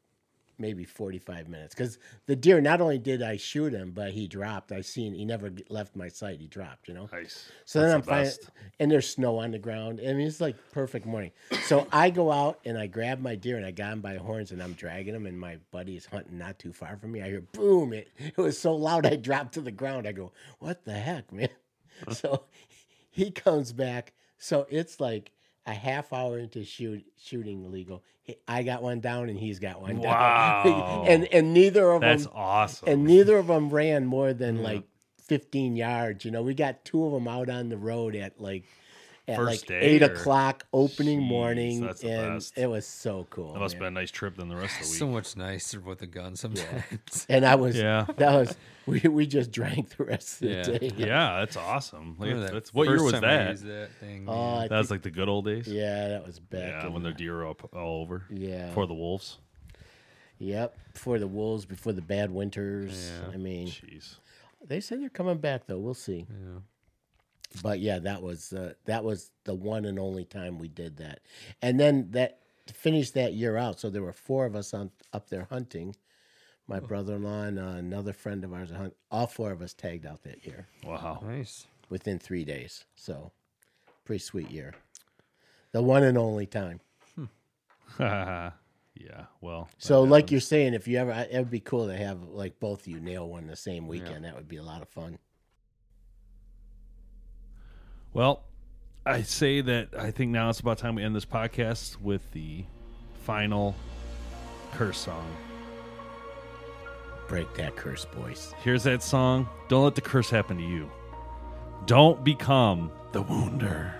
maybe 0.58 0.84
45 0.84 1.48
minutes 1.48 1.74
because 1.74 1.98
the 2.26 2.36
deer, 2.36 2.60
not 2.60 2.80
only 2.80 2.98
did 2.98 3.22
I 3.22 3.36
shoot 3.36 3.72
him, 3.72 3.92
but 3.92 4.12
he 4.12 4.26
dropped. 4.26 4.72
I 4.72 4.80
seen, 4.80 5.14
he 5.14 5.24
never 5.24 5.50
left 5.68 5.96
my 5.96 6.08
sight. 6.08 6.40
He 6.40 6.46
dropped, 6.46 6.88
you 6.88 6.94
know? 6.94 7.08
Nice. 7.12 7.50
So 7.64 7.80
then 7.80 7.90
I'm 7.90 8.02
That's 8.02 8.38
the 8.38 8.46
fine, 8.46 8.52
and 8.80 8.90
there's 8.90 9.08
snow 9.08 9.38
on 9.38 9.50
the 9.52 9.58
ground. 9.58 10.00
I 10.00 10.12
mean, 10.12 10.26
it's 10.26 10.40
like 10.40 10.56
perfect 10.72 11.06
morning. 11.06 11.32
So 11.64 11.86
I 11.92 12.10
go 12.10 12.32
out 12.32 12.60
and 12.64 12.78
I 12.78 12.86
grab 12.86 13.20
my 13.20 13.34
deer 13.34 13.56
and 13.56 13.66
I 13.66 13.70
got 13.70 13.92
him 13.92 14.00
by 14.00 14.14
the 14.14 14.20
horns 14.20 14.52
and 14.52 14.62
I'm 14.62 14.72
dragging 14.74 15.14
him. 15.14 15.26
And 15.26 15.38
my 15.38 15.58
buddy 15.70 15.96
is 15.96 16.06
hunting 16.06 16.38
not 16.38 16.58
too 16.58 16.72
far 16.72 16.96
from 16.96 17.12
me. 17.12 17.22
I 17.22 17.26
hear 17.28 17.40
boom! 17.40 17.92
It 17.92 18.08
it 18.18 18.36
was 18.36 18.58
so 18.58 18.74
loud 18.74 19.06
I 19.06 19.16
dropped 19.16 19.54
to 19.54 19.60
the 19.60 19.70
ground. 19.70 20.06
I 20.06 20.12
go, 20.12 20.32
what 20.58 20.84
the 20.84 20.94
heck, 20.94 21.32
man? 21.32 21.48
So 22.12 22.44
he 23.10 23.30
comes 23.32 23.72
back. 23.72 24.12
So 24.38 24.66
it's 24.70 25.00
like 25.00 25.32
a 25.68 25.74
half 25.74 26.12
hour 26.12 26.38
into 26.38 26.64
shoot 26.64 27.04
shooting 27.16 27.70
legal. 27.70 28.02
I 28.46 28.62
got 28.62 28.82
one 28.82 29.00
down 29.00 29.28
and 29.28 29.38
he's 29.38 29.58
got 29.58 29.80
one 29.80 29.98
Wow. 29.98 30.62
down. 31.04 31.06
and 31.12 31.24
and 31.32 31.54
neither 31.54 31.90
of 31.92 32.00
That's 32.00 32.24
them 32.24 32.32
awesome. 32.34 32.88
and 32.88 33.04
neither 33.04 33.36
of 33.36 33.46
them 33.46 33.70
ran 33.70 34.04
more 34.06 34.32
than 34.42 34.62
like 34.62 34.84
15 35.26 35.76
yards. 35.76 36.24
You 36.24 36.30
know, 36.30 36.42
we 36.42 36.54
got 36.54 36.84
two 36.84 37.04
of 37.04 37.12
them 37.12 37.28
out 37.28 37.48
on 37.50 37.68
the 37.68 37.76
road 37.76 38.16
at 38.16 38.40
like 38.40 38.64
at 39.28 39.36
First 39.36 39.50
like 39.62 39.66
day 39.68 39.80
eight 39.80 40.02
or- 40.02 40.06
o'clock 40.06 40.64
opening 40.72 41.20
Jeez, 41.20 41.28
morning, 41.28 41.80
that's 41.82 42.00
the 42.00 42.10
and 42.10 42.34
best. 42.36 42.56
it 42.56 42.66
was 42.66 42.86
so 42.86 43.26
cool. 43.30 43.52
that 43.52 43.58
must 43.60 43.74
have 43.74 43.78
been 43.80 43.88
a 43.88 44.00
nice 44.00 44.10
trip 44.10 44.36
than 44.36 44.48
the 44.48 44.56
rest 44.56 44.74
of 44.80 44.86
the 44.86 44.90
week. 44.90 44.98
so 44.98 45.06
much 45.08 45.36
nicer 45.36 45.80
with 45.80 46.00
a 46.02 46.06
gun 46.06 46.34
sometimes. 46.34 47.26
And 47.28 47.44
I 47.44 47.54
was 47.56 47.76
Yeah. 47.76 48.06
that 48.16 48.32
was 48.34 48.56
we 48.86 49.00
we 49.00 49.26
just 49.26 49.50
drank 49.52 49.96
the 49.96 50.04
rest 50.04 50.42
of 50.42 50.48
Yeah. 50.50 50.62
the 50.62 50.78
day. 50.78 50.92
yeah, 50.96 51.40
that's 51.40 51.56
awesome. 51.56 52.16
Like, 52.18 52.34
that 52.34 52.52
that's, 52.52 52.72
what 52.72 52.88
year 52.88 53.02
was 53.02 53.12
that? 53.20 53.50
used 53.50 53.66
that 53.66 53.90
thing, 54.00 54.24
Oh, 54.26 54.32
man. 54.54 54.62
I 54.64 54.68
That 54.68 54.78
was 54.78 54.90
like 54.90 55.02
the 55.02 55.10
good 55.10 55.28
old 55.28 55.44
days. 55.44 55.68
yeah, 55.68 56.08
that 56.08 56.26
was 56.26 56.38
back. 56.40 56.84
Yeah, 56.84 56.88
when 56.88 57.02
the 57.02 57.10
the- 57.10 57.14
deer 57.16 57.42
are 57.42 57.48
up 57.50 57.68
all 57.74 58.00
over. 58.02 58.24
Yeah. 58.30 58.72
For 58.72 58.86
the 58.86 58.94
wolves. 58.94 59.38
Yep, 60.38 60.76
before 60.94 61.18
the 61.18 61.26
wolves, 61.26 61.66
before 61.66 61.92
the 61.92 62.00
bad 62.00 62.30
winters. 62.30 63.10
Yeah. 63.26 63.34
I 63.34 63.36
mean, 63.36 63.66
Jeez. 63.66 64.16
they 64.64 64.80
said 64.80 65.02
they're 65.02 65.08
coming 65.08 65.38
back 65.38 65.66
though. 65.66 65.78
We'll 65.78 65.94
see. 65.94 66.26
But 67.62 67.80
yeah, 67.80 67.98
that 68.00 68.22
was 68.22 68.52
uh, 68.52 68.74
that 68.84 69.04
was 69.04 69.30
the 69.44 69.54
one 69.54 69.84
and 69.84 69.98
only 69.98 70.24
time 70.24 70.58
we 70.58 70.68
did 70.68 70.96
that. 70.98 71.20
And 71.62 71.80
then 71.80 72.10
that 72.10 72.40
finished 72.72 73.14
that 73.14 73.32
year 73.32 73.56
out. 73.56 73.80
So 73.80 73.88
there 73.90 74.02
were 74.02 74.12
four 74.12 74.44
of 74.46 74.54
us 74.54 74.74
on 74.74 74.90
up 75.12 75.30
there 75.30 75.46
hunting. 75.50 75.96
My 76.66 76.80
brother-in-law 76.80 77.42
and 77.44 77.58
uh, 77.58 77.62
another 77.62 78.12
friend 78.12 78.44
of 78.44 78.52
ours. 78.52 78.70
Hunt, 78.70 78.94
all 79.10 79.26
four 79.26 79.50
of 79.52 79.62
us 79.62 79.72
tagged 79.72 80.04
out 80.04 80.22
that 80.24 80.44
year 80.46 80.66
Wow. 80.84 81.20
Nice. 81.24 81.66
within 81.88 82.18
three 82.18 82.44
days. 82.44 82.84
So 82.94 83.32
pretty 84.04 84.18
sweet 84.22 84.50
year. 84.50 84.74
The 85.72 85.80
one 85.80 86.02
and 86.02 86.18
only 86.18 86.44
time. 86.46 86.80
yeah. 87.98 88.50
Well. 89.40 89.68
So, 89.78 90.02
like 90.02 90.24
happens. 90.24 90.32
you're 90.32 90.40
saying, 90.42 90.74
if 90.74 90.86
you 90.88 90.98
ever, 90.98 91.12
it 91.30 91.38
would 91.38 91.50
be 91.50 91.60
cool 91.60 91.86
to 91.86 91.96
have 91.96 92.22
like 92.24 92.60
both 92.60 92.80
of 92.82 92.88
you 92.88 93.00
nail 93.00 93.28
one 93.28 93.46
the 93.46 93.56
same 93.56 93.86
weekend. 93.88 94.24
That 94.24 94.34
would 94.36 94.48
be 94.48 94.56
a 94.56 94.62
lot 94.62 94.82
of 94.82 94.88
fun. 94.88 95.18
Well, 98.18 98.42
I 99.06 99.22
say 99.22 99.60
that 99.60 99.90
I 99.96 100.10
think 100.10 100.32
now 100.32 100.50
it's 100.50 100.58
about 100.58 100.78
time 100.78 100.96
we 100.96 101.04
end 101.04 101.14
this 101.14 101.24
podcast 101.24 102.00
with 102.00 102.32
the 102.32 102.64
final 103.22 103.76
curse 104.74 104.98
song. 104.98 105.24
Break 107.28 107.54
that 107.54 107.76
curse, 107.76 108.06
boys. 108.06 108.52
Here's 108.64 108.82
that 108.82 109.04
song. 109.04 109.48
Don't 109.68 109.84
let 109.84 109.94
the 109.94 110.00
curse 110.00 110.30
happen 110.30 110.56
to 110.56 110.64
you. 110.64 110.90
Don't 111.86 112.24
become 112.24 112.90
the 113.12 113.22
wounder. 113.22 113.94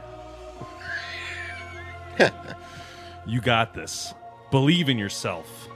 you 3.25 3.41
got 3.41 3.73
this. 3.73 4.14
Believe 4.51 4.89
in 4.89 4.99
yourself. 4.99 5.69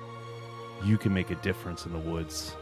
You 0.82 0.98
can 0.98 1.14
make 1.14 1.30
a 1.30 1.36
difference 1.36 1.86
in 1.86 1.92
the 1.92 1.98
woods. 2.00 2.56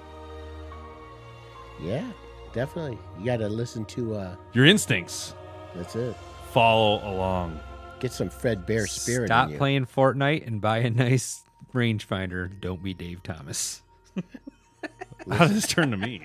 Yeah, 1.81 2.07
definitely. 2.53 2.99
You 3.19 3.25
got 3.25 3.39
to 3.39 3.49
listen 3.49 3.87
to. 3.87 4.17
uh 4.17 4.37
Your 4.53 4.67
instincts 4.67 5.33
That's 5.75 5.97
it. 5.97 6.17
follow 6.53 6.97
along. 7.09 7.61
Get 8.01 8.13
some 8.13 8.31
Fred 8.31 8.67
Bear 8.67 8.87
spirit. 8.87 9.29
Stop 9.29 9.47
in 9.47 9.53
you. 9.53 9.59
playing 9.59 9.87
Fortnite 9.87 10.47
and 10.47 10.61
buy 10.61 10.79
a 10.79 10.91
nice 10.91 11.43
rangefinder. 11.75 12.61
Don't 12.61 12.83
be 12.83 12.95
Dave 12.95 13.23
Thomas. 13.23 13.83
How 15.31 15.47
does 15.47 15.55
this 15.55 15.67
turn 15.67 15.91
to 15.91 15.97
me? 15.97 16.23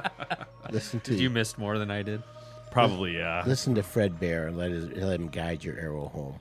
Listen 0.70 1.00
to 1.00 1.10
Did 1.10 1.20
you 1.20 1.30
missed 1.30 1.58
more 1.58 1.78
than 1.78 1.90
I 1.90 2.02
did? 2.02 2.22
Probably, 2.70 3.16
yeah. 3.16 3.42
listen 3.44 3.74
to 3.74 3.82
Fred 3.82 4.20
Bear 4.20 4.46
and 4.46 4.56
let 4.56 4.70
his, 4.70 4.88
let 4.90 5.18
him 5.18 5.28
guide 5.28 5.64
your 5.64 5.76
arrow 5.76 6.06
home. 6.06 6.38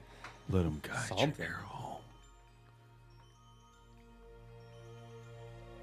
Let 0.51 0.61
him 0.63 0.79
guide 0.83 1.09
your 1.09 1.47
arrow 1.47 1.65
home. 1.65 2.01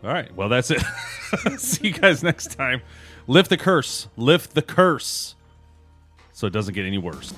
All 0.05 0.13
right. 0.13 0.33
Well, 0.37 0.49
that's 0.49 0.71
it. 0.71 0.83
See 1.59 1.89
you 1.89 1.95
guys 1.95 2.23
next 2.23 2.53
time. 2.53 2.83
Lift 3.27 3.51
the 3.51 3.57
curse. 3.57 4.07
Lift 4.17 4.55
the 4.55 4.63
curse. 4.63 5.35
So 6.37 6.47
it 6.47 6.53
doesn't 6.53 6.75
get 6.75 6.85
any 6.85 6.99
worse. 6.99 7.33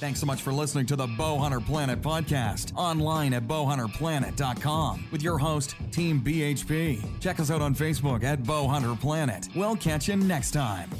Thanks 0.00 0.18
so 0.18 0.26
much 0.26 0.42
for 0.42 0.52
listening 0.52 0.84
to 0.86 0.96
the 0.96 1.06
Bowhunter 1.06 1.64
Planet 1.64 2.02
podcast 2.02 2.74
online 2.74 3.32
at 3.32 3.46
bowhunterplanet.com 3.46 5.06
with 5.12 5.22
your 5.22 5.38
host, 5.38 5.76
Team 5.92 6.20
BHP. 6.20 7.20
Check 7.20 7.38
us 7.38 7.52
out 7.52 7.62
on 7.62 7.76
Facebook 7.76 8.24
at 8.24 8.42
Bowhunter 8.42 8.98
Planet. 9.00 9.46
We'll 9.54 9.76
catch 9.76 10.08
you 10.08 10.16
next 10.16 10.50
time. 10.50 10.90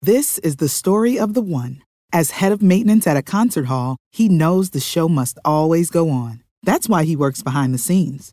This 0.00 0.38
is 0.38 0.56
the 0.56 0.70
story 0.70 1.18
of 1.18 1.34
the 1.34 1.42
one. 1.42 1.82
As 2.14 2.30
head 2.30 2.50
of 2.50 2.62
maintenance 2.62 3.06
at 3.06 3.18
a 3.18 3.22
concert 3.22 3.66
hall, 3.66 3.98
he 4.10 4.30
knows 4.30 4.70
the 4.70 4.80
show 4.80 5.06
must 5.06 5.38
always 5.44 5.90
go 5.90 6.08
on. 6.08 6.42
That's 6.62 6.88
why 6.88 7.04
he 7.04 7.16
works 7.16 7.42
behind 7.42 7.74
the 7.74 7.78
scenes, 7.78 8.32